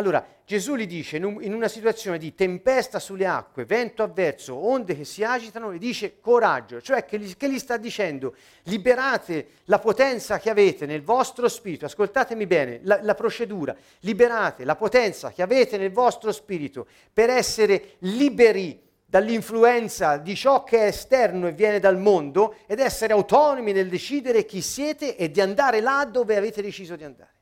Allora, 0.00 0.26
Gesù 0.46 0.76
gli 0.76 0.86
dice, 0.86 1.18
in 1.18 1.52
una 1.52 1.68
situazione 1.68 2.16
di 2.16 2.34
tempesta 2.34 2.98
sulle 2.98 3.26
acque, 3.26 3.66
vento 3.66 4.02
avverso, 4.02 4.56
onde 4.56 4.96
che 4.96 5.04
si 5.04 5.22
agitano, 5.22 5.74
gli 5.74 5.78
dice 5.78 6.20
coraggio, 6.20 6.80
cioè 6.80 7.04
che 7.04 7.18
gli, 7.18 7.36
che 7.36 7.50
gli 7.50 7.58
sta 7.58 7.76
dicendo 7.76 8.34
liberate 8.62 9.48
la 9.64 9.78
potenza 9.78 10.38
che 10.38 10.48
avete 10.48 10.86
nel 10.86 11.02
vostro 11.02 11.48
spirito, 11.48 11.84
ascoltatemi 11.84 12.46
bene, 12.46 12.80
la, 12.84 12.98
la 13.02 13.14
procedura, 13.14 13.76
liberate 14.00 14.64
la 14.64 14.74
potenza 14.74 15.32
che 15.32 15.42
avete 15.42 15.76
nel 15.76 15.92
vostro 15.92 16.32
spirito 16.32 16.86
per 17.12 17.28
essere 17.28 17.96
liberi 17.98 18.80
dall'influenza 19.04 20.16
di 20.16 20.34
ciò 20.34 20.64
che 20.64 20.78
è 20.78 20.86
esterno 20.86 21.46
e 21.46 21.52
viene 21.52 21.78
dal 21.78 21.98
mondo 21.98 22.54
ed 22.66 22.78
essere 22.78 23.12
autonomi 23.12 23.72
nel 23.72 23.90
decidere 23.90 24.46
chi 24.46 24.62
siete 24.62 25.14
e 25.14 25.30
di 25.30 25.42
andare 25.42 25.82
là 25.82 26.08
dove 26.10 26.36
avete 26.36 26.62
deciso 26.62 26.96
di 26.96 27.04
andare. 27.04 27.39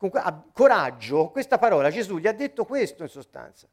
Comunque, 0.00 0.22
coraggio, 0.54 1.28
questa 1.28 1.58
parola 1.58 1.90
Gesù 1.90 2.16
gli 2.16 2.26
ha 2.26 2.32
detto 2.32 2.64
questo 2.64 3.02
in 3.02 3.10
sostanza. 3.10 3.68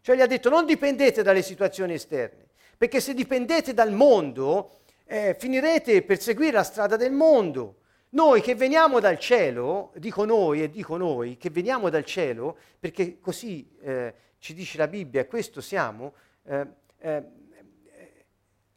Cioè 0.00 0.14
gli 0.14 0.20
ha 0.20 0.26
detto 0.28 0.48
non 0.48 0.66
dipendete 0.66 1.24
dalle 1.24 1.42
situazioni 1.42 1.94
esterne, 1.94 2.46
perché 2.78 3.00
se 3.00 3.12
dipendete 3.12 3.74
dal 3.74 3.90
mondo 3.90 4.76
eh, 5.04 5.34
finirete 5.36 6.02
per 6.02 6.20
seguire 6.20 6.52
la 6.52 6.62
strada 6.62 6.94
del 6.94 7.10
mondo. 7.10 7.78
Noi 8.10 8.40
che 8.40 8.54
veniamo 8.54 9.00
dal 9.00 9.18
cielo, 9.18 9.90
dico 9.96 10.24
noi 10.24 10.62
e 10.62 10.70
dico 10.70 10.96
noi, 10.96 11.36
che 11.36 11.50
veniamo 11.50 11.90
dal 11.90 12.04
cielo, 12.04 12.56
perché 12.78 13.18
così 13.18 13.68
eh, 13.80 14.14
ci 14.38 14.54
dice 14.54 14.78
la 14.78 14.86
Bibbia, 14.86 15.22
e 15.22 15.26
questo 15.26 15.60
siamo, 15.60 16.14
eh, 16.44 16.66
eh 16.98 17.22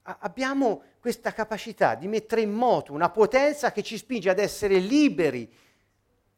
abbiamo 0.02 0.82
questa 1.00 1.32
capacità 1.32 1.94
di 1.94 2.08
mettere 2.08 2.42
in 2.42 2.54
moto 2.54 2.94
una 2.94 3.12
potenza 3.12 3.72
che 3.72 3.84
ci 3.84 3.98
spinge 3.98 4.32
ad 4.32 4.40
essere 4.40 4.80
liberi 4.80 5.48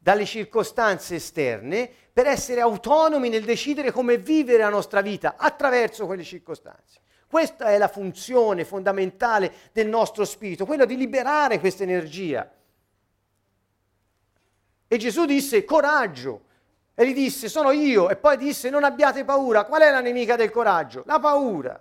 dalle 0.02 0.24
circostanze 0.24 1.16
esterne 1.16 1.90
per 2.10 2.26
essere 2.26 2.62
autonomi 2.62 3.28
nel 3.28 3.44
decidere 3.44 3.92
come 3.92 4.16
vivere 4.16 4.62
la 4.62 4.70
nostra 4.70 5.02
vita 5.02 5.34
attraverso 5.36 6.06
quelle 6.06 6.24
circostanze. 6.24 7.00
Questa 7.28 7.66
è 7.66 7.76
la 7.76 7.86
funzione 7.86 8.64
fondamentale 8.64 9.52
del 9.72 9.88
nostro 9.88 10.24
spirito, 10.24 10.64
quella 10.64 10.86
di 10.86 10.96
liberare 10.96 11.60
questa 11.60 11.82
energia. 11.82 12.50
E 14.88 14.96
Gesù 14.96 15.26
disse 15.26 15.64
coraggio, 15.64 16.46
e 16.94 17.06
gli 17.06 17.14
disse 17.14 17.48
sono 17.48 17.70
io, 17.70 18.08
e 18.08 18.16
poi 18.16 18.38
disse 18.38 18.70
non 18.70 18.84
abbiate 18.84 19.24
paura. 19.24 19.64
Qual 19.64 19.82
è 19.82 19.90
la 19.90 20.00
nemica 20.00 20.34
del 20.34 20.50
coraggio? 20.50 21.02
La 21.06 21.20
paura. 21.20 21.78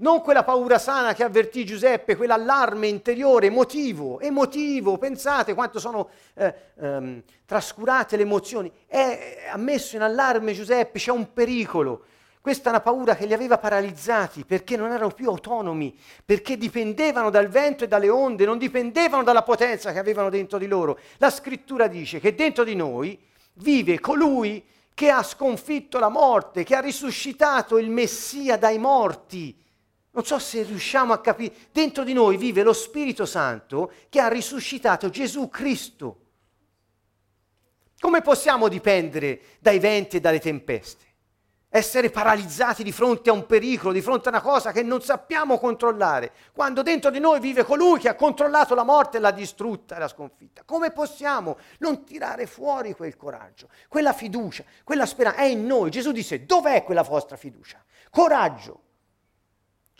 Non 0.00 0.22
quella 0.22 0.44
paura 0.44 0.78
sana 0.78 1.12
che 1.12 1.24
avvertì 1.24 1.66
Giuseppe, 1.66 2.16
quell'allarme 2.16 2.86
interiore, 2.86 3.48
emotivo, 3.48 4.18
emotivo, 4.18 4.96
pensate 4.96 5.52
quanto 5.52 5.78
sono 5.78 6.08
eh, 6.34 6.54
ehm, 6.80 7.22
trascurate 7.44 8.16
le 8.16 8.22
emozioni. 8.22 8.72
È, 8.86 9.50
ha 9.52 9.58
messo 9.58 9.96
in 9.96 10.02
allarme 10.02 10.54
Giuseppe, 10.54 10.98
c'è 10.98 11.10
un 11.10 11.34
pericolo. 11.34 12.04
Questa 12.40 12.68
è 12.68 12.72
una 12.72 12.80
paura 12.80 13.14
che 13.14 13.26
li 13.26 13.34
aveva 13.34 13.58
paralizzati 13.58 14.46
perché 14.46 14.78
non 14.78 14.90
erano 14.90 15.10
più 15.10 15.28
autonomi, 15.28 15.94
perché 16.24 16.56
dipendevano 16.56 17.28
dal 17.28 17.48
vento 17.48 17.84
e 17.84 17.88
dalle 17.88 18.08
onde, 18.08 18.46
non 18.46 18.56
dipendevano 18.56 19.22
dalla 19.22 19.42
potenza 19.42 19.92
che 19.92 19.98
avevano 19.98 20.30
dentro 20.30 20.56
di 20.56 20.66
loro. 20.66 20.98
La 21.18 21.28
scrittura 21.28 21.88
dice 21.88 22.20
che 22.20 22.34
dentro 22.34 22.64
di 22.64 22.74
noi 22.74 23.20
vive 23.54 24.00
colui 24.00 24.64
che 24.94 25.10
ha 25.10 25.22
sconfitto 25.22 25.98
la 25.98 26.08
morte, 26.08 26.64
che 26.64 26.74
ha 26.74 26.80
risuscitato 26.80 27.76
il 27.76 27.90
Messia 27.90 28.56
dai 28.56 28.78
morti 28.78 29.60
non 30.12 30.24
so 30.24 30.38
se 30.38 30.62
riusciamo 30.62 31.12
a 31.12 31.20
capire, 31.20 31.54
dentro 31.70 32.02
di 32.02 32.12
noi 32.12 32.36
vive 32.36 32.62
lo 32.62 32.72
Spirito 32.72 33.26
Santo 33.26 33.92
che 34.08 34.20
ha 34.20 34.28
risuscitato 34.28 35.08
Gesù 35.08 35.48
Cristo. 35.48 36.16
Come 38.00 38.20
possiamo 38.22 38.68
dipendere 38.68 39.40
dai 39.60 39.78
venti 39.78 40.16
e 40.16 40.20
dalle 40.20 40.40
tempeste? 40.40 41.08
Essere 41.72 42.10
paralizzati 42.10 42.82
di 42.82 42.90
fronte 42.90 43.30
a 43.30 43.32
un 43.32 43.46
pericolo, 43.46 43.92
di 43.92 44.00
fronte 44.00 44.28
a 44.28 44.32
una 44.32 44.40
cosa 44.40 44.72
che 44.72 44.82
non 44.82 45.00
sappiamo 45.02 45.56
controllare, 45.58 46.32
quando 46.52 46.82
dentro 46.82 47.10
di 47.10 47.20
noi 47.20 47.38
vive 47.38 47.62
colui 47.62 48.00
che 48.00 48.08
ha 48.08 48.16
controllato 48.16 48.74
la 48.74 48.82
morte 48.82 49.20
l'ha 49.20 49.30
distrutta 49.30 49.94
e 49.94 50.00
l'ha 50.00 50.08
sconfitta. 50.08 50.62
Come 50.64 50.90
possiamo 50.90 51.58
non 51.78 52.04
tirare 52.04 52.46
fuori 52.46 52.94
quel 52.94 53.16
coraggio, 53.16 53.68
quella 53.86 54.12
fiducia, 54.12 54.64
quella 54.82 55.06
speranza? 55.06 55.42
È 55.42 55.44
in 55.44 55.64
noi. 55.64 55.90
Gesù 55.90 56.10
disse, 56.10 56.44
dov'è 56.44 56.82
quella 56.82 57.02
vostra 57.02 57.36
fiducia? 57.36 57.80
Coraggio. 58.10 58.88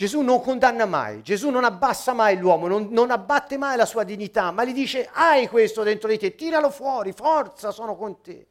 Gesù 0.00 0.22
non 0.22 0.40
condanna 0.40 0.86
mai, 0.86 1.20
Gesù 1.20 1.50
non 1.50 1.62
abbassa 1.62 2.14
mai 2.14 2.38
l'uomo, 2.38 2.66
non, 2.66 2.88
non, 2.90 3.10
abbatte 3.10 3.58
mai 3.58 3.76
la 3.76 3.84
sua 3.84 4.02
dignità, 4.02 4.50
ma 4.50 4.64
gli 4.64 4.72
dice 4.72 5.06
hai 5.12 5.46
questo 5.46 5.82
dentro 5.82 6.08
di 6.08 6.16
te, 6.16 6.34
tiralo 6.34 6.70
fuori, 6.70 7.12
forza, 7.12 7.70
sono 7.70 7.94
con 7.94 8.22
te. 8.22 8.46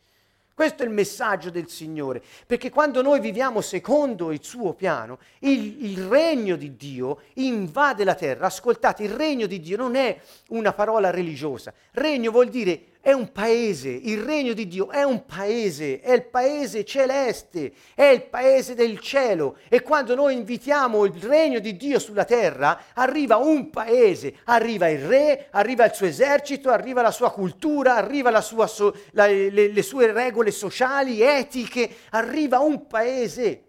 Questo 0.54 0.84
è 0.84 0.86
il 0.86 0.91
messaggio 0.91 1.50
del 1.50 1.68
Signore, 1.68 2.22
perché 2.45 2.70
quando 2.70 3.02
noi 3.02 3.20
viviamo 3.20 3.62
secondo 3.62 4.32
il 4.32 4.43
suo 4.43 4.76
piano, 4.76 5.18
il, 5.39 5.86
il, 5.86 6.06
regno 6.06 6.56
di 6.56 6.76
Dio 6.76 7.22
invade 7.34 8.04
la 8.04 8.14
terra. 8.14 8.45
Ascoltate, 8.45 9.02
il 9.02 9.14
regno 9.14 9.47
di 9.47 9.60
Dio 9.60 9.78
non 9.78 9.95
è 9.95 10.22
una 10.50 10.74
parola 10.74 11.10
religiosa, 11.10 11.74
regno 11.93 12.30
vuol 12.30 12.50
dire 12.50 12.88
è 13.02 13.14
un 13.14 13.32
paese, 13.32 13.88
il 13.88 14.22
regno 14.24 14.52
di 14.52 14.68
Dio 14.68 14.89
è 14.89 15.04
un 15.04 15.26
paese, 15.26 16.02
è 16.02 16.12
il 16.12 16.26
paese 16.26 16.84
celeste, 16.84 17.72
è 17.95 18.04
il 18.04 18.24
paese 18.24 18.76
del 18.76 19.00
cielo. 19.00 19.58
E 19.70 19.82
quando 19.82 20.16
noi 20.16 20.34
invitiamo 20.34 21.06
il 21.06 21.14
regno 21.14 21.60
di 21.60 21.78
Dio 21.78 21.97
sulla 21.97 22.26
terra, 22.26 22.78
arriva 22.93 23.38
un 23.38 23.70
paese, 23.70 24.36
arriva 24.45 24.89
il 24.89 25.00
re, 25.08 25.47
arriva 25.52 25.86
il 25.86 25.93
suo 25.93 26.08
esercito, 26.08 26.70
arriva 26.72 27.02
la 27.02 27.12
sua 27.12 27.32
cultura, 27.32 27.95
arriva 27.95 28.41
sua 28.41 28.68
so, 28.68 28.93
la, 29.12 29.28
le, 29.28 29.50
le 29.50 29.82
sue 29.82 30.12
regole 30.12 30.52
sociali, 30.52 31.22
etiche, 31.22 31.89
arriva 32.10 32.60
un 32.60 32.86
paese. 32.86 33.64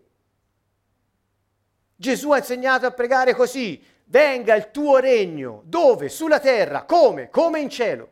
Gesù 1.95 2.33
ha 2.33 2.39
insegnato 2.39 2.85
a 2.85 2.91
pregare 2.91 3.35
così, 3.35 3.81
venga 4.07 4.57
il 4.57 4.73
tuo 4.73 4.97
regno, 4.99 5.63
dove? 5.67 6.09
Sulla 6.09 6.41
terra, 6.41 6.83
come? 6.83 7.31
Come 7.31 7.61
in 7.61 7.71
cielo. 7.71 8.09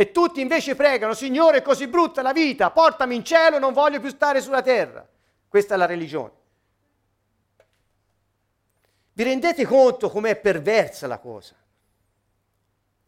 E 0.00 0.12
tutti 0.12 0.40
invece 0.40 0.76
pregano, 0.76 1.12
Signore 1.12 1.58
è 1.58 1.62
così 1.62 1.86
brutta 1.86 2.22
la 2.22 2.32
vita, 2.32 2.70
portami 2.70 3.16
in 3.16 3.22
cielo, 3.22 3.58
non 3.58 3.74
voglio 3.74 4.00
più 4.00 4.08
stare 4.08 4.40
sulla 4.40 4.62
terra. 4.62 5.06
Questa 5.46 5.74
è 5.74 5.76
la 5.76 5.84
religione. 5.84 6.32
Vi 9.12 9.22
rendete 9.22 9.66
conto 9.66 10.08
com'è 10.08 10.40
perversa 10.40 11.06
la 11.06 11.18
cosa? 11.18 11.54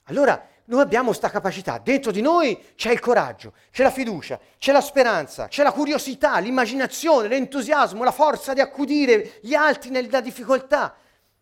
Allora, 0.03 0.47
noi 0.65 0.83
abbiamo 0.83 1.07
questa 1.07 1.31
capacità, 1.31 1.79
dentro 1.79 2.11
di 2.11 2.21
noi 2.21 2.63
c'è 2.75 2.93
il 2.93 3.01
coraggio, 3.01 3.55
c'è 3.71 3.85
la 3.85 3.91
fiducia, 3.91 4.39
c'è 4.59 4.73
la 4.73 4.83
speranza, 4.83 5.49
c'è 5.49 5.63
la 5.63 5.73
curiosità, 5.73 6.37
l'immaginazione, 6.41 7.27
l'entusiasmo, 7.27 8.05
la 8.05 8.13
forza 8.13 8.53
di 8.53 8.61
accudire 8.61 9.39
gli 9.41 9.55
altri 9.55 9.89
nella 9.89 10.21
difficoltà. 10.21 10.95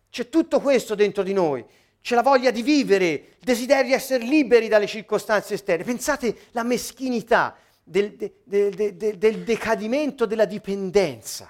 C'è 0.09 0.29
tutto 0.29 0.61
questo 0.61 0.95
dentro 0.95 1.23
di 1.23 1.33
noi 1.33 1.65
c'è 2.01 2.15
la 2.15 2.23
voglia 2.23 2.51
di 2.51 2.63
vivere, 2.63 3.07
il 3.07 3.37
desiderio 3.39 3.85
di 3.85 3.93
essere 3.93 4.23
liberi 4.23 4.67
dalle 4.67 4.87
circostanze 4.87 5.53
esterne. 5.53 5.83
Pensate 5.83 6.47
la 6.51 6.63
meschinità 6.63 7.55
del, 7.83 8.15
de, 8.15 8.41
de, 8.43 8.95
de, 8.95 9.17
del 9.17 9.43
decadimento 9.43 10.25
della 10.25 10.45
dipendenza. 10.45 11.49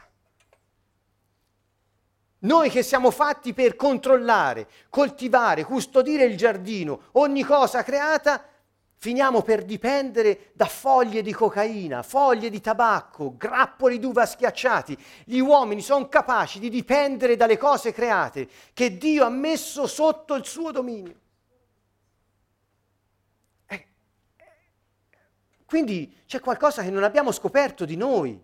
Noi 2.43 2.69
che 2.69 2.81
siamo 2.81 3.11
fatti 3.11 3.53
per 3.53 3.75
controllare, 3.75 4.67
coltivare, 4.89 5.63
custodire 5.63 6.25
il 6.25 6.35
giardino, 6.35 7.03
ogni 7.13 7.43
cosa 7.43 7.83
creata 7.83 8.43
finiamo 9.01 9.41
per 9.41 9.65
dipendere 9.65 10.51
da 10.53 10.67
foglie 10.67 11.23
di 11.23 11.33
cocaina, 11.33 12.03
foglie 12.03 12.51
di 12.51 12.61
tabacco, 12.61 13.35
grappoli 13.35 13.97
d'uva 13.97 14.27
schiacciati. 14.27 14.95
Gli 15.25 15.39
uomini 15.39 15.81
sono 15.81 16.07
capaci 16.07 16.59
di 16.59 16.69
dipendere 16.69 17.35
dalle 17.35 17.57
cose 17.57 17.93
create 17.93 18.47
che 18.73 18.99
Dio 18.99 19.25
ha 19.25 19.29
messo 19.29 19.87
sotto 19.87 20.35
il 20.35 20.45
suo 20.45 20.69
dominio. 20.69 21.15
Eh, 23.65 23.87
quindi 25.65 26.19
c'è 26.27 26.39
qualcosa 26.39 26.83
che 26.83 26.91
non 26.91 27.01
abbiamo 27.01 27.31
scoperto 27.31 27.85
di 27.85 27.95
noi 27.95 28.39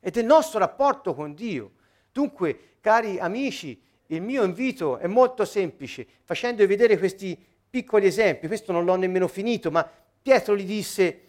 e 0.00 0.10
del 0.10 0.26
nostro 0.26 0.58
rapporto 0.58 1.14
con 1.14 1.32
Dio. 1.32 1.70
Dunque, 2.12 2.76
cari 2.82 3.18
amici, 3.18 3.82
il 4.08 4.20
mio 4.20 4.42
invito 4.42 4.98
è 4.98 5.06
molto 5.06 5.46
semplice, 5.46 6.06
facendovi 6.24 6.68
vedere 6.68 6.98
questi 6.98 7.51
piccoli 7.72 8.06
esempi, 8.06 8.48
questo 8.48 8.70
non 8.70 8.84
l'ho 8.84 8.96
nemmeno 8.96 9.26
finito, 9.28 9.70
ma 9.70 9.90
Pietro 10.20 10.54
gli 10.54 10.66
disse, 10.66 11.20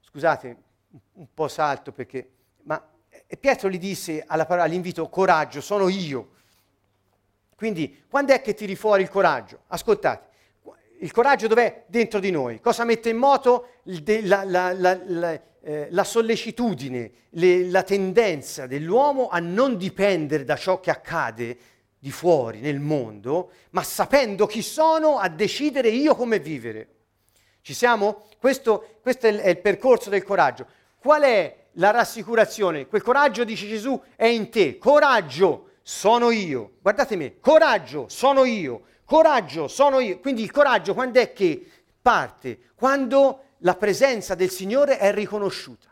scusate, 0.00 0.56
un 1.12 1.26
po' 1.32 1.46
salto 1.46 1.92
perché, 1.92 2.28
ma 2.64 2.84
Pietro 3.38 3.70
gli 3.70 3.78
disse 3.78 4.24
parola, 4.26 4.64
all'invito, 4.64 5.08
coraggio, 5.08 5.60
sono 5.60 5.88
io. 5.88 6.30
Quindi, 7.54 8.02
quando 8.08 8.34
è 8.34 8.42
che 8.42 8.52
tiri 8.54 8.74
fuori 8.74 9.02
il 9.02 9.08
coraggio? 9.08 9.60
Ascoltate, 9.68 10.26
il 10.98 11.12
coraggio 11.12 11.46
dov'è? 11.46 11.84
Dentro 11.86 12.18
di 12.18 12.32
noi. 12.32 12.60
Cosa 12.60 12.82
mette 12.82 13.10
in 13.10 13.18
moto? 13.18 13.74
La, 13.84 14.42
la, 14.42 14.72
la, 14.72 15.40
eh, 15.60 15.86
la 15.90 16.04
sollecitudine, 16.04 17.12
le, 17.30 17.70
la 17.70 17.84
tendenza 17.84 18.66
dell'uomo 18.66 19.28
a 19.28 19.38
non 19.38 19.76
dipendere 19.76 20.42
da 20.42 20.56
ciò 20.56 20.80
che 20.80 20.90
accade 20.90 21.56
di 22.06 22.12
fuori 22.12 22.60
nel 22.60 22.78
mondo, 22.78 23.50
ma 23.70 23.82
sapendo 23.82 24.46
chi 24.46 24.62
sono 24.62 25.18
a 25.18 25.28
decidere 25.28 25.88
io 25.88 26.14
come 26.14 26.38
vivere. 26.38 26.88
Ci 27.62 27.74
siamo? 27.74 28.28
Questo, 28.38 28.98
questo 29.02 29.26
è 29.26 29.48
il 29.48 29.58
percorso 29.58 30.08
del 30.08 30.22
coraggio. 30.22 30.68
Qual 31.00 31.22
è 31.22 31.64
la 31.72 31.90
rassicurazione? 31.90 32.86
Quel 32.86 33.02
coraggio, 33.02 33.42
dice 33.42 33.66
Gesù, 33.66 34.00
è 34.14 34.26
in 34.26 34.50
te. 34.50 34.78
Coraggio, 34.78 35.70
sono 35.82 36.30
io. 36.30 36.74
Guardate 36.80 37.16
me, 37.16 37.40
coraggio, 37.40 38.06
sono 38.08 38.44
io. 38.44 38.82
Coraggio, 39.04 39.66
sono 39.66 39.98
io. 39.98 40.20
Quindi 40.20 40.44
il 40.44 40.52
coraggio 40.52 40.94
quando 40.94 41.18
è 41.18 41.32
che 41.32 41.68
parte? 42.00 42.70
Quando 42.76 43.46
la 43.58 43.74
presenza 43.74 44.36
del 44.36 44.50
Signore 44.50 44.98
è 44.98 45.12
riconosciuta. 45.12 45.88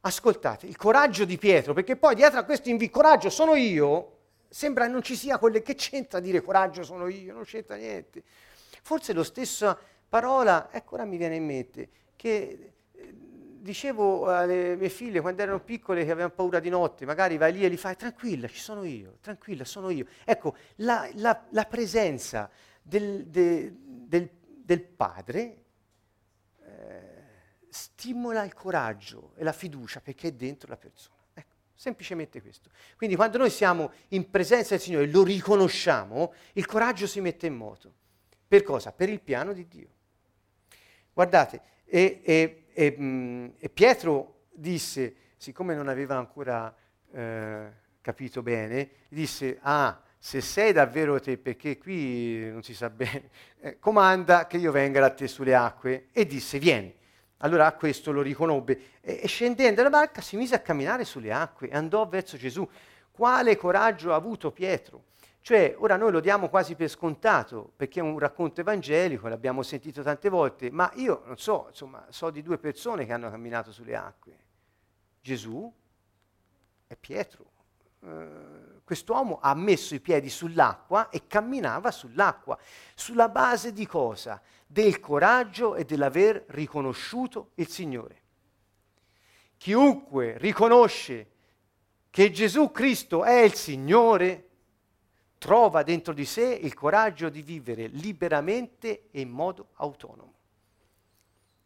Ascoltate, 0.00 0.66
il 0.66 0.76
coraggio 0.76 1.24
di 1.24 1.38
Pietro, 1.38 1.72
perché 1.72 1.96
poi 1.96 2.14
dietro 2.14 2.38
a 2.38 2.42
questo 2.42 2.68
invito, 2.68 2.92
coraggio 2.92 3.30
sono 3.30 3.54
io, 3.54 4.13
sembra 4.54 4.86
non 4.86 5.02
ci 5.02 5.16
sia 5.16 5.36
quelle 5.38 5.62
che 5.62 5.74
c'entra 5.74 6.20
dire 6.20 6.40
coraggio 6.40 6.84
sono 6.84 7.08
io, 7.08 7.34
non 7.34 7.42
c'entra 7.42 7.74
niente. 7.74 8.22
Forse 8.82 9.12
lo 9.12 9.24
stesso 9.24 9.76
parola, 10.08 10.68
ecco 10.70 10.94
ora 10.94 11.04
mi 11.04 11.16
viene 11.16 11.34
in 11.34 11.44
mente, 11.44 11.88
che 12.14 12.72
eh, 12.92 13.14
dicevo 13.16 14.32
alle 14.32 14.76
mie 14.76 14.90
figlie 14.90 15.20
quando 15.20 15.42
erano 15.42 15.58
piccole 15.58 16.04
che 16.04 16.12
avevano 16.12 16.32
paura 16.32 16.60
di 16.60 16.68
notte, 16.68 17.04
magari 17.04 17.36
vai 17.36 17.52
lì 17.52 17.64
e 17.64 17.68
gli 17.68 17.76
fai 17.76 17.96
tranquilla, 17.96 18.46
ci 18.46 18.60
sono 18.60 18.84
io, 18.84 19.18
tranquilla, 19.20 19.64
sono 19.64 19.90
io. 19.90 20.06
Ecco, 20.24 20.54
la, 20.76 21.10
la, 21.14 21.46
la 21.50 21.64
presenza 21.64 22.48
del, 22.80 23.26
de, 23.26 23.74
del, 23.76 24.30
del 24.38 24.82
padre 24.84 25.64
eh, 26.62 27.22
stimola 27.70 28.44
il 28.44 28.54
coraggio 28.54 29.32
e 29.34 29.42
la 29.42 29.52
fiducia 29.52 30.00
perché 30.00 30.28
è 30.28 30.32
dentro 30.32 30.68
la 30.68 30.76
persona. 30.76 31.23
Semplicemente 31.74 32.40
questo. 32.40 32.70
Quindi 32.96 33.16
quando 33.16 33.38
noi 33.38 33.50
siamo 33.50 33.92
in 34.08 34.30
presenza 34.30 34.70
del 34.70 34.80
Signore 34.80 35.04
e 35.04 35.10
lo 35.10 35.24
riconosciamo, 35.24 36.32
il 36.52 36.66
coraggio 36.66 37.06
si 37.06 37.20
mette 37.20 37.46
in 37.46 37.54
moto. 37.54 37.92
Per 38.46 38.62
cosa? 38.62 38.92
Per 38.92 39.08
il 39.08 39.20
piano 39.20 39.52
di 39.52 39.66
Dio. 39.66 39.88
Guardate, 41.12 41.60
e, 41.84 42.20
e, 42.24 42.64
e, 42.72 42.94
mh, 42.96 43.04
mm, 43.04 43.48
e 43.58 43.68
Pietro 43.68 44.42
disse, 44.52 45.14
siccome 45.36 45.74
non 45.74 45.88
aveva 45.88 46.16
ancora 46.16 46.74
eh, 47.12 47.72
capito 48.00 48.42
bene, 48.42 48.90
disse, 49.08 49.58
ah, 49.62 50.00
se 50.18 50.40
sei 50.40 50.72
davvero 50.72 51.20
te, 51.20 51.36
perché 51.36 51.76
qui 51.76 52.50
non 52.50 52.62
si 52.62 52.74
sa 52.74 52.88
bene, 52.88 53.28
eh, 53.60 53.78
comanda 53.78 54.46
che 54.46 54.56
io 54.56 54.72
venga 54.72 55.00
da 55.00 55.10
te 55.10 55.28
sulle 55.28 55.54
acque. 55.54 56.06
E 56.12 56.26
disse, 56.26 56.58
vieni. 56.58 56.94
Allora 57.44 57.70
questo 57.74 58.10
lo 58.10 58.22
riconobbe 58.22 59.00
e 59.02 59.26
scendendo 59.26 59.76
dalla 59.76 59.90
barca 59.90 60.22
si 60.22 60.36
mise 60.36 60.54
a 60.54 60.60
camminare 60.60 61.04
sulle 61.04 61.30
acque 61.30 61.68
e 61.68 61.76
andò 61.76 62.08
verso 62.08 62.38
Gesù. 62.38 62.66
Quale 63.10 63.56
coraggio 63.58 64.12
ha 64.12 64.16
avuto 64.16 64.50
Pietro? 64.50 65.04
Cioè, 65.42 65.74
ora 65.78 65.96
noi 65.96 66.10
lo 66.10 66.20
diamo 66.20 66.48
quasi 66.48 66.74
per 66.74 66.88
scontato, 66.88 67.70
perché 67.76 68.00
è 68.00 68.02
un 68.02 68.18
racconto 68.18 68.62
evangelico, 68.62 69.28
l'abbiamo 69.28 69.62
sentito 69.62 70.02
tante 70.02 70.30
volte, 70.30 70.70
ma 70.70 70.90
io 70.94 71.22
non 71.26 71.36
so, 71.36 71.66
insomma, 71.68 72.06
so 72.08 72.30
di 72.30 72.42
due 72.42 72.56
persone 72.56 73.04
che 73.04 73.12
hanno 73.12 73.28
camminato 73.28 73.70
sulle 73.70 73.94
acque. 73.94 74.38
Gesù 75.20 75.70
e 76.86 76.96
Pietro. 76.96 77.52
Uh, 77.98 78.80
quest'uomo 78.84 79.38
ha 79.42 79.54
messo 79.54 79.94
i 79.94 80.00
piedi 80.00 80.30
sull'acqua 80.30 81.10
e 81.10 81.26
camminava 81.26 81.90
sull'acqua. 81.90 82.58
Sulla 82.94 83.28
base 83.28 83.74
di 83.74 83.86
cosa? 83.86 84.40
Del 84.74 84.98
coraggio 84.98 85.76
e 85.76 85.84
dell'aver 85.84 86.46
riconosciuto 86.48 87.52
il 87.54 87.68
Signore. 87.68 88.22
Chiunque 89.56 90.36
riconosce 90.38 91.30
che 92.10 92.32
Gesù 92.32 92.72
Cristo 92.72 93.22
è 93.22 93.42
il 93.42 93.54
Signore, 93.54 94.48
trova 95.38 95.84
dentro 95.84 96.12
di 96.12 96.24
sé 96.24 96.58
il 96.60 96.74
coraggio 96.74 97.28
di 97.28 97.40
vivere 97.40 97.86
liberamente 97.86 99.10
e 99.12 99.20
in 99.20 99.30
modo 99.30 99.68
autonomo. 99.74 100.34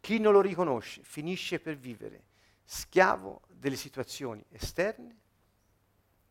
Chi 0.01 0.19
non 0.19 0.31
lo 0.31 0.41
riconosce 0.41 1.01
finisce 1.03 1.59
per 1.59 1.77
vivere 1.77 2.25
schiavo 2.63 3.41
delle 3.47 3.75
situazioni 3.75 4.45
esterne 4.51 5.17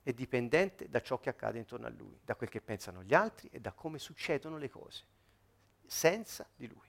e 0.05 0.15
dipendente 0.15 0.89
da 0.89 1.03
ciò 1.03 1.19
che 1.19 1.31
accade 1.31 1.59
intorno 1.59 1.87
a 1.87 1.91
lui, 1.91 2.21
da 2.23 2.37
quel 2.37 2.49
che 2.49 2.61
pensano 2.61 3.03
gli 3.03 3.15
altri 3.15 3.49
e 3.51 3.59
da 3.59 3.73
come 3.73 3.99
succedono 3.99 4.59
le 4.59 4.69
cose 4.69 5.17
senza 5.89 6.47
di 6.55 6.69
lui. 6.69 6.87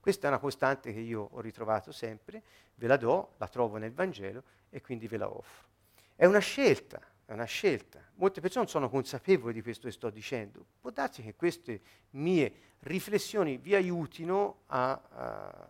Questa 0.00 0.26
è 0.26 0.30
una 0.30 0.38
costante 0.38 0.92
che 0.92 1.00
io 1.00 1.28
ho 1.30 1.40
ritrovato 1.40 1.92
sempre, 1.92 2.42
ve 2.74 2.86
la 2.86 2.96
do, 2.96 3.34
la 3.36 3.46
trovo 3.46 3.76
nel 3.76 3.92
Vangelo 3.92 4.42
e 4.70 4.80
quindi 4.80 5.06
ve 5.06 5.16
la 5.16 5.28
offro. 5.30 5.68
È 6.16 6.24
una 6.24 6.40
scelta, 6.40 7.00
è 7.24 7.32
una 7.32 7.44
scelta. 7.44 8.00
Molte 8.14 8.40
persone 8.40 8.66
sono 8.66 8.88
consapevoli 8.88 9.52
di 9.52 9.62
questo 9.62 9.86
che 9.86 9.92
sto 9.92 10.10
dicendo. 10.10 10.66
Può 10.80 10.90
darsi 10.90 11.22
che 11.22 11.34
queste 11.34 11.80
mie 12.10 12.52
riflessioni 12.80 13.58
vi 13.58 13.74
aiutino 13.74 14.62
a, 14.66 14.90
a, 14.92 15.68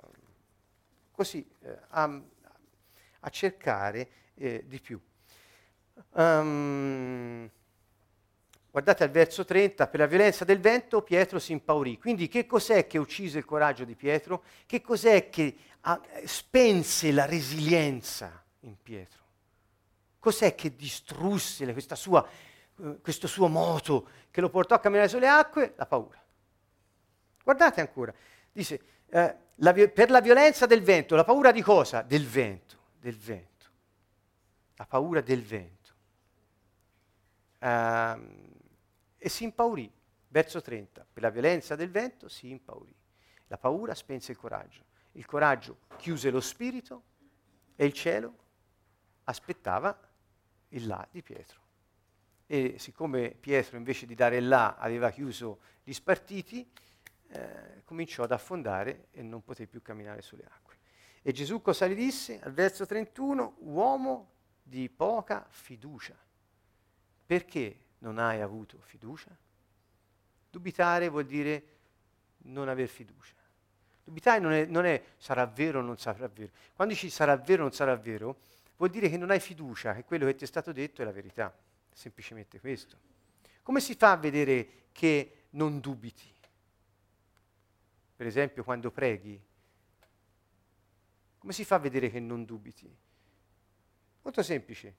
così, 1.11 1.47
eh, 1.61 1.79
a, 1.89 2.23
a 3.21 3.29
cercare 3.29 4.11
eh, 4.35 4.65
di 4.67 4.81
più. 4.81 5.01
Um, 6.13 7.51
Guardate 8.73 9.05
al 9.05 9.11
verso 9.11 9.45
30, 9.45 9.87
per 9.87 10.01
la 10.01 10.07
violenza 10.07 10.47
del 10.47 10.59
vento 10.59 11.03
Pietro 11.03 11.39
si 11.39 11.53
impaurì. 11.53 11.99
Quindi 11.99 12.27
che 12.27 12.47
cos'è 12.47 12.87
che 12.87 12.97
uccise 12.97 13.37
il 13.37 13.45
coraggio 13.45 13.85
di 13.85 13.95
Pietro? 13.95 14.45
Che 14.65 14.81
cos'è 14.81 15.29
che 15.29 15.55
ha, 15.83 16.01
spense 16.25 17.13
la 17.13 17.27
resilienza 17.27 18.43
in 18.61 18.75
Pietro? 18.83 19.21
Cos'è 20.19 20.55
che 20.55 20.75
distrusse 20.75 21.67
sua, 21.95 22.27
uh, 22.77 22.99
questo 23.03 23.27
suo 23.27 23.47
moto 23.49 24.09
che 24.31 24.41
lo 24.41 24.49
portò 24.49 24.77
a 24.77 24.81
camminare 24.81 25.09
sulle 25.09 25.29
acque? 25.29 25.75
La 25.77 25.85
paura. 25.85 26.25
Guardate 27.45 27.83
ancora, 27.83 28.15
dice, 28.51 28.81
eh, 29.11 29.37
la, 29.57 29.73
per 29.75 30.09
la 30.09 30.23
violenza 30.23 30.65
del 30.65 30.81
vento, 30.81 31.15
la 31.15 31.25
paura 31.25 31.53
di 31.53 31.61
cosa? 31.61 32.01
Del 32.01 32.27
vento, 32.27 32.79
del 32.99 33.19
vento. 33.19 33.67
La 34.77 34.87
paura 34.87 35.21
del 35.21 35.43
vento. 35.43 35.91
Uh, 37.59 38.51
e 39.23 39.29
si 39.29 39.45
impaurì. 39.45 39.91
Verso 40.27 40.61
30, 40.61 41.07
per 41.13 41.23
la 41.23 41.31
violenza 41.31 41.77
del 41.77 41.91
vento 41.91 42.29
si 42.29 42.51
impaurì. 42.51 42.95
La 43.47 43.59
paura 43.59 43.95
spense 43.95 44.33
il 44.33 44.39
coraggio. 44.39 44.85
Il 45.13 45.27
coraggio 45.27 45.81
chiuse 45.97 46.31
lo 46.31 46.41
spirito 46.41 47.03
e 47.77 47.85
il 47.85 47.93
cielo 47.93 48.35
aspettava 49.25 49.97
il 50.69 50.87
là 50.87 51.07
di 51.09 51.23
Pietro. 51.23 51.61
E 52.47 52.79
siccome 52.79 53.31
Pietro 53.31 53.77
invece 53.77 54.07
di 54.07 54.15
dare 54.15 54.39
il 54.39 54.49
là 54.49 54.77
aveva 54.77 55.11
chiuso 55.11 55.61
gli 55.85 55.93
spartiti, 55.93 56.69
eh, 57.29 57.83
cominciò 57.85 58.25
ad 58.25 58.33
affondare 58.33 59.09
e 59.13 59.23
non 59.23 59.45
poté 59.45 59.67
più 59.67 59.83
camminare 59.83 60.23
sulle 60.23 60.45
acque. 60.45 60.79
E 61.23 61.31
Gesù 61.33 61.61
cosa 61.61 61.87
gli 61.87 61.95
disse? 61.95 62.41
Al 62.41 62.53
verso 62.53 62.87
31, 62.87 63.57
uomo 63.61 64.31
di 64.63 64.89
poca 64.89 65.47
fiducia. 65.49 66.17
Perché 67.25 67.83
non 68.03 68.19
hai 68.19 68.41
avuto 68.41 68.79
fiducia? 68.83 69.37
Dubitare 70.51 71.09
vuol 71.09 71.25
dire 71.25 71.65
non 72.45 72.69
aver 72.69 72.89
fiducia. 72.89 73.35
Dubitare 74.05 74.39
non 74.39 74.53
è, 74.53 74.65
non 74.67 74.85
è 74.85 75.03
sarà 75.17 75.47
vero 75.47 75.81
o 75.81 75.83
non 75.83 75.99
sarà 75.99 76.29
vero. 76.29 76.53
Quando 76.75 76.95
dici 76.95 77.11
sarà 77.11 77.37
vero 77.37 77.63
o 77.63 77.67
non 77.67 77.75
sarà 77.75 77.97
vero, 77.97 78.39
vuol 78.77 78.91
dire 78.91 79.09
che 79.09 79.17
non 79.17 79.31
hai 79.31 79.41
fiducia 79.41 79.95
che 79.95 80.05
quello 80.05 80.27
che 80.27 80.35
ti 80.35 80.45
è 80.45 80.47
stato 80.47 80.73
detto 80.73 81.03
è 81.03 81.05
la 81.05 81.13
verità. 81.13 81.55
Semplicemente 81.93 82.61
questo. 82.61 82.97
Come 83.63 83.81
si 83.81 83.95
fa 83.95 84.13
a 84.13 84.17
vedere 84.17 84.87
che 84.93 85.47
non 85.51 85.81
dubiti? 85.81 86.33
per 88.23 88.31
esempio 88.31 88.63
quando 88.63 88.93
preghi? 88.93 89.37
Come 91.39 91.53
si 91.53 91.65
fa 91.65 91.75
a 91.75 91.79
vedere 91.81 92.09
che 92.09 92.21
non 92.21 92.45
dubiti? 92.45 92.89
Molto 94.23 94.45
semplice. 94.45 94.95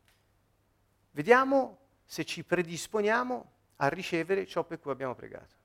Vediamo 1.12 1.82
se 2.06 2.26
ci 2.26 2.43
predisponiamo 2.43 3.51
a 3.78 3.88
ricevere 3.88 4.45
ciò 4.45 4.64
per 4.64 4.80
cui 4.80 4.91
abbiamo 4.91 5.16
pregato. 5.16 5.56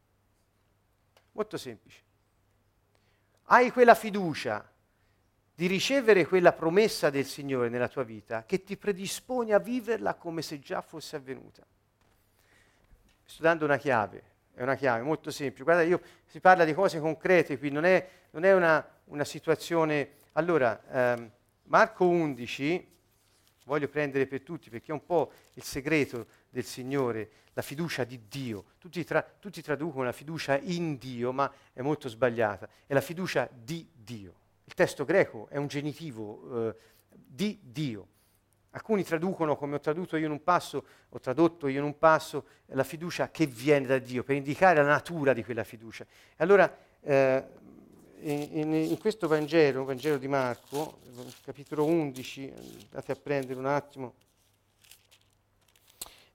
Molto 1.33 1.57
semplice. 1.57 2.01
Hai 3.45 3.71
quella 3.71 3.95
fiducia 3.95 4.69
di 5.55 5.67
ricevere 5.67 6.27
quella 6.27 6.53
promessa 6.53 7.11
del 7.11 7.25
Signore 7.25 7.69
nella 7.69 7.89
tua 7.89 8.05
vita 8.05 8.45
che 8.45 8.63
ti 8.63 8.77
predispone 8.77 9.53
a 9.53 9.59
viverla 9.59 10.15
come 10.15 10.43
se 10.43 10.61
già 10.61 10.81
fosse 10.83 11.17
avvenuta. 11.17 11.65
Sto 13.25 13.43
dando 13.43 13.65
una 13.65 13.77
chiave, 13.77 14.23
è 14.55 14.63
una 14.63 14.77
chiave 14.77 15.03
molto 15.03 15.31
semplice. 15.31 15.65
Guarda, 15.65 15.83
io, 15.83 16.01
si 16.27 16.41
parla 16.41 16.65
di 16.65 16.75
cose 16.75 17.01
concrete 17.01 17.59
qui, 17.59 17.71
non 17.71 17.85
è, 17.85 18.09
non 18.31 18.45
è 18.45 18.55
una, 18.55 18.87
una, 19.07 19.25
situazione... 19.25 20.11
Allora, 20.33 20.81
ehm, 20.91 21.31
Marco 21.65 22.07
11, 22.07 22.98
voglio 23.69 23.87
prendere 23.87 24.27
per 24.27 24.41
tutti 24.41 24.71
perché 24.71 24.91
è 24.91 24.95
un 24.95 25.05
po' 25.05 25.31
il 25.53 25.63
segreto 25.63 26.27
del 26.49 26.65
Signore, 26.65 27.31
la 27.53 27.63
fiducia 27.63 28.05
di 28.05 28.23
Dio. 28.27 28.65
Tutti, 28.79 29.05
tra, 29.05 29.23
tutti 29.23 29.63
traducono 29.63 30.05
la 30.05 30.13
fiducia 30.13 30.59
in 30.59 30.97
Dio, 30.97 31.33
ma 31.33 31.53
è 31.73 31.83
molto 31.83 32.09
sbagliata. 32.09 32.69
È 32.87 32.95
la 32.95 33.03
fiducia 33.03 33.49
di 33.53 33.87
Dio. 33.93 34.35
Il 34.65 34.75
testo 34.75 35.05
greco 35.05 35.49
è 35.51 35.59
un 35.59 35.67
genitivo 35.67 36.69
eh, 36.69 36.75
di 37.11 37.59
Dio. 37.63 38.09
Alcuni 38.71 39.03
traducono, 39.05 39.57
come 39.57 39.77
ho 39.77 39.81
tradotto 39.81 40.17
io 40.17 40.27
in 40.27 40.33
un 40.33 40.43
passo, 40.43 40.85
ho 41.09 41.19
tradotto 41.21 41.69
io 41.69 41.79
in 41.79 41.85
un 41.85 41.99
passo, 41.99 42.47
la 42.67 42.85
fiducia 42.85 43.31
che 43.31 43.47
viene 43.47 43.87
da 43.87 43.99
Dio, 43.99 44.25
per 44.25 44.37
indicare 44.37 44.81
la 44.83 44.89
natura 44.89 45.33
di 45.33 45.45
quella 45.45 45.65
fiducia. 45.65 46.07
Allora, 46.37 46.75
eh, 47.01 47.45
in, 48.21 48.73
in, 48.75 48.99
questo 48.99 49.29
Vangelo, 49.29 49.85
Vangelo 49.85 50.19
di 50.19 50.29
Marco, 50.29 51.01
capitolo 51.45 51.85
11, 51.85 52.53
andate 52.91 53.13
a 53.13 53.17
prendere 53.17 53.59
un 53.59 53.67
attimo, 53.67 54.15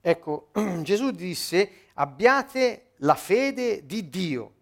Ecco, 0.06 0.50
Gesù 0.82 1.12
disse 1.12 1.70
abbiate 1.94 2.88
la 2.96 3.14
fede 3.14 3.86
di 3.86 4.10
Dio, 4.10 4.52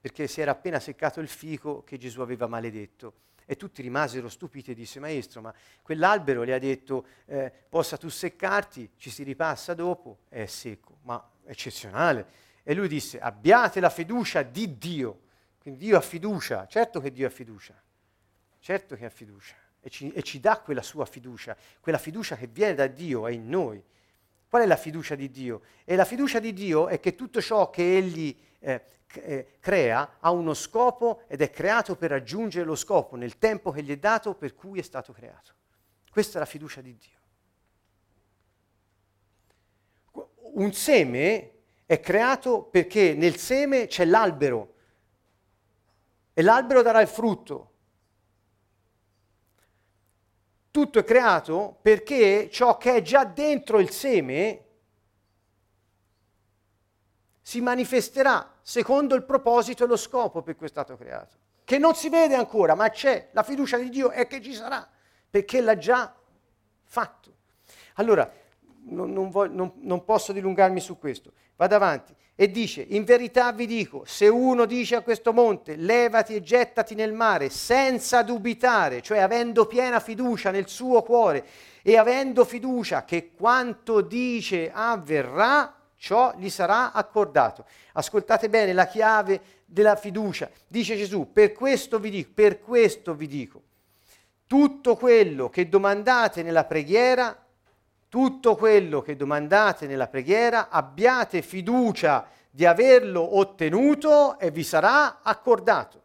perché 0.00 0.26
si 0.26 0.40
era 0.40 0.50
appena 0.50 0.80
seccato 0.80 1.20
il 1.20 1.28
fico 1.28 1.84
che 1.84 1.98
Gesù 1.98 2.20
aveva 2.20 2.48
maledetto. 2.48 3.14
E 3.44 3.54
tutti 3.54 3.80
rimasero 3.80 4.28
stupiti 4.28 4.72
e 4.72 4.74
disse, 4.74 4.98
maestro, 4.98 5.40
ma 5.40 5.54
quell'albero 5.82 6.42
le 6.42 6.52
ha 6.52 6.58
detto, 6.58 7.06
eh, 7.26 7.52
possa 7.68 7.96
tu 7.96 8.08
seccarti, 8.08 8.90
ci 8.96 9.08
si 9.08 9.22
ripassa 9.22 9.72
dopo, 9.72 10.22
è 10.28 10.46
secco, 10.46 10.98
ma 11.02 11.24
eccezionale. 11.44 12.26
E 12.64 12.74
lui 12.74 12.88
disse, 12.88 13.20
abbiate 13.20 13.78
la 13.78 13.90
fiducia 13.90 14.42
di 14.42 14.76
Dio. 14.76 15.20
Quindi 15.66 15.86
Dio 15.86 15.96
ha 15.96 16.00
fiducia, 16.00 16.68
certo 16.68 17.00
che 17.00 17.10
Dio 17.10 17.26
ha 17.26 17.30
fiducia, 17.30 17.74
certo 18.60 18.94
che 18.94 19.04
ha 19.04 19.10
fiducia. 19.10 19.56
E 19.80 19.90
ci, 19.90 20.12
e 20.12 20.22
ci 20.22 20.38
dà 20.38 20.60
quella 20.60 20.80
sua 20.80 21.04
fiducia, 21.06 21.56
quella 21.80 21.98
fiducia 21.98 22.36
che 22.36 22.46
viene 22.46 22.74
da 22.74 22.86
Dio, 22.86 23.26
è 23.26 23.32
in 23.32 23.48
noi. 23.48 23.82
Qual 24.48 24.62
è 24.62 24.66
la 24.66 24.76
fiducia 24.76 25.16
di 25.16 25.28
Dio? 25.28 25.62
E 25.84 25.96
la 25.96 26.04
fiducia 26.04 26.38
di 26.38 26.52
Dio 26.52 26.86
è 26.86 27.00
che 27.00 27.16
tutto 27.16 27.40
ciò 27.40 27.68
che 27.68 27.96
Egli 27.96 28.38
eh, 28.60 28.84
eh, 29.14 29.56
crea 29.58 30.18
ha 30.20 30.30
uno 30.30 30.54
scopo 30.54 31.24
ed 31.26 31.40
è 31.40 31.50
creato 31.50 31.96
per 31.96 32.10
raggiungere 32.10 32.64
lo 32.64 32.76
scopo 32.76 33.16
nel 33.16 33.36
tempo 33.36 33.72
che 33.72 33.82
gli 33.82 33.90
è 33.90 33.96
dato 33.96 34.34
per 34.36 34.54
cui 34.54 34.78
è 34.78 34.82
stato 34.82 35.12
creato. 35.12 35.52
Questa 36.08 36.36
è 36.36 36.38
la 36.38 36.46
fiducia 36.46 36.80
di 36.80 36.96
Dio. 36.96 37.18
Un 40.52 40.72
seme 40.72 41.54
è 41.86 41.98
creato 41.98 42.62
perché 42.62 43.14
nel 43.14 43.34
seme 43.34 43.88
c'è 43.88 44.04
l'albero 44.04 44.74
e 46.38 46.42
l'albero 46.42 46.82
darà 46.82 47.00
il 47.00 47.08
frutto. 47.08 47.70
Tutto 50.70 50.98
è 50.98 51.02
creato 51.04 51.78
perché 51.80 52.50
ciò 52.50 52.76
che 52.76 52.96
è 52.96 53.00
già 53.00 53.24
dentro 53.24 53.78
il 53.78 53.88
seme 53.88 54.64
si 57.40 57.62
manifesterà 57.62 58.52
secondo 58.60 59.14
il 59.14 59.22
proposito 59.22 59.84
e 59.84 59.86
lo 59.86 59.96
scopo 59.96 60.42
per 60.42 60.56
cui 60.56 60.66
è 60.66 60.68
stato 60.68 60.94
creato, 60.98 61.38
che 61.64 61.78
non 61.78 61.94
si 61.94 62.10
vede 62.10 62.34
ancora, 62.34 62.74
ma 62.74 62.90
c'è. 62.90 63.30
La 63.32 63.42
fiducia 63.42 63.78
di 63.78 63.88
Dio 63.88 64.10
è 64.10 64.26
che 64.26 64.42
ci 64.42 64.52
sarà, 64.52 64.86
perché 65.30 65.62
l'ha 65.62 65.78
già 65.78 66.14
fatto. 66.82 67.34
Allora, 67.94 68.30
non, 68.88 69.10
non, 69.10 69.30
voglio, 69.30 69.54
non, 69.54 69.72
non 69.76 70.04
posso 70.04 70.34
dilungarmi 70.34 70.80
su 70.80 70.98
questo. 70.98 71.32
Vado 71.56 71.74
avanti 71.74 72.14
e 72.38 72.50
dice, 72.50 72.84
in 72.86 73.04
verità 73.04 73.50
vi 73.52 73.64
dico, 73.64 74.02
se 74.04 74.28
uno 74.28 74.66
dice 74.66 74.96
a 74.96 75.00
questo 75.00 75.32
monte, 75.32 75.74
levati 75.74 76.34
e 76.34 76.42
gettati 76.42 76.94
nel 76.94 77.14
mare, 77.14 77.48
senza 77.48 78.22
dubitare, 78.22 79.00
cioè 79.00 79.20
avendo 79.20 79.64
piena 79.64 80.00
fiducia 80.00 80.50
nel 80.50 80.68
suo 80.68 81.02
cuore 81.02 81.46
e 81.80 81.96
avendo 81.96 82.44
fiducia 82.44 83.06
che 83.06 83.30
quanto 83.34 84.02
dice 84.02 84.70
avverrà, 84.70 85.74
ciò 85.96 86.34
gli 86.36 86.50
sarà 86.50 86.92
accordato. 86.92 87.64
Ascoltate 87.94 88.50
bene 88.50 88.74
la 88.74 88.86
chiave 88.86 89.40
della 89.64 89.96
fiducia. 89.96 90.50
Dice 90.68 90.94
Gesù, 90.94 91.32
per 91.32 91.52
questo 91.52 91.98
vi 91.98 92.10
dico, 92.10 92.30
per 92.34 92.60
questo 92.60 93.14
vi 93.14 93.28
dico, 93.28 93.62
tutto 94.46 94.94
quello 94.96 95.48
che 95.48 95.70
domandate 95.70 96.42
nella 96.42 96.64
preghiera, 96.64 97.45
tutto 98.16 98.56
quello 98.56 99.02
che 99.02 99.14
domandate 99.14 99.86
nella 99.86 100.06
preghiera, 100.06 100.70
abbiate 100.70 101.42
fiducia 101.42 102.26
di 102.50 102.64
averlo 102.64 103.36
ottenuto 103.36 104.38
e 104.38 104.50
vi 104.50 104.62
sarà 104.62 105.20
accordato. 105.20 106.02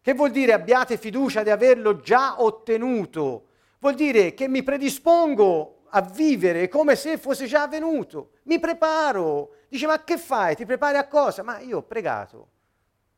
Che 0.00 0.14
vuol 0.14 0.30
dire 0.30 0.52
abbiate 0.52 0.96
fiducia 0.96 1.42
di 1.42 1.50
averlo 1.50 1.98
già 1.98 2.40
ottenuto? 2.40 3.46
Vuol 3.80 3.96
dire 3.96 4.32
che 4.34 4.46
mi 4.46 4.62
predispongo 4.62 5.86
a 5.88 6.00
vivere 6.02 6.68
come 6.68 6.94
se 6.94 7.18
fosse 7.18 7.46
già 7.46 7.62
avvenuto. 7.62 8.34
Mi 8.44 8.60
preparo. 8.60 9.56
Dice, 9.68 9.88
ma 9.88 10.04
che 10.04 10.18
fai? 10.18 10.54
Ti 10.54 10.64
prepari 10.64 10.98
a 10.98 11.08
cosa? 11.08 11.42
Ma 11.42 11.58
io 11.58 11.78
ho 11.78 11.82
pregato. 11.82 12.48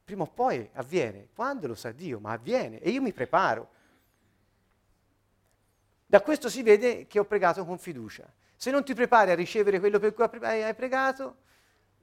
Prima 0.06 0.22
o 0.22 0.30
poi 0.32 0.66
avviene. 0.72 1.28
Quando 1.34 1.66
lo 1.66 1.74
sa 1.74 1.92
Dio? 1.92 2.18
Ma 2.18 2.32
avviene. 2.32 2.80
E 2.80 2.88
io 2.88 3.02
mi 3.02 3.12
preparo. 3.12 3.68
Da 6.06 6.22
questo 6.22 6.48
si 6.48 6.62
vede 6.62 7.06
che 7.08 7.18
ho 7.18 7.24
pregato 7.24 7.64
con 7.64 7.78
fiducia. 7.78 8.32
Se 8.54 8.70
non 8.70 8.84
ti 8.84 8.94
prepari 8.94 9.32
a 9.32 9.34
ricevere 9.34 9.80
quello 9.80 9.98
per 9.98 10.14
cui 10.14 10.24
hai 10.42 10.74
pregato, 10.74 11.38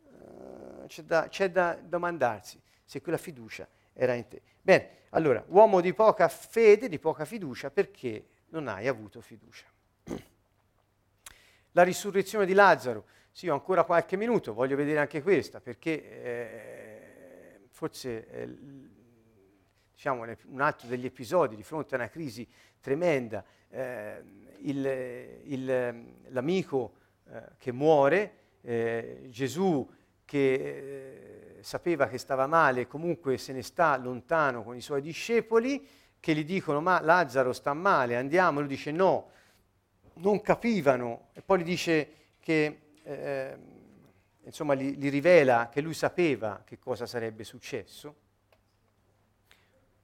uh, 0.04 0.86
c'è, 0.88 1.04
da, 1.04 1.28
c'è 1.30 1.50
da 1.50 1.80
domandarsi 1.82 2.62
se 2.84 3.02
quella 3.02 3.18
fiducia 3.18 3.68
era 3.94 4.14
in 4.14 4.28
te. 4.28 4.42
Bene, 4.62 4.90
allora, 5.12 5.44
uomo 5.48 5.80
di 5.80 5.94
poca 5.94 6.28
fede, 6.28 6.90
di 6.90 7.00
poca 7.00 7.24
fiducia, 7.26 7.72
perché 7.72 8.28
non 8.50 8.68
hai 8.68 8.88
avuto 8.88 9.22
fiducia? 9.22 9.66
La 11.72 11.84
risurrezione 11.84 12.46
di 12.46 12.54
Lazzaro, 12.54 13.06
sì, 13.32 13.48
ho 13.48 13.54
ancora 13.54 13.84
qualche 13.84 14.16
minuto, 14.16 14.54
voglio 14.54 14.76
vedere 14.76 15.00
anche 15.00 15.24
questa, 15.24 15.60
perché 15.60 16.24
eh, 16.24 17.60
forse 17.70 18.28
eh, 18.28 18.58
diciamo, 19.94 20.26
un 20.48 20.62
altro 20.62 20.88
degli 20.88 21.06
episodi 21.06 21.56
di 21.56 21.64
fronte 21.64 21.96
a 21.96 21.98
una 21.98 22.10
crisi 22.10 22.48
tremenda, 22.80 23.44
eh, 23.70 24.22
il, 24.60 24.86
il, 25.46 26.06
l'amico 26.30 26.94
eh, 27.30 27.42
che 27.58 27.72
muore, 27.72 28.38
eh, 28.62 29.28
Gesù 29.30 29.90
che 30.26 30.54
eh, 31.58 31.64
sapeva 31.64 32.08
che 32.08 32.18
stava 32.18 32.48
male, 32.48 32.88
comunque 32.88 33.38
se 33.38 33.54
ne 33.54 33.62
sta 33.62 33.96
lontano 33.98 34.64
con 34.64 34.76
i 34.76 34.82
suoi 34.82 35.02
discepoli, 35.02 35.88
che 36.20 36.34
gli 36.34 36.46
dicono 36.46 36.82
ma 36.82 37.02
Lazzaro 37.02 37.54
sta 37.54 37.74
male, 37.74 38.16
andiamo, 38.16 38.60
lui 38.60 38.70
dice 38.70 38.92
no, 38.92 39.30
non 40.16 40.42
capivano, 40.42 41.30
e 41.34 41.42
poi 41.42 41.60
gli 41.60 41.64
dice 41.64 42.14
che, 42.40 42.80
eh, 43.04 43.58
insomma, 44.44 44.76
gli, 44.76 44.96
gli 44.98 45.10
rivela 45.10 45.70
che 45.70 45.82
lui 45.82 45.94
sapeva 45.94 46.62
che 46.66 46.80
cosa 46.80 47.06
sarebbe 47.06 47.44
successo. 47.44 48.16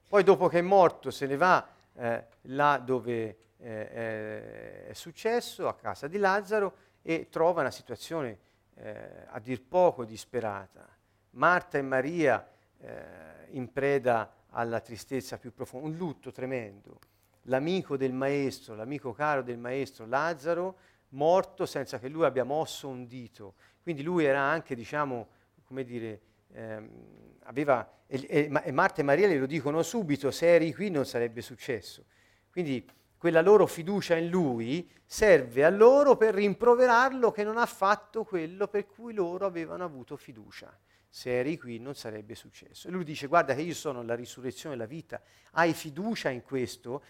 Poi 0.09 0.23
dopo 0.23 0.47
che 0.47 0.57
è 0.57 0.61
morto 0.63 1.11
se 1.11 1.27
ne 1.27 1.37
va 1.37 1.67
eh, 1.93 2.25
là 2.41 2.81
dove 2.83 3.37
eh, 3.57 4.87
è 4.87 4.93
successo, 4.93 5.67
a 5.67 5.75
casa 5.75 6.07
di 6.07 6.17
Lazzaro, 6.17 6.73
e 7.03 7.27
trova 7.29 7.61
una 7.61 7.69
situazione 7.69 8.39
eh, 8.73 9.25
a 9.27 9.39
dir 9.39 9.61
poco 9.61 10.05
disperata. 10.05 10.87
Marta 11.33 11.77
e 11.77 11.83
Maria 11.83 12.43
eh, 12.79 13.49
in 13.51 13.71
preda 13.71 14.33
alla 14.49 14.79
tristezza 14.79 15.37
più 15.37 15.53
profonda, 15.53 15.87
un 15.87 15.95
lutto 15.95 16.31
tremendo. 16.31 16.97
L'amico 17.43 17.95
del 17.95 18.11
maestro, 18.11 18.73
l'amico 18.73 19.13
caro 19.13 19.43
del 19.43 19.59
maestro 19.59 20.07
Lazzaro, 20.07 20.77
morto 21.09 21.67
senza 21.67 21.99
che 21.99 22.09
lui 22.09 22.25
abbia 22.25 22.43
mosso 22.43 22.87
un 22.87 23.05
dito. 23.05 23.53
Quindi 23.83 24.01
lui 24.01 24.25
era 24.25 24.41
anche, 24.41 24.73
diciamo, 24.73 25.27
come 25.65 25.83
dire, 25.83 26.21
ehm, 26.51 27.37
aveva, 27.49 28.03
e, 28.05 28.49
e, 28.63 28.71
Marta 28.71 29.01
e 29.01 29.03
Maria 29.03 29.27
glielo 29.27 29.47
dicono 29.47 29.81
subito, 29.81 30.29
se 30.31 30.53
eri 30.53 30.73
qui 30.73 30.89
non 30.89 31.05
sarebbe 31.05 31.41
successo. 31.41 32.05
Quindi 32.51 32.87
quella 33.17 33.41
loro 33.41 33.65
fiducia 33.65 34.15
in 34.15 34.29
lui 34.29 34.89
serve 35.05 35.65
a 35.65 35.69
loro 35.69 36.15
per 36.15 36.35
rimproverarlo 36.35 37.31
che 37.31 37.43
non 37.43 37.57
ha 37.57 37.65
fatto 37.65 38.23
quello 38.23 38.67
per 38.67 38.85
cui 38.85 39.13
loro 39.13 39.45
avevano 39.45 39.83
avuto 39.83 40.15
fiducia. 40.15 40.77
se 41.11 41.39
eri 41.39 41.57
qui 41.57 41.79
non 41.79 41.95
sarebbe 41.95 42.35
successo. 42.35 42.87
E 42.87 42.91
lui 42.91 43.03
dice, 43.03 43.25
guarda 43.25 43.55
che 43.55 43.61
io 43.61 43.73
sono 43.73 44.03
la 44.03 44.13
risurrezione 44.13 44.75
e 44.75 44.77
la 44.77 44.85
vita, 44.85 45.19
hai 45.53 45.73
fiducia 45.73 46.29
in 46.29 46.43
questo? 46.43 47.03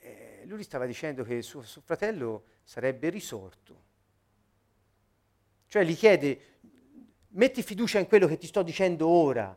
E 0.00 0.42
lui 0.46 0.64
stava 0.64 0.86
dicendo 0.86 1.22
che 1.22 1.40
suo, 1.40 1.62
suo 1.62 1.80
fratello 1.82 2.46
sarebbe 2.64 3.10
risorto. 3.10 3.84
Cioè 5.68 5.84
gli 5.84 5.94
chiede, 5.94 6.49
metti 7.30 7.62
fiducia 7.62 7.98
in 7.98 8.06
quello 8.06 8.26
che 8.26 8.38
ti 8.38 8.46
sto 8.46 8.62
dicendo 8.62 9.08
ora. 9.08 9.56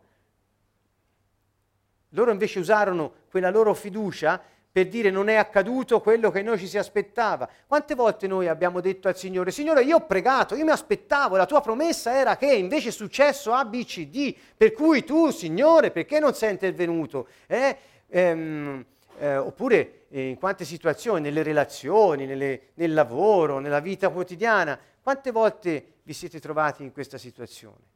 Loro 2.10 2.32
invece 2.32 2.60
usarono 2.60 3.12
quella 3.30 3.50
loro 3.50 3.74
fiducia 3.74 4.42
per 4.74 4.88
dire 4.88 5.12
non 5.12 5.28
è 5.28 5.36
accaduto 5.36 6.02
quello 6.02 6.32
che 6.32 6.42
noi 6.42 6.58
ci 6.58 6.68
si 6.68 6.80
aspettava. 6.80 7.48
Quante 7.68 7.94
volte 7.94 8.26
noi 8.26 8.48
abbiamo 8.48 8.82
detto 8.82 9.08
al 9.08 9.16
Signore, 9.16 9.52
Signore 9.52 9.84
io 9.84 9.98
ho 9.98 10.06
pregato, 10.06 10.56
io 10.56 10.64
mi 10.64 10.72
aspettavo, 10.72 11.36
la 11.36 11.46
tua 11.46 11.62
promessa 11.62 12.18
era 12.18 12.38
che 12.38 12.52
invece 12.52 12.90
è 12.90 12.92
successo 12.92 13.54
A, 13.54 13.66
B, 13.66 13.86
C, 13.86 14.08
D, 14.08 14.36
per 14.58 14.72
cui 14.72 15.04
tu, 15.04 15.30
Signore, 15.30 15.92
perché 15.92 16.20
non 16.20 16.34
sei 16.34 16.52
intervenuto? 16.52 17.28
Eh? 17.46 17.78
Ehm, 18.08 18.84
eh, 19.20 19.38
oppure 19.38 20.06
eh, 20.10 20.30
in 20.30 20.38
quante 20.40 20.66
situazioni, 20.66 21.22
nelle 21.22 21.44
relazioni, 21.44 22.26
nelle, 22.26 22.70
nel 22.74 22.94
lavoro, 22.94 23.60
nella 23.60 23.80
vita 23.80 24.10
quotidiana, 24.10 24.80
quante 25.04 25.32
volte 25.32 26.00
vi 26.02 26.14
siete 26.14 26.40
trovati 26.40 26.82
in 26.82 26.92
questa 26.92 27.20
situazione? 27.20 27.92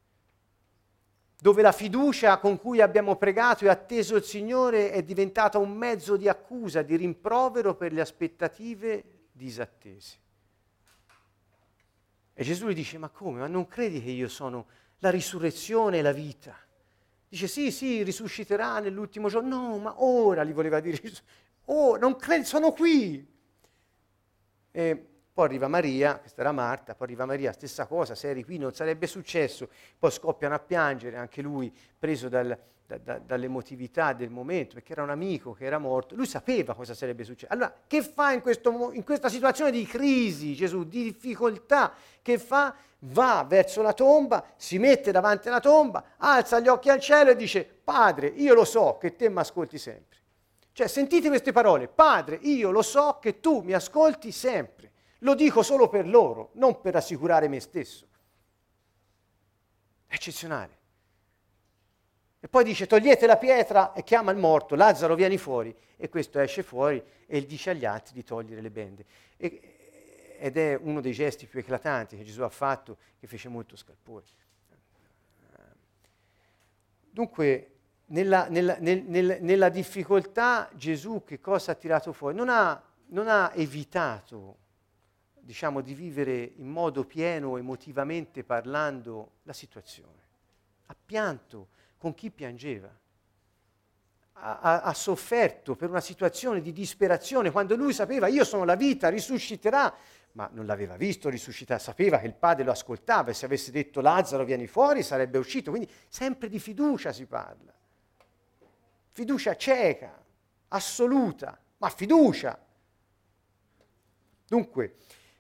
dove 1.39 1.61
la 1.61 1.71
fiducia 1.71 2.39
con 2.39 2.57
cui 2.57 2.81
abbiamo 2.81 3.15
pregato 3.15 3.63
e 3.63 3.69
atteso 3.69 4.15
il 4.15 4.23
Signore 4.23 4.91
è 4.91 5.03
diventata 5.03 5.59
un 5.59 5.71
mezzo 5.71 6.17
di 6.17 6.27
accusa, 6.27 6.81
di 6.81 6.95
rimprovero 6.95 7.75
per 7.75 7.93
le 7.93 8.01
aspettative 8.01 9.03
disattese. 9.31 10.17
E 12.33 12.43
Gesù 12.43 12.67
gli 12.67 12.73
dice, 12.73 12.97
ma 12.97 13.09
come? 13.09 13.39
Ma 13.39 13.47
non 13.47 13.67
credi 13.67 14.01
che 14.01 14.09
io 14.09 14.27
sono 14.27 14.67
la 14.99 15.11
risurrezione 15.11 15.99
e 15.99 16.01
la 16.01 16.11
vita? 16.11 16.55
Dice, 17.29 17.47
sì, 17.47 17.71
sì, 17.71 18.01
risusciterà 18.03 18.79
nell'ultimo 18.79 19.27
giorno. 19.27 19.55
No, 19.55 19.77
ma 19.77 20.03
ora 20.03 20.43
gli 20.43 20.53
voleva 20.53 20.79
dire, 20.79 20.99
oh, 21.65 21.97
non 21.97 22.15
credi, 22.15 22.45
sono 22.45 22.71
qui. 22.71 23.35
E 24.71 25.07
poi 25.37 25.45
arriva 25.45 25.67
Maria, 25.67 26.17
questa 26.17 26.41
era 26.41 26.51
Marta, 26.51 26.95
poi 26.95 27.05
arriva 27.05 27.27
Maria, 27.27 27.51
stessa 27.51 27.85
cosa, 27.85 28.15
se 28.15 28.27
eri 28.27 28.43
qui 28.43 28.57
non 28.57 28.73
sarebbe 28.73 29.05
successo, 29.05 29.69
poi 29.99 30.09
scoppiano 30.09 30.55
a 30.55 30.59
piangere, 30.59 31.15
anche 31.15 31.43
lui 31.43 31.71
preso 31.95 32.27
dal, 32.27 32.57
da, 32.87 32.97
da, 32.97 33.19
dall'emotività 33.19 34.13
del 34.13 34.31
momento, 34.31 34.73
perché 34.73 34.93
era 34.93 35.03
un 35.03 35.11
amico 35.11 35.53
che 35.53 35.65
era 35.65 35.77
morto, 35.77 36.15
lui 36.15 36.25
sapeva 36.25 36.73
cosa 36.73 36.95
sarebbe 36.95 37.23
successo. 37.23 37.53
Allora, 37.53 37.71
che 37.85 38.01
fa 38.01 38.31
in, 38.31 38.41
questo, 38.41 38.89
in 38.93 39.03
questa 39.03 39.29
situazione 39.29 39.69
di 39.69 39.85
crisi, 39.85 40.55
Gesù, 40.55 40.85
di 40.85 41.03
difficoltà? 41.03 41.93
Che 42.19 42.39
fa? 42.39 42.73
Va 43.01 43.45
verso 43.47 43.83
la 43.83 43.93
tomba, 43.93 44.43
si 44.55 44.79
mette 44.79 45.11
davanti 45.11 45.49
alla 45.49 45.59
tomba, 45.59 46.03
alza 46.17 46.59
gli 46.59 46.67
occhi 46.67 46.89
al 46.89 46.99
cielo 46.99 47.29
e 47.29 47.35
dice, 47.35 47.63
Padre, 47.63 48.25
io 48.25 48.55
lo 48.55 48.65
so 48.65 48.97
che 48.99 49.15
te 49.15 49.29
mi 49.29 49.37
ascolti 49.37 49.77
sempre. 49.77 50.17
Cioè, 50.77 50.87
sentite 50.87 51.27
queste 51.27 51.51
parole, 51.51 51.87
Padre, 51.87 52.37
io 52.41 52.69
lo 52.69 52.83
so 52.83 53.17
che 53.19 53.39
tu 53.39 53.61
mi 53.61 53.73
ascolti 53.73 54.31
sempre. 54.31 54.76
Lo 55.19 55.35
dico 55.35 55.63
solo 55.63 55.87
per 55.87 56.07
loro, 56.07 56.51
non 56.53 56.79
per 56.81 56.95
assicurare 56.95 57.47
me 57.47 57.59
stesso. 57.59 58.07
Eccezionale. 60.07 60.75
E 62.39 62.47
poi 62.47 62.63
dice 62.63 62.85
togliete 62.85 63.25
la 63.25 63.37
pietra 63.37 63.93
e 63.93 64.03
chiama 64.03 64.31
il 64.31 64.37
morto, 64.37 64.75
Lazzaro 64.75 65.15
vieni 65.15 65.37
fuori. 65.37 65.75
E 65.97 66.09
questo 66.09 66.39
esce 66.39 66.61
fuori 66.61 67.03
e 67.25 67.45
dice 67.45 67.71
agli 67.71 67.85
altri 67.85 68.13
di 68.13 68.23
togliere 68.23 68.61
le 68.61 68.69
bende. 68.69 69.05
E, 69.37 70.35
ed 70.39 70.55
è 70.55 70.77
uno 70.79 71.01
dei 71.01 71.13
gesti 71.13 71.47
più 71.47 71.59
eclatanti 71.59 72.15
che 72.15 72.23
Gesù 72.23 72.41
ha 72.41 72.49
fatto, 72.49 72.97
che 73.19 73.25
fece 73.25 73.49
molto 73.49 73.75
scalpore. 73.75 74.25
Dunque, 77.09 77.71
nella, 78.05 78.47
nella, 78.47 78.77
nel, 78.79 79.03
nel, 79.07 79.39
nella 79.41 79.69
difficoltà 79.69 80.69
Gesù 80.75 81.23
che 81.25 81.39
cosa 81.39 81.71
ha 81.71 81.75
tirato 81.75 82.13
fuori? 82.13 82.35
Non 82.35 82.47
ha, 82.47 82.79
non 83.07 83.27
ha 83.27 83.51
evitato 83.55 84.57
diciamo, 85.47 85.79
di 85.79 85.93
vivere 85.93 86.51
in 86.57 86.67
modo 86.67 87.05
pieno, 87.05 87.55
emotivamente 87.55 88.43
parlando, 88.43 89.35
la 89.43 89.53
situazione. 89.53 90.25
Ha 90.87 90.95
pianto 91.05 91.69
con 91.97 92.13
chi 92.13 92.31
piangeva. 92.31 92.93
Ha, 94.33 94.59
ha, 94.59 94.81
ha, 94.81 94.93
sofferto 94.93 95.77
per 95.77 95.89
una 95.89 96.01
situazione 96.01 96.59
di 96.59 96.73
disperazione 96.73 97.49
quando 97.49 97.77
lui 97.77 97.93
sapeva 97.93 98.27
io 98.27 98.43
sono 98.43 98.65
la 98.65 98.75
vita, 98.75 99.07
risusciterà, 99.07 99.95
ma 100.33 100.49
non 100.51 100.65
l'aveva 100.65 100.97
visto 100.97 101.29
risuscitare, 101.29 101.79
sapeva 101.79 102.19
che 102.19 102.27
il 102.27 102.35
padre 102.35 102.65
lo 102.65 102.71
ascoltava 102.71 103.31
e 103.31 103.33
se 103.33 103.45
avesse 103.45 103.71
detto 103.71 104.01
Lazzaro 104.01 104.43
vieni 104.43 104.67
fuori 104.67 105.01
sarebbe 105.01 105.37
uscito, 105.37 105.71
quindi 105.71 105.89
sempre 106.09 106.49
di 106.49 106.59
fiducia 106.59 107.13
si 107.13 107.25
parla. 107.25 107.73
Fiducia 109.11 109.55
cieca, 109.55 110.13
assoluta, 110.67 111.57
ma 111.77 111.89
fiducia. 111.89 112.59
Dunque, 114.45 114.95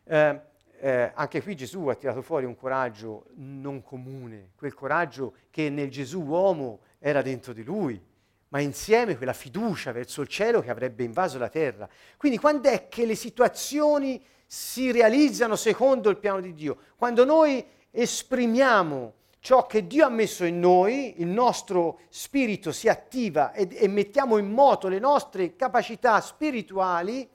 eh, 0.07 0.41
eh, 0.79 1.11
anche 1.13 1.41
qui 1.41 1.55
Gesù 1.55 1.87
ha 1.87 1.95
tirato 1.95 2.21
fuori 2.21 2.45
un 2.45 2.55
coraggio 2.55 3.25
non 3.35 3.81
comune, 3.81 4.51
quel 4.55 4.73
coraggio 4.73 5.33
che 5.49 5.69
nel 5.69 5.89
Gesù 5.89 6.21
uomo 6.21 6.79
era 6.99 7.21
dentro 7.21 7.53
di 7.53 7.63
lui, 7.63 8.01
ma 8.49 8.59
insieme 8.59 9.17
quella 9.17 9.33
fiducia 9.33 9.91
verso 9.91 10.21
il 10.21 10.27
cielo 10.27 10.61
che 10.61 10.69
avrebbe 10.69 11.03
invaso 11.03 11.37
la 11.37 11.49
terra. 11.49 11.89
Quindi 12.15 12.37
quando 12.37 12.69
è 12.69 12.87
che 12.87 13.05
le 13.05 13.15
situazioni 13.15 14.23
si 14.45 14.91
realizzano 14.91 15.55
secondo 15.55 16.09
il 16.09 16.17
piano 16.17 16.39
di 16.39 16.53
Dio? 16.53 16.77
Quando 16.95 17.25
noi 17.25 17.65
esprimiamo 17.91 19.13
ciò 19.39 19.65
che 19.65 19.87
Dio 19.87 20.05
ha 20.05 20.09
messo 20.09 20.45
in 20.45 20.59
noi, 20.59 21.21
il 21.21 21.27
nostro 21.27 22.01
spirito 22.09 22.71
si 22.71 22.87
attiva 22.87 23.51
e, 23.51 23.67
e 23.71 23.87
mettiamo 23.87 24.37
in 24.37 24.51
moto 24.51 24.87
le 24.87 24.99
nostre 24.99 25.55
capacità 25.55 26.21
spirituali 26.21 27.27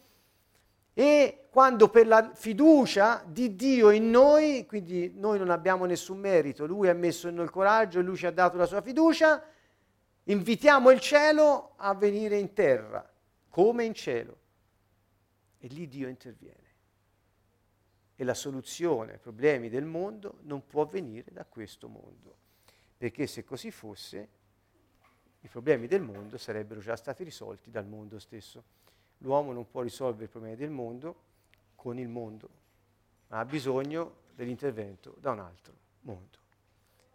e 0.94 1.41
quando 1.52 1.90
per 1.90 2.06
la 2.06 2.32
fiducia 2.32 3.22
di 3.26 3.54
Dio 3.54 3.90
in 3.90 4.08
noi, 4.08 4.64
quindi 4.64 5.12
noi 5.14 5.38
non 5.38 5.50
abbiamo 5.50 5.84
nessun 5.84 6.18
merito, 6.18 6.64
Lui 6.64 6.88
ha 6.88 6.94
messo 6.94 7.28
in 7.28 7.34
noi 7.34 7.44
il 7.44 7.50
coraggio 7.50 7.98
e 7.98 8.02
Lui 8.02 8.16
ci 8.16 8.24
ha 8.24 8.30
dato 8.30 8.56
la 8.56 8.64
sua 8.64 8.80
fiducia, 8.80 9.44
invitiamo 10.22 10.90
il 10.90 10.98
cielo 10.98 11.74
a 11.76 11.92
venire 11.94 12.38
in 12.38 12.54
terra, 12.54 13.06
come 13.50 13.84
in 13.84 13.92
cielo. 13.92 14.38
E 15.58 15.66
lì 15.66 15.86
Dio 15.88 16.08
interviene. 16.08 16.70
E 18.16 18.24
la 18.24 18.32
soluzione 18.32 19.12
ai 19.12 19.18
problemi 19.18 19.68
del 19.68 19.84
mondo 19.84 20.38
non 20.44 20.64
può 20.64 20.86
venire 20.86 21.32
da 21.32 21.44
questo 21.44 21.86
mondo, 21.86 22.34
perché 22.96 23.26
se 23.26 23.44
così 23.44 23.70
fosse, 23.70 24.28
i 25.40 25.48
problemi 25.48 25.86
del 25.86 26.00
mondo 26.00 26.38
sarebbero 26.38 26.80
già 26.80 26.96
stati 26.96 27.22
risolti 27.24 27.70
dal 27.70 27.86
mondo 27.86 28.18
stesso 28.18 28.64
l'uomo 29.18 29.52
non 29.52 29.68
può 29.68 29.82
risolvere 29.82 30.24
i 30.24 30.28
problemi 30.28 30.56
del 30.56 30.70
mondo 30.70 31.30
con 31.82 31.98
il 31.98 32.06
mondo, 32.06 32.48
ma 33.26 33.40
ha 33.40 33.44
bisogno 33.44 34.18
dell'intervento 34.36 35.16
da 35.18 35.32
un 35.32 35.40
altro 35.40 35.74
mondo. 36.02 36.38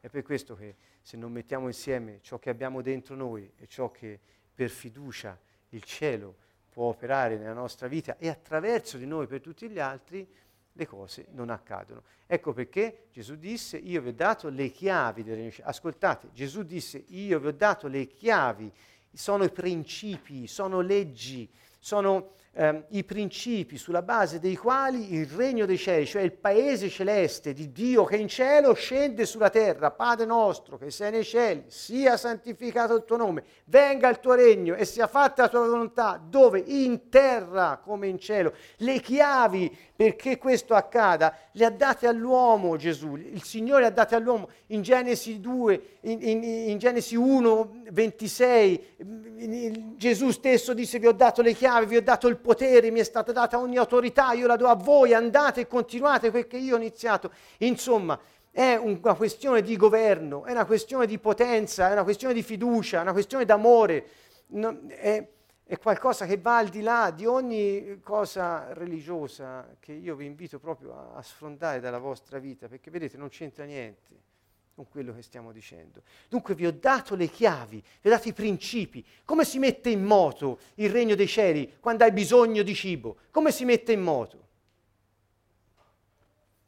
È 0.02 0.10
per 0.10 0.24
questo 0.24 0.58
che 0.58 0.76
se 1.02 1.16
non 1.16 1.32
mettiamo 1.32 1.68
insieme 1.68 2.20
ciò 2.22 2.38
che 2.38 2.50
abbiamo 2.50 2.82
dentro 2.82 3.16
noi 3.16 3.50
e 3.56 3.68
ciò 3.68 3.92
che 3.92 4.20
per 4.54 4.70
fiducia 4.70 5.40
il 5.70 5.84
cielo 5.84 6.36
può 6.70 6.88
operare 6.90 7.38
nella 7.38 7.54
nostra 7.54 7.88
vita 7.88 8.18
e 8.18 8.28
attraverso 8.28 8.98
di 8.98 9.06
noi 9.06 9.26
per 9.26 9.40
tutti 9.40 9.70
gli 9.70 9.80
altri, 9.80 10.30
le 10.74 10.86
cose 10.86 11.28
non 11.30 11.50
accadono. 11.50 12.04
Ecco 12.26 12.52
perché 12.52 13.06
Gesù 13.14 13.38
disse, 13.38 13.78
io 13.78 14.02
vi 14.02 14.10
ho 14.10 14.14
dato 14.14 14.50
le 14.50 14.70
chiavi 14.70 15.24
delle 15.24 15.54
Ascoltate, 15.62 16.32
Gesù 16.34 16.64
disse, 16.64 17.06
io 17.08 17.40
vi 17.40 17.48
ho 17.48 17.54
dato 17.54 17.88
le 17.88 18.06
chiavi, 18.06 18.70
sono 19.14 19.46
i 19.46 19.50
principi, 19.50 20.46
sono 20.46 20.82
leggi, 20.82 21.50
sono 21.80 22.34
ehm, 22.58 22.86
i 22.90 23.04
principi 23.04 23.78
sulla 23.78 24.02
base 24.02 24.40
dei 24.40 24.56
quali 24.56 25.14
il 25.14 25.28
regno 25.28 25.66
dei 25.66 25.78
cieli, 25.78 26.06
cioè 26.08 26.24
il 26.24 26.34
paese 26.34 26.90
celeste 26.90 27.54
di 27.54 27.72
Dio 27.72 28.04
che 28.04 28.18
in 28.18 28.28
cielo 28.28 28.74
scende 28.74 29.26
sulla 29.26 29.52
terra, 29.52 29.92
Padre 29.92 30.26
nostro 30.26 30.78
che 30.78 30.90
sei 30.90 31.12
nei 31.12 31.24
cieli, 31.24 31.66
sia 31.68 32.18
santificato 32.18 32.96
il 32.96 33.04
tuo 33.06 33.18
nome, 33.18 33.44
venga 33.66 34.10
il 34.10 34.20
tuo 34.20 34.34
regno 34.34 34.74
e 34.76 34.86
sia 34.86 35.08
fatta 35.08 35.44
la 35.44 35.50
tua 35.50 35.68
volontà, 35.68 36.20
dove? 36.22 36.64
In 36.66 37.10
terra 37.10 37.80
come 37.82 38.08
in 38.08 38.18
cielo. 38.18 38.54
Le 38.78 39.00
chiavi 39.00 39.76
perché 39.96 40.38
questo 40.38 40.74
accada 40.74 41.36
le 41.52 41.66
ha 41.66 41.70
date 41.70 42.08
all'uomo 42.08 42.76
Gesù, 42.76 43.16
il 43.16 43.44
Signore 43.44 43.86
ha 43.86 43.90
date 43.90 44.16
all'uomo 44.16 44.50
in 44.68 44.82
Genesi 44.82 45.40
2, 45.40 45.82
in, 46.02 46.20
in, 46.22 46.44
in 46.44 46.78
Genesi 46.78 47.16
1, 47.16 47.84
26, 47.92 48.96
Gesù 49.96 50.32
stesso 50.32 50.74
disse 50.74 51.00
vi 51.00 51.08
ho 51.08 51.12
dato 51.12 51.42
le 51.42 51.54
chiavi, 51.54 51.86
vi 51.86 51.96
ho 51.98 52.02
dato 52.02 52.28
il 52.28 52.38
potere, 52.48 52.92
mi 52.92 53.02
è 53.02 53.04
stata 53.04 53.34
data 53.34 53.60
ogni 53.60 53.76
autorità, 53.76 54.32
io 54.32 54.48
la 54.48 54.56
do 54.56 54.68
a 54.68 54.76
voi, 54.76 55.14
andate 55.14 55.62
e 55.62 55.68
continuate 55.68 56.32
perché 56.32 56.56
io 56.56 56.76
ho 56.76 56.78
iniziato. 56.78 57.30
Insomma, 57.58 58.18
è 58.50 58.76
una 58.76 59.16
questione 59.16 59.62
di 59.62 59.76
governo, 59.76 60.46
è 60.46 60.52
una 60.52 60.66
questione 60.66 61.06
di 61.06 61.20
potenza, 61.20 61.90
è 61.90 61.92
una 61.92 62.04
questione 62.04 62.34
di 62.34 62.42
fiducia, 62.42 63.00
è 63.00 63.02
una 63.02 63.12
questione 63.12 63.44
d'amore. 63.44 64.08
È, 64.88 65.28
è 65.66 65.78
qualcosa 65.78 66.26
che 66.26 66.38
va 66.38 66.58
al 66.58 66.70
di 66.70 66.82
là 66.82 67.12
di 67.14 67.26
ogni 67.26 68.00
cosa 68.02 68.72
religiosa 68.72 69.76
che 69.82 69.92
io 69.92 70.16
vi 70.16 70.26
invito 70.26 70.58
proprio 70.58 70.94
a, 70.94 71.18
a 71.18 71.22
sfrontare 71.22 71.82
dalla 71.82 72.00
vostra 72.00 72.40
vita, 72.40 72.70
perché 72.70 72.90
vedete 72.90 73.18
non 73.18 73.28
c'entra 73.28 73.66
niente, 73.66 74.16
con 74.78 74.88
quello 74.90 75.12
che 75.12 75.24
stiamo 75.24 75.52
dicendo. 75.52 76.04
Dunque 76.30 76.54
vi 76.54 76.68
ho 76.68 76.72
dato 76.72 77.16
le 77.16 77.30
chiavi, 77.30 77.84
vi 78.00 78.08
ho 78.08 78.12
dato 78.12 78.28
i 78.28 78.34
principi. 78.34 79.04
Come 79.26 79.44
si 79.44 79.58
mette 79.58 79.90
in 79.90 80.04
moto 80.04 80.60
il 80.76 80.92
regno 80.92 81.16
dei 81.16 81.28
cieli 81.28 81.78
quando 81.80 82.04
hai 82.04 82.12
bisogno 82.12 82.62
di 82.62 82.76
cibo? 82.76 83.18
Come 83.32 83.52
si 83.52 83.66
mette 83.66 83.94
in 83.94 84.02
moto? 84.02 84.48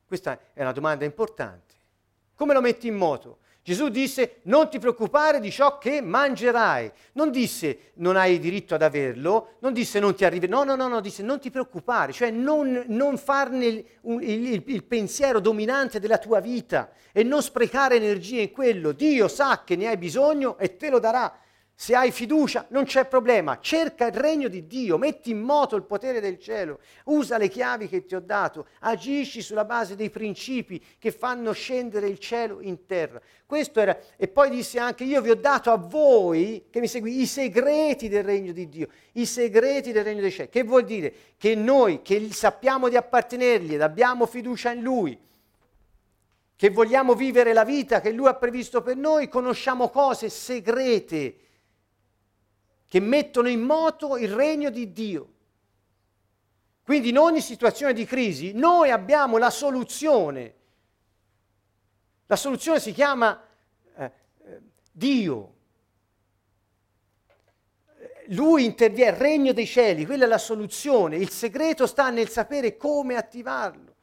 Questa 0.08 0.40
è 0.54 0.62
una 0.62 0.72
domanda 0.72 1.06
importante. 1.06 1.76
Come 2.34 2.56
lo 2.56 2.62
metti 2.62 2.88
in 2.88 2.96
moto? 2.96 3.42
Gesù 3.70 3.90
disse 3.90 4.38
non 4.46 4.68
ti 4.68 4.80
preoccupare 4.80 5.40
di 5.40 5.52
ciò 5.52 5.78
che 5.78 6.02
mangerai. 6.02 6.92
Non 7.12 7.30
disse 7.30 7.92
non 7.98 8.16
hai 8.16 8.40
diritto 8.40 8.74
ad 8.74 8.82
averlo, 8.82 9.58
non 9.60 9.74
disse 9.74 10.00
non 10.00 10.16
ti 10.16 10.26
arrivi. 10.26 10.48
No, 10.48 10.64
no, 10.64 10.76
no, 10.76 10.88
no, 10.88 11.00
disse 11.02 11.22
non 11.22 11.40
ti 11.40 11.52
preoccupare, 11.52 12.12
cioè 12.12 12.32
non, 12.32 12.86
non 12.88 13.16
farne 13.20 13.66
il, 13.66 13.86
il, 14.22 14.64
il 14.66 14.84
pensiero 14.86 15.40
dominante 15.40 16.00
della 16.00 16.18
tua 16.18 16.40
vita 16.40 16.90
e 17.12 17.22
non 17.22 17.44
sprecare 17.44 17.98
energie 17.98 18.42
in 18.42 18.52
quello. 18.52 18.92
Dio 18.92 19.28
sa 19.28 19.62
che 19.64 19.76
ne 19.76 19.90
hai 19.90 19.98
bisogno 19.98 20.58
e 20.58 20.76
te 20.76 20.90
lo 20.90 20.98
darà. 20.98 21.32
Se 21.82 21.96
hai 21.96 22.12
fiducia 22.12 22.66
non 22.72 22.84
c'è 22.84 23.06
problema, 23.06 23.60
cerca 23.62 24.06
il 24.06 24.12
regno 24.12 24.50
di 24.50 24.68
Dio, 24.68 24.98
metti 24.98 25.30
in 25.30 25.40
moto 25.40 25.78
il 25.78 25.84
potere 25.84 26.20
del 26.20 26.38
cielo, 26.38 26.80
usa 27.06 27.38
le 27.38 27.48
chiavi 27.48 27.88
che 27.88 28.04
ti 28.04 28.16
ho 28.16 28.20
dato, 28.20 28.68
agisci 28.80 29.42
sulla 29.42 29.64
base 29.64 29.96
dei 29.96 30.10
principi 30.10 30.84
che 31.00 31.14
fanno 31.14 31.54
scendere 31.54 32.10
il 32.10 32.20
cielo 32.20 32.60
in 32.60 32.86
terra. 32.86 33.22
Questo 33.46 33.80
era, 33.80 33.98
e 34.18 34.28
poi 34.28 34.50
disse 34.50 34.78
anche 34.78 35.06
io 35.06 35.22
vi 35.22 35.30
ho 35.30 35.38
dato 35.38 35.72
a 35.72 35.78
voi, 35.78 36.66
che 36.70 36.82
mi 36.82 36.88
segui, 36.90 37.22
i 37.22 37.26
segreti 37.26 38.10
del 38.10 38.26
regno 38.26 38.52
di 38.52 38.68
Dio, 38.68 38.90
i 39.14 39.26
segreti 39.26 39.94
del 39.94 40.04
regno 40.04 40.20
dei 40.20 40.32
cieli. 40.32 40.50
Che 40.50 40.64
vuol 40.64 40.84
dire? 40.84 41.14
Che 41.38 41.56
noi 41.56 42.02
che 42.02 42.28
sappiamo 42.34 42.90
di 42.90 42.98
appartenergli 42.98 43.76
ed 43.76 43.82
abbiamo 43.82 44.26
fiducia 44.26 44.74
in 44.74 44.82
Lui, 44.82 45.18
che 46.58 46.70
vogliamo 46.72 47.14
vivere 47.16 47.54
la 47.54 47.64
vita 47.64 48.02
che 48.02 48.12
Lui 48.12 48.28
ha 48.28 48.34
previsto 48.34 48.82
per 48.82 48.98
noi, 48.98 49.30
conosciamo 49.30 49.88
cose 49.88 50.28
segrete 50.28 51.48
che 52.90 53.00
mettono 53.00 53.48
in 53.48 53.62
moto 53.62 54.18
il 54.18 54.34
regno 54.34 54.72
di 54.72 54.92
Dio. 54.92 55.34
Quindi 56.84 57.10
in 57.10 57.20
ogni 57.20 57.40
situazione 57.40 57.94
di 57.94 58.04
crisi 58.04 58.52
noi 58.54 58.90
abbiamo 58.90 59.38
la 59.38 59.52
soluzione. 59.52 60.56
La 62.26 62.36
soluzione 62.36 62.80
si 62.80 62.92
chiama 62.92 63.40
eh, 63.96 64.12
eh 64.44 64.62
Dio. 64.92 65.54
Lui 68.30 68.66
interviene, 68.66 69.12
il 69.12 69.18
regno 69.18 69.54
dei 69.54 69.68
cieli, 69.68 70.06
quella 70.06 70.26
è 70.26 70.28
la 70.28 70.40
soluzione. 70.40 71.18
Il 71.18 71.30
segreto 71.30 71.86
sta 71.86 72.10
nel 72.10 72.30
sapere 72.30 72.76
come 72.76 73.16
attivarlo. 73.16 73.96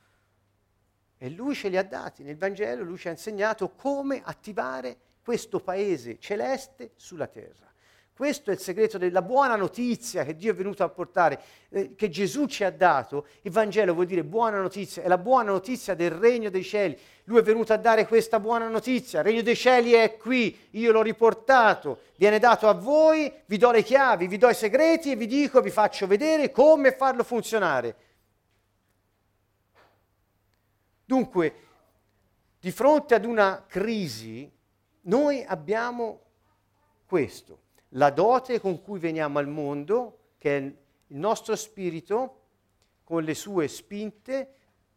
E 1.19 1.29
lui 1.29 1.57
ce 1.57 1.69
li 1.69 1.77
ha 1.77 1.85
dati. 1.85 2.23
Nel 2.23 2.37
Vangelo 2.37 2.85
lui 2.85 2.99
ci 2.99 3.09
ha 3.09 3.11
insegnato 3.11 3.71
come 3.71 4.23
attivare 4.25 4.97
questo 5.25 5.59
paese 5.59 6.21
celeste 6.21 6.93
sulla 6.95 7.27
terra. 7.27 7.66
Questo 8.17 8.49
è 8.49 8.55
il 8.55 8.61
segreto 8.61 8.97
della 8.97 9.21
buona 9.21 9.57
notizia 9.57 10.25
che 10.25 10.37
Dio 10.37 10.53
è 10.53 10.55
venuto 10.55 10.83
a 10.83 10.89
portare, 10.89 11.39
eh, 11.69 11.95
che 11.95 12.09
Gesù 12.09 12.47
ci 12.47 12.65
ha 12.65 12.71
dato. 12.71 13.27
Il 13.43 13.51
Vangelo 13.51 13.93
vuol 13.93 14.07
dire 14.07 14.25
buona 14.25 14.59
notizia, 14.59 15.03
è 15.03 15.07
la 15.07 15.19
buona 15.19 15.51
notizia 15.51 15.95
del 15.95 16.13
regno 16.13 16.49
dei 16.49 16.65
cieli. 16.65 16.99
Lui 17.25 17.41
è 17.41 17.43
venuto 17.43 17.75
a 17.75 17.77
dare 17.77 18.07
questa 18.07 18.41
buona 18.41 18.69
notizia. 18.69 19.19
Il 19.19 19.27
regno 19.27 19.43
dei 19.43 19.55
cieli 19.55 19.93
è 19.93 20.17
qui, 20.17 20.59
io 20.71 20.93
l'ho 20.93 21.03
riportato, 21.03 22.05
viene 22.17 22.39
dato 22.39 22.69
a 22.69 22.73
voi, 22.73 23.31
vi 23.45 23.59
do 23.59 23.71
le 23.71 23.83
chiavi, 23.83 24.29
vi 24.29 24.39
do 24.39 24.49
i 24.49 24.55
segreti 24.55 25.11
e 25.11 25.17
vi 25.17 25.27
dico, 25.27 25.61
vi 25.61 25.69
faccio 25.69 26.07
vedere 26.07 26.51
come 26.51 26.93
farlo 26.93 27.23
funzionare. 27.23 27.97
Dunque, 31.05 31.55
di 32.59 32.71
fronte 32.71 33.15
ad 33.15 33.27
una 33.27 33.67
crisi, 33.69 34.51
noi 35.03 35.45
abbiamo 35.47 36.21
questo 37.05 37.65
la 37.97 38.11
dote 38.11 38.61
con 38.61 38.81
cui 38.83 38.99
veniamo 38.99 39.39
al 39.39 39.49
mondo, 39.49 40.19
che 40.39 40.57
è 40.57 40.61
il 40.61 41.17
nostro 41.19 41.57
spirito, 41.57 42.41
con 43.05 43.23
le 43.23 43.35
sue 43.35 43.69
spinte, 43.69 44.51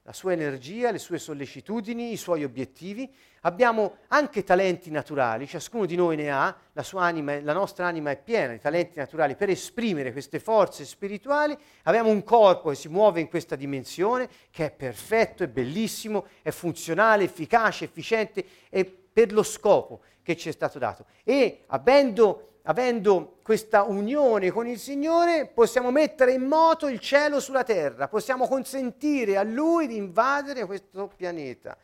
la 0.03 0.13
sua 0.13 0.33
energia, 0.33 0.91
le 0.91 0.97
sue 0.97 1.19
sollecitudini, 1.19 2.11
i 2.11 2.17
suoi 2.17 2.43
obiettivi. 2.43 3.13
Abbiamo 3.41 3.97
anche 4.07 4.43
talenti 4.43 4.89
naturali, 4.89 5.47
ciascuno 5.47 5.85
di 5.85 5.95
noi 5.95 6.15
ne 6.15 6.31
ha, 6.31 6.55
la, 6.73 6.83
anima, 6.95 7.39
la 7.41 7.53
nostra 7.53 7.85
anima 7.85 8.09
è 8.11 8.17
piena 8.17 8.53
di 8.53 8.59
talenti 8.59 8.97
naturali 8.97 9.35
per 9.35 9.49
esprimere 9.49 10.11
queste 10.11 10.39
forze 10.39 10.83
spirituali. 10.83 11.55
Abbiamo 11.83 12.09
un 12.09 12.23
corpo 12.23 12.69
che 12.69 12.75
si 12.75 12.89
muove 12.89 13.21
in 13.21 13.29
questa 13.29 13.55
dimensione, 13.55 14.27
che 14.49 14.65
è 14.65 14.71
perfetto, 14.71 15.43
è 15.43 15.47
bellissimo, 15.47 16.25
è 16.41 16.49
funzionale, 16.49 17.25
efficace, 17.25 17.85
efficiente, 17.85 18.43
e 18.69 18.83
per 18.83 19.31
lo 19.31 19.43
scopo 19.43 20.01
che 20.23 20.35
ci 20.35 20.49
è 20.49 20.51
stato 20.51 20.79
dato. 20.79 21.05
E 21.23 21.63
avendo 21.67 22.49
avendo 22.63 23.37
questa 23.43 23.83
unione 23.83 24.51
con 24.51 24.67
il 24.67 24.77
Signore, 24.77 25.47
possiamo 25.47 25.91
mettere 25.91 26.33
in 26.33 26.43
moto 26.43 26.87
il 26.87 26.99
cielo 26.99 27.39
sulla 27.39 27.63
terra, 27.63 28.07
possiamo 28.07 28.47
consentire 28.47 29.37
a 29.37 29.43
Lui 29.43 29.87
di 29.87 29.95
invadere 29.95 30.65
questo 30.65 31.07
pianeta. 31.07 31.77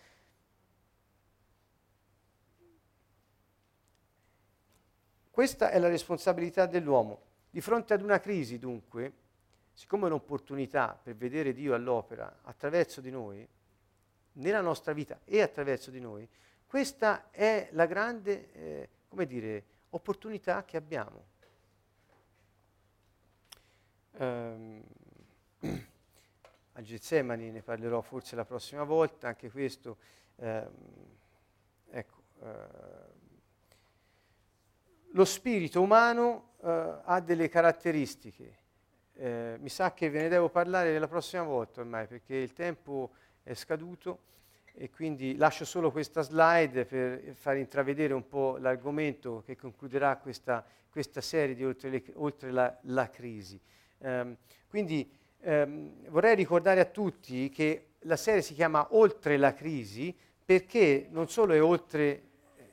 Questa 5.29 5.69
è 5.69 5.79
la 5.79 5.89
responsabilità 5.89 6.65
dell'uomo. 6.65 7.21
Di 7.49 7.61
fronte 7.61 7.93
ad 7.93 8.01
una 8.01 8.19
crisi, 8.19 8.57
dunque, 8.57 9.11
siccome 9.73 10.03
è 10.03 10.07
un'opportunità 10.07 10.97
per 11.01 11.15
vedere 11.15 11.53
Dio 11.53 11.73
all'opera 11.73 12.39
attraverso 12.43 13.01
di 13.01 13.11
noi, 13.11 13.47
nella 14.33 14.61
nostra 14.61 14.93
vita 14.93 15.19
e 15.25 15.41
attraverso 15.41 15.91
di 15.91 15.99
noi, 15.99 16.27
questa 16.65 17.29
è 17.31 17.69
la 17.71 17.85
grande, 17.85 18.51
eh, 18.53 18.89
come 19.07 19.25
dire, 19.25 19.63
opportunità 19.95 20.63
che 20.65 20.77
abbiamo. 20.77 21.25
Um, 24.17 24.83
a 26.73 26.81
Getsemani 26.81 27.51
ne 27.51 27.61
parlerò 27.61 28.01
forse 28.01 28.35
la 28.35 28.45
prossima 28.45 28.83
volta, 28.83 29.29
anche 29.29 29.49
questo, 29.49 29.97
um, 30.35 30.69
ecco, 31.89 32.23
uh, 32.39 32.47
lo 35.11 35.25
spirito 35.25 35.81
umano 35.81 36.51
uh, 36.57 37.01
ha 37.03 37.21
delle 37.21 37.47
caratteristiche. 37.47 38.63
Uh, 39.13 39.55
mi 39.59 39.69
sa 39.69 39.93
che 39.93 40.09
ve 40.09 40.23
ne 40.23 40.27
devo 40.27 40.49
parlare 40.49 40.99
la 40.99 41.07
prossima 41.07 41.43
volta 41.43 41.79
ormai 41.79 42.05
perché 42.05 42.35
il 42.35 42.51
tempo 42.51 43.11
è 43.43 43.53
scaduto 43.53 44.19
e 44.77 44.89
quindi 44.89 45.35
lascio 45.37 45.63
solo 45.65 45.91
questa 45.91 46.21
slide 46.21 46.85
per 46.85 47.33
far 47.35 47.57
intravedere 47.57 48.13
un 48.13 48.27
po' 48.27 48.57
l'argomento 48.57 49.41
che 49.45 49.55
concluderà 49.55 50.17
questa, 50.17 50.65
questa 50.89 51.21
serie 51.21 51.55
di 51.55 51.63
Oltre, 51.63 51.89
le, 51.89 52.03
oltre 52.15 52.51
la, 52.51 52.77
la, 52.81 53.09
crisi. 53.09 53.59
Um, 53.99 54.35
quindi 54.67 55.09
um, 55.41 55.91
vorrei 56.09 56.35
ricordare 56.35 56.81
a 56.81 56.85
tutti 56.85 57.49
che 57.49 57.87
la 57.99 58.17
serie 58.17 58.41
si 58.41 58.53
chiama 58.53 58.87
Oltre 58.91 59.37
la 59.37 59.53
crisi 59.53 60.15
perché 60.43 61.07
non 61.09 61.29
solo 61.29 61.53
è 61.53 61.61
oltre 61.61 62.21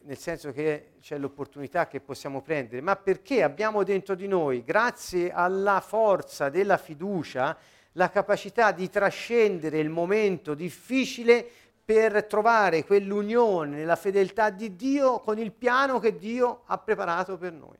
nel 0.04 0.18
senso 0.18 0.52
che 0.52 0.94
c'è 1.00 1.16
l'opportunità 1.16 1.86
che 1.86 2.00
possiamo 2.00 2.42
prendere, 2.42 2.80
ma 2.80 2.96
perché 2.96 3.42
abbiamo 3.42 3.84
dentro 3.84 4.16
di 4.16 4.26
noi, 4.26 4.64
grazie 4.64 5.30
alla 5.30 5.80
forza 5.80 6.48
della 6.48 6.76
fiducia, 6.76 7.56
la 7.92 8.10
capacità 8.10 8.72
di 8.72 8.88
trascendere 8.88 9.78
il 9.78 9.90
momento 9.90 10.54
difficile 10.54 11.46
per 11.92 12.24
trovare 12.24 12.84
quell'unione 12.84 13.76
nella 13.76 13.96
fedeltà 13.96 14.48
di 14.48 14.76
Dio 14.76 15.20
con 15.20 15.38
il 15.38 15.52
piano 15.52 15.98
che 15.98 16.16
Dio 16.16 16.62
ha 16.64 16.78
preparato 16.78 17.36
per 17.36 17.52
noi. 17.52 17.76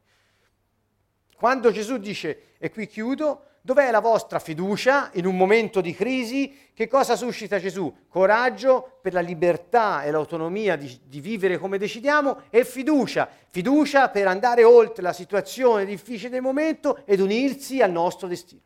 Quando 1.34 1.70
Gesù 1.72 1.96
dice, 1.96 2.56
e 2.58 2.70
qui 2.70 2.86
chiudo, 2.86 3.44
dov'è 3.62 3.90
la 3.90 4.00
vostra 4.00 4.38
fiducia 4.38 5.08
in 5.14 5.24
un 5.24 5.34
momento 5.34 5.80
di 5.80 5.94
crisi? 5.94 6.70
Che 6.74 6.88
cosa 6.88 7.16
suscita 7.16 7.58
Gesù? 7.58 8.04
Coraggio 8.06 8.98
per 9.00 9.14
la 9.14 9.20
libertà 9.20 10.02
e 10.02 10.10
l'autonomia 10.10 10.76
di, 10.76 11.00
di 11.04 11.20
vivere 11.20 11.56
come 11.56 11.78
decidiamo 11.78 12.42
e 12.50 12.66
fiducia, 12.66 13.26
fiducia 13.48 14.10
per 14.10 14.26
andare 14.26 14.62
oltre 14.62 15.02
la 15.02 15.14
situazione 15.14 15.86
difficile 15.86 16.28
del 16.28 16.42
momento 16.42 17.00
ed 17.06 17.18
unirsi 17.18 17.80
al 17.80 17.92
nostro 17.92 18.28
destino. 18.28 18.60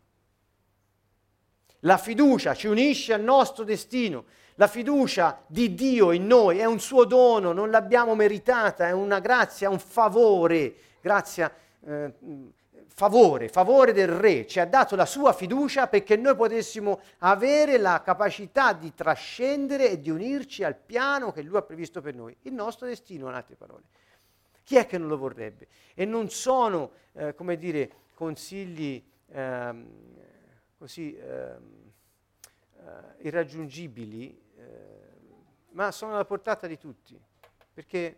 La 1.80 1.98
fiducia 1.98 2.52
ci 2.52 2.66
unisce 2.66 3.12
al 3.12 3.22
nostro 3.22 3.62
destino. 3.62 4.24
La 4.58 4.68
fiducia 4.68 5.42
di 5.46 5.74
Dio 5.74 6.12
in 6.12 6.26
noi 6.26 6.58
è 6.58 6.64
un 6.64 6.80
suo 6.80 7.04
dono, 7.04 7.52
non 7.52 7.70
l'abbiamo 7.70 8.14
meritata, 8.14 8.88
è 8.88 8.90
una 8.90 9.20
grazia, 9.20 9.68
un 9.68 9.78
favore, 9.78 10.74
grazia, 11.02 11.52
eh, 11.84 12.14
favore, 12.86 13.50
favore 13.50 13.92
del 13.92 14.08
Re. 14.08 14.46
Ci 14.46 14.58
ha 14.58 14.64
dato 14.64 14.96
la 14.96 15.04
sua 15.04 15.34
fiducia 15.34 15.88
perché 15.88 16.16
noi 16.16 16.34
potessimo 16.34 17.02
avere 17.18 17.76
la 17.76 18.00
capacità 18.02 18.72
di 18.72 18.94
trascendere 18.94 19.90
e 19.90 20.00
di 20.00 20.08
unirci 20.08 20.64
al 20.64 20.74
piano 20.74 21.32
che 21.32 21.42
Lui 21.42 21.58
ha 21.58 21.62
previsto 21.62 22.00
per 22.00 22.14
noi, 22.14 22.34
il 22.42 22.54
nostro 22.54 22.86
destino, 22.86 23.28
in 23.28 23.34
altre 23.34 23.56
parole. 23.56 23.82
Chi 24.62 24.76
è 24.76 24.86
che 24.86 24.96
non 24.96 25.08
lo 25.08 25.18
vorrebbe? 25.18 25.68
E 25.92 26.06
non 26.06 26.30
sono, 26.30 26.92
eh, 27.12 27.34
come 27.34 27.58
dire, 27.58 27.90
consigli 28.14 29.04
ehm, 29.32 29.86
così 30.78 31.14
ehm, 31.14 31.84
eh, 34.66 35.06
ma 35.70 35.90
sono 35.92 36.14
alla 36.14 36.24
portata 36.24 36.66
di 36.66 36.78
tutti. 36.78 37.20
perché 37.72 38.16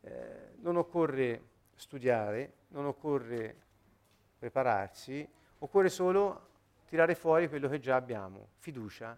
eh, 0.00 0.54
non 0.60 0.76
occorre 0.76 1.42
studiare, 1.74 2.54
non 2.68 2.86
occorre 2.86 3.54
prepararsi, 4.38 5.28
occorre 5.58 5.90
solo 5.90 6.46
tirare 6.86 7.14
fuori 7.14 7.48
quello 7.48 7.68
che 7.68 7.80
già 7.80 7.96
abbiamo, 7.96 8.48
fiducia, 8.58 9.16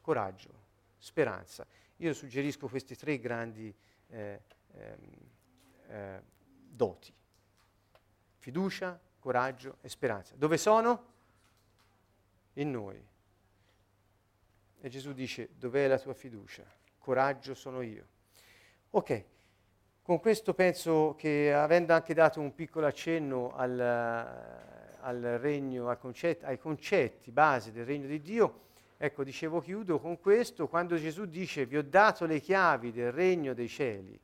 coraggio, 0.00 0.50
speranza. 0.98 1.66
Io 1.96 2.12
suggerisco 2.12 2.68
questi 2.68 2.94
tre 2.94 3.18
grandi 3.18 3.74
eh, 4.06 4.40
ehm, 4.74 4.98
eh, 5.88 6.22
doti, 6.68 7.12
fiducia, 8.38 8.98
coraggio 9.18 9.78
e 9.80 9.88
speranza. 9.88 10.36
Dove 10.36 10.56
sono? 10.56 11.06
In 12.54 12.70
noi. 12.70 13.04
E 14.80 14.88
Gesù 14.88 15.12
dice, 15.12 15.50
dov'è 15.58 15.88
la 15.88 15.98
tua 15.98 16.14
fiducia? 16.14 16.64
Coraggio 16.98 17.54
sono 17.54 17.80
io. 17.82 18.06
Ok, 18.90 19.24
con 20.02 20.20
questo 20.20 20.54
penso 20.54 21.14
che 21.18 21.52
avendo 21.52 21.92
anche 21.92 22.14
dato 22.14 22.40
un 22.40 22.54
piccolo 22.54 22.86
accenno 22.86 23.54
al, 23.54 23.78
al 23.78 25.20
regno, 25.40 25.88
al 25.88 25.98
concetto, 25.98 26.46
ai 26.46 26.58
concetti 26.58 27.30
base 27.30 27.72
del 27.72 27.84
regno 27.84 28.06
di 28.06 28.20
Dio, 28.20 28.60
ecco, 28.96 29.24
dicevo, 29.24 29.60
chiudo 29.60 29.98
con 29.98 30.18
questo, 30.20 30.68
quando 30.68 30.96
Gesù 30.96 31.26
dice 31.26 31.66
vi 31.66 31.76
ho 31.76 31.82
dato 31.82 32.24
le 32.24 32.40
chiavi 32.40 32.92
del 32.92 33.12
regno 33.12 33.54
dei 33.54 33.68
cieli, 33.68 34.18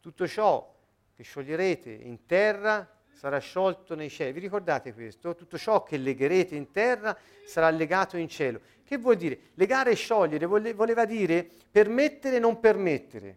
tutto 0.00 0.26
ciò 0.26 0.74
che 1.14 1.22
scioglierete 1.22 1.90
in 1.90 2.26
terra 2.26 2.88
sarà 3.12 3.38
sciolto 3.38 3.94
nei 3.94 4.10
cieli. 4.10 4.32
Vi 4.32 4.40
ricordate 4.40 4.92
questo? 4.92 5.34
Tutto 5.34 5.56
ciò 5.58 5.82
che 5.82 5.96
legherete 5.96 6.54
in 6.54 6.70
terra 6.70 7.16
sarà 7.44 7.70
legato 7.70 8.16
in 8.16 8.28
cielo. 8.28 8.60
Che 8.84 8.98
vuol 8.98 9.16
dire? 9.16 9.38
Legare 9.54 9.92
e 9.92 9.94
sciogliere 9.94 10.46
voleva 10.46 11.04
dire 11.04 11.48
permettere 11.70 12.36
e 12.36 12.38
non 12.40 12.60
permettere. 12.60 13.36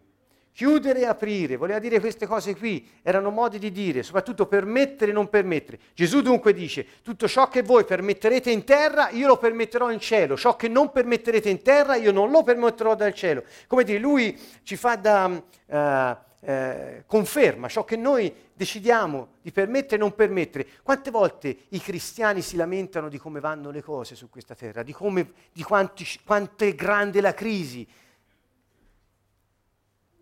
Chiudere 0.52 1.00
e 1.00 1.04
aprire, 1.04 1.56
voleva 1.56 1.78
dire 1.78 2.00
queste 2.00 2.26
cose 2.26 2.56
qui, 2.56 2.88
erano 3.02 3.28
modi 3.28 3.58
di 3.58 3.70
dire, 3.70 4.02
soprattutto 4.02 4.46
permettere 4.46 5.10
e 5.10 5.14
non 5.14 5.28
permettere. 5.28 5.78
Gesù 5.92 6.22
dunque 6.22 6.54
dice, 6.54 6.86
tutto 7.02 7.28
ciò 7.28 7.48
che 7.48 7.62
voi 7.62 7.84
permetterete 7.84 8.50
in 8.50 8.64
terra, 8.64 9.10
io 9.10 9.26
lo 9.26 9.36
permetterò 9.36 9.90
in 9.90 10.00
cielo, 10.00 10.34
ciò 10.34 10.56
che 10.56 10.68
non 10.68 10.92
permetterete 10.92 11.50
in 11.50 11.60
terra, 11.60 11.96
io 11.96 12.10
non 12.10 12.30
lo 12.30 12.42
permetterò 12.42 12.94
dal 12.94 13.12
cielo. 13.12 13.44
Come 13.66 13.84
dire, 13.84 13.98
lui 13.98 14.38
ci 14.62 14.76
fa 14.76 14.96
da... 14.96 15.42
Uh, 15.66 16.24
eh, 16.48 17.02
conferma 17.08 17.66
ciò 17.66 17.84
che 17.84 17.96
noi 17.96 18.32
decidiamo 18.52 19.30
di 19.42 19.50
permettere 19.50 19.96
e 19.96 19.98
non 19.98 20.14
permettere. 20.14 20.64
Quante 20.84 21.10
volte 21.10 21.56
i 21.70 21.80
cristiani 21.80 22.40
si 22.40 22.54
lamentano 22.54 23.08
di 23.08 23.18
come 23.18 23.40
vanno 23.40 23.72
le 23.72 23.82
cose 23.82 24.14
su 24.14 24.30
questa 24.30 24.54
terra, 24.54 24.84
di, 24.84 24.92
come, 24.92 25.32
di 25.52 25.64
quanti, 25.64 26.06
quanto 26.24 26.62
è 26.62 26.72
grande 26.76 27.20
la 27.20 27.34
crisi, 27.34 27.84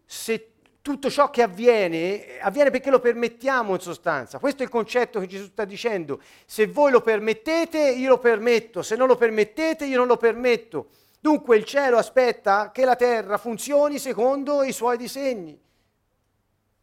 se 0.06 0.52
tutto 0.80 1.10
ciò 1.10 1.28
che 1.28 1.42
avviene, 1.42 2.38
avviene 2.40 2.70
perché 2.70 2.88
lo 2.88 3.00
permettiamo 3.00 3.74
in 3.74 3.80
sostanza. 3.80 4.38
Questo 4.38 4.62
è 4.62 4.64
il 4.64 4.70
concetto 4.70 5.20
che 5.20 5.26
Gesù 5.26 5.44
sta 5.48 5.66
dicendo. 5.66 6.22
Se 6.46 6.66
voi 6.66 6.90
lo 6.90 7.02
permettete, 7.02 7.78
io 7.78 8.08
lo 8.08 8.18
permetto, 8.18 8.80
se 8.80 8.96
non 8.96 9.08
lo 9.08 9.16
permettete, 9.16 9.84
io 9.84 9.98
non 9.98 10.06
lo 10.06 10.16
permetto. 10.16 10.88
Dunque 11.20 11.58
il 11.58 11.64
cielo 11.64 11.98
aspetta 11.98 12.70
che 12.70 12.86
la 12.86 12.96
terra 12.96 13.36
funzioni 13.36 13.98
secondo 13.98 14.62
i 14.62 14.72
suoi 14.72 14.96
disegni. 14.96 15.60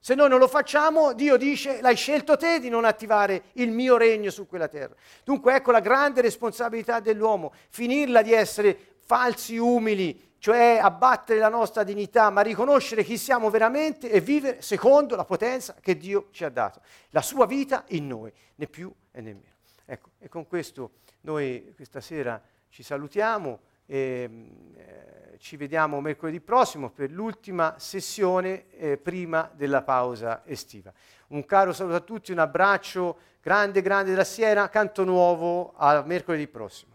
Se 0.03 0.15
noi 0.15 0.29
non 0.29 0.39
lo 0.39 0.47
facciamo, 0.47 1.13
Dio 1.13 1.37
dice, 1.37 1.79
l'hai 1.79 1.95
scelto 1.95 2.35
te 2.35 2.59
di 2.59 2.69
non 2.69 2.85
attivare 2.85 3.43
il 3.53 3.69
mio 3.69 3.97
regno 3.97 4.31
su 4.31 4.47
quella 4.47 4.67
terra. 4.67 4.95
Dunque 5.23 5.53
ecco 5.53 5.69
la 5.69 5.79
grande 5.79 6.21
responsabilità 6.21 6.99
dell'uomo, 6.99 7.53
finirla 7.69 8.23
di 8.23 8.33
essere 8.33 8.95
falsi 9.05 9.57
umili, 9.57 10.33
cioè 10.39 10.79
abbattere 10.81 11.37
la 11.37 11.49
nostra 11.49 11.83
dignità, 11.83 12.31
ma 12.31 12.41
riconoscere 12.41 13.03
chi 13.03 13.15
siamo 13.15 13.51
veramente 13.51 14.09
e 14.09 14.21
vivere 14.21 14.63
secondo 14.63 15.15
la 15.15 15.23
potenza 15.23 15.75
che 15.79 15.95
Dio 15.95 16.29
ci 16.31 16.45
ha 16.45 16.49
dato, 16.49 16.81
la 17.11 17.21
sua 17.21 17.45
vita 17.45 17.83
in 17.89 18.07
noi, 18.07 18.33
né 18.55 18.65
più 18.65 18.91
e 19.11 19.21
né 19.21 19.33
meno. 19.33 19.55
Ecco, 19.85 20.09
e 20.17 20.29
con 20.29 20.47
questo 20.47 20.93
noi 21.21 21.73
questa 21.75 22.01
sera 22.01 22.41
ci 22.69 22.81
salutiamo 22.81 23.59
e 23.85 24.29
eh, 24.75 25.10
ci 25.41 25.57
vediamo 25.57 25.99
mercoledì 26.01 26.39
prossimo 26.39 26.91
per 26.91 27.09
l'ultima 27.09 27.73
sessione 27.79 28.69
eh, 28.77 28.97
prima 28.97 29.49
della 29.55 29.81
pausa 29.81 30.43
estiva. 30.45 30.93
Un 31.29 31.43
caro 31.45 31.73
saluto 31.73 31.95
a 31.95 32.01
tutti, 32.01 32.31
un 32.31 32.37
abbraccio 32.37 33.17
grande, 33.41 33.81
grande 33.81 34.11
della 34.11 34.23
Siena, 34.23 34.69
canto 34.69 35.03
nuovo 35.03 35.73
a 35.75 36.03
mercoledì 36.05 36.47
prossimo. 36.47 36.90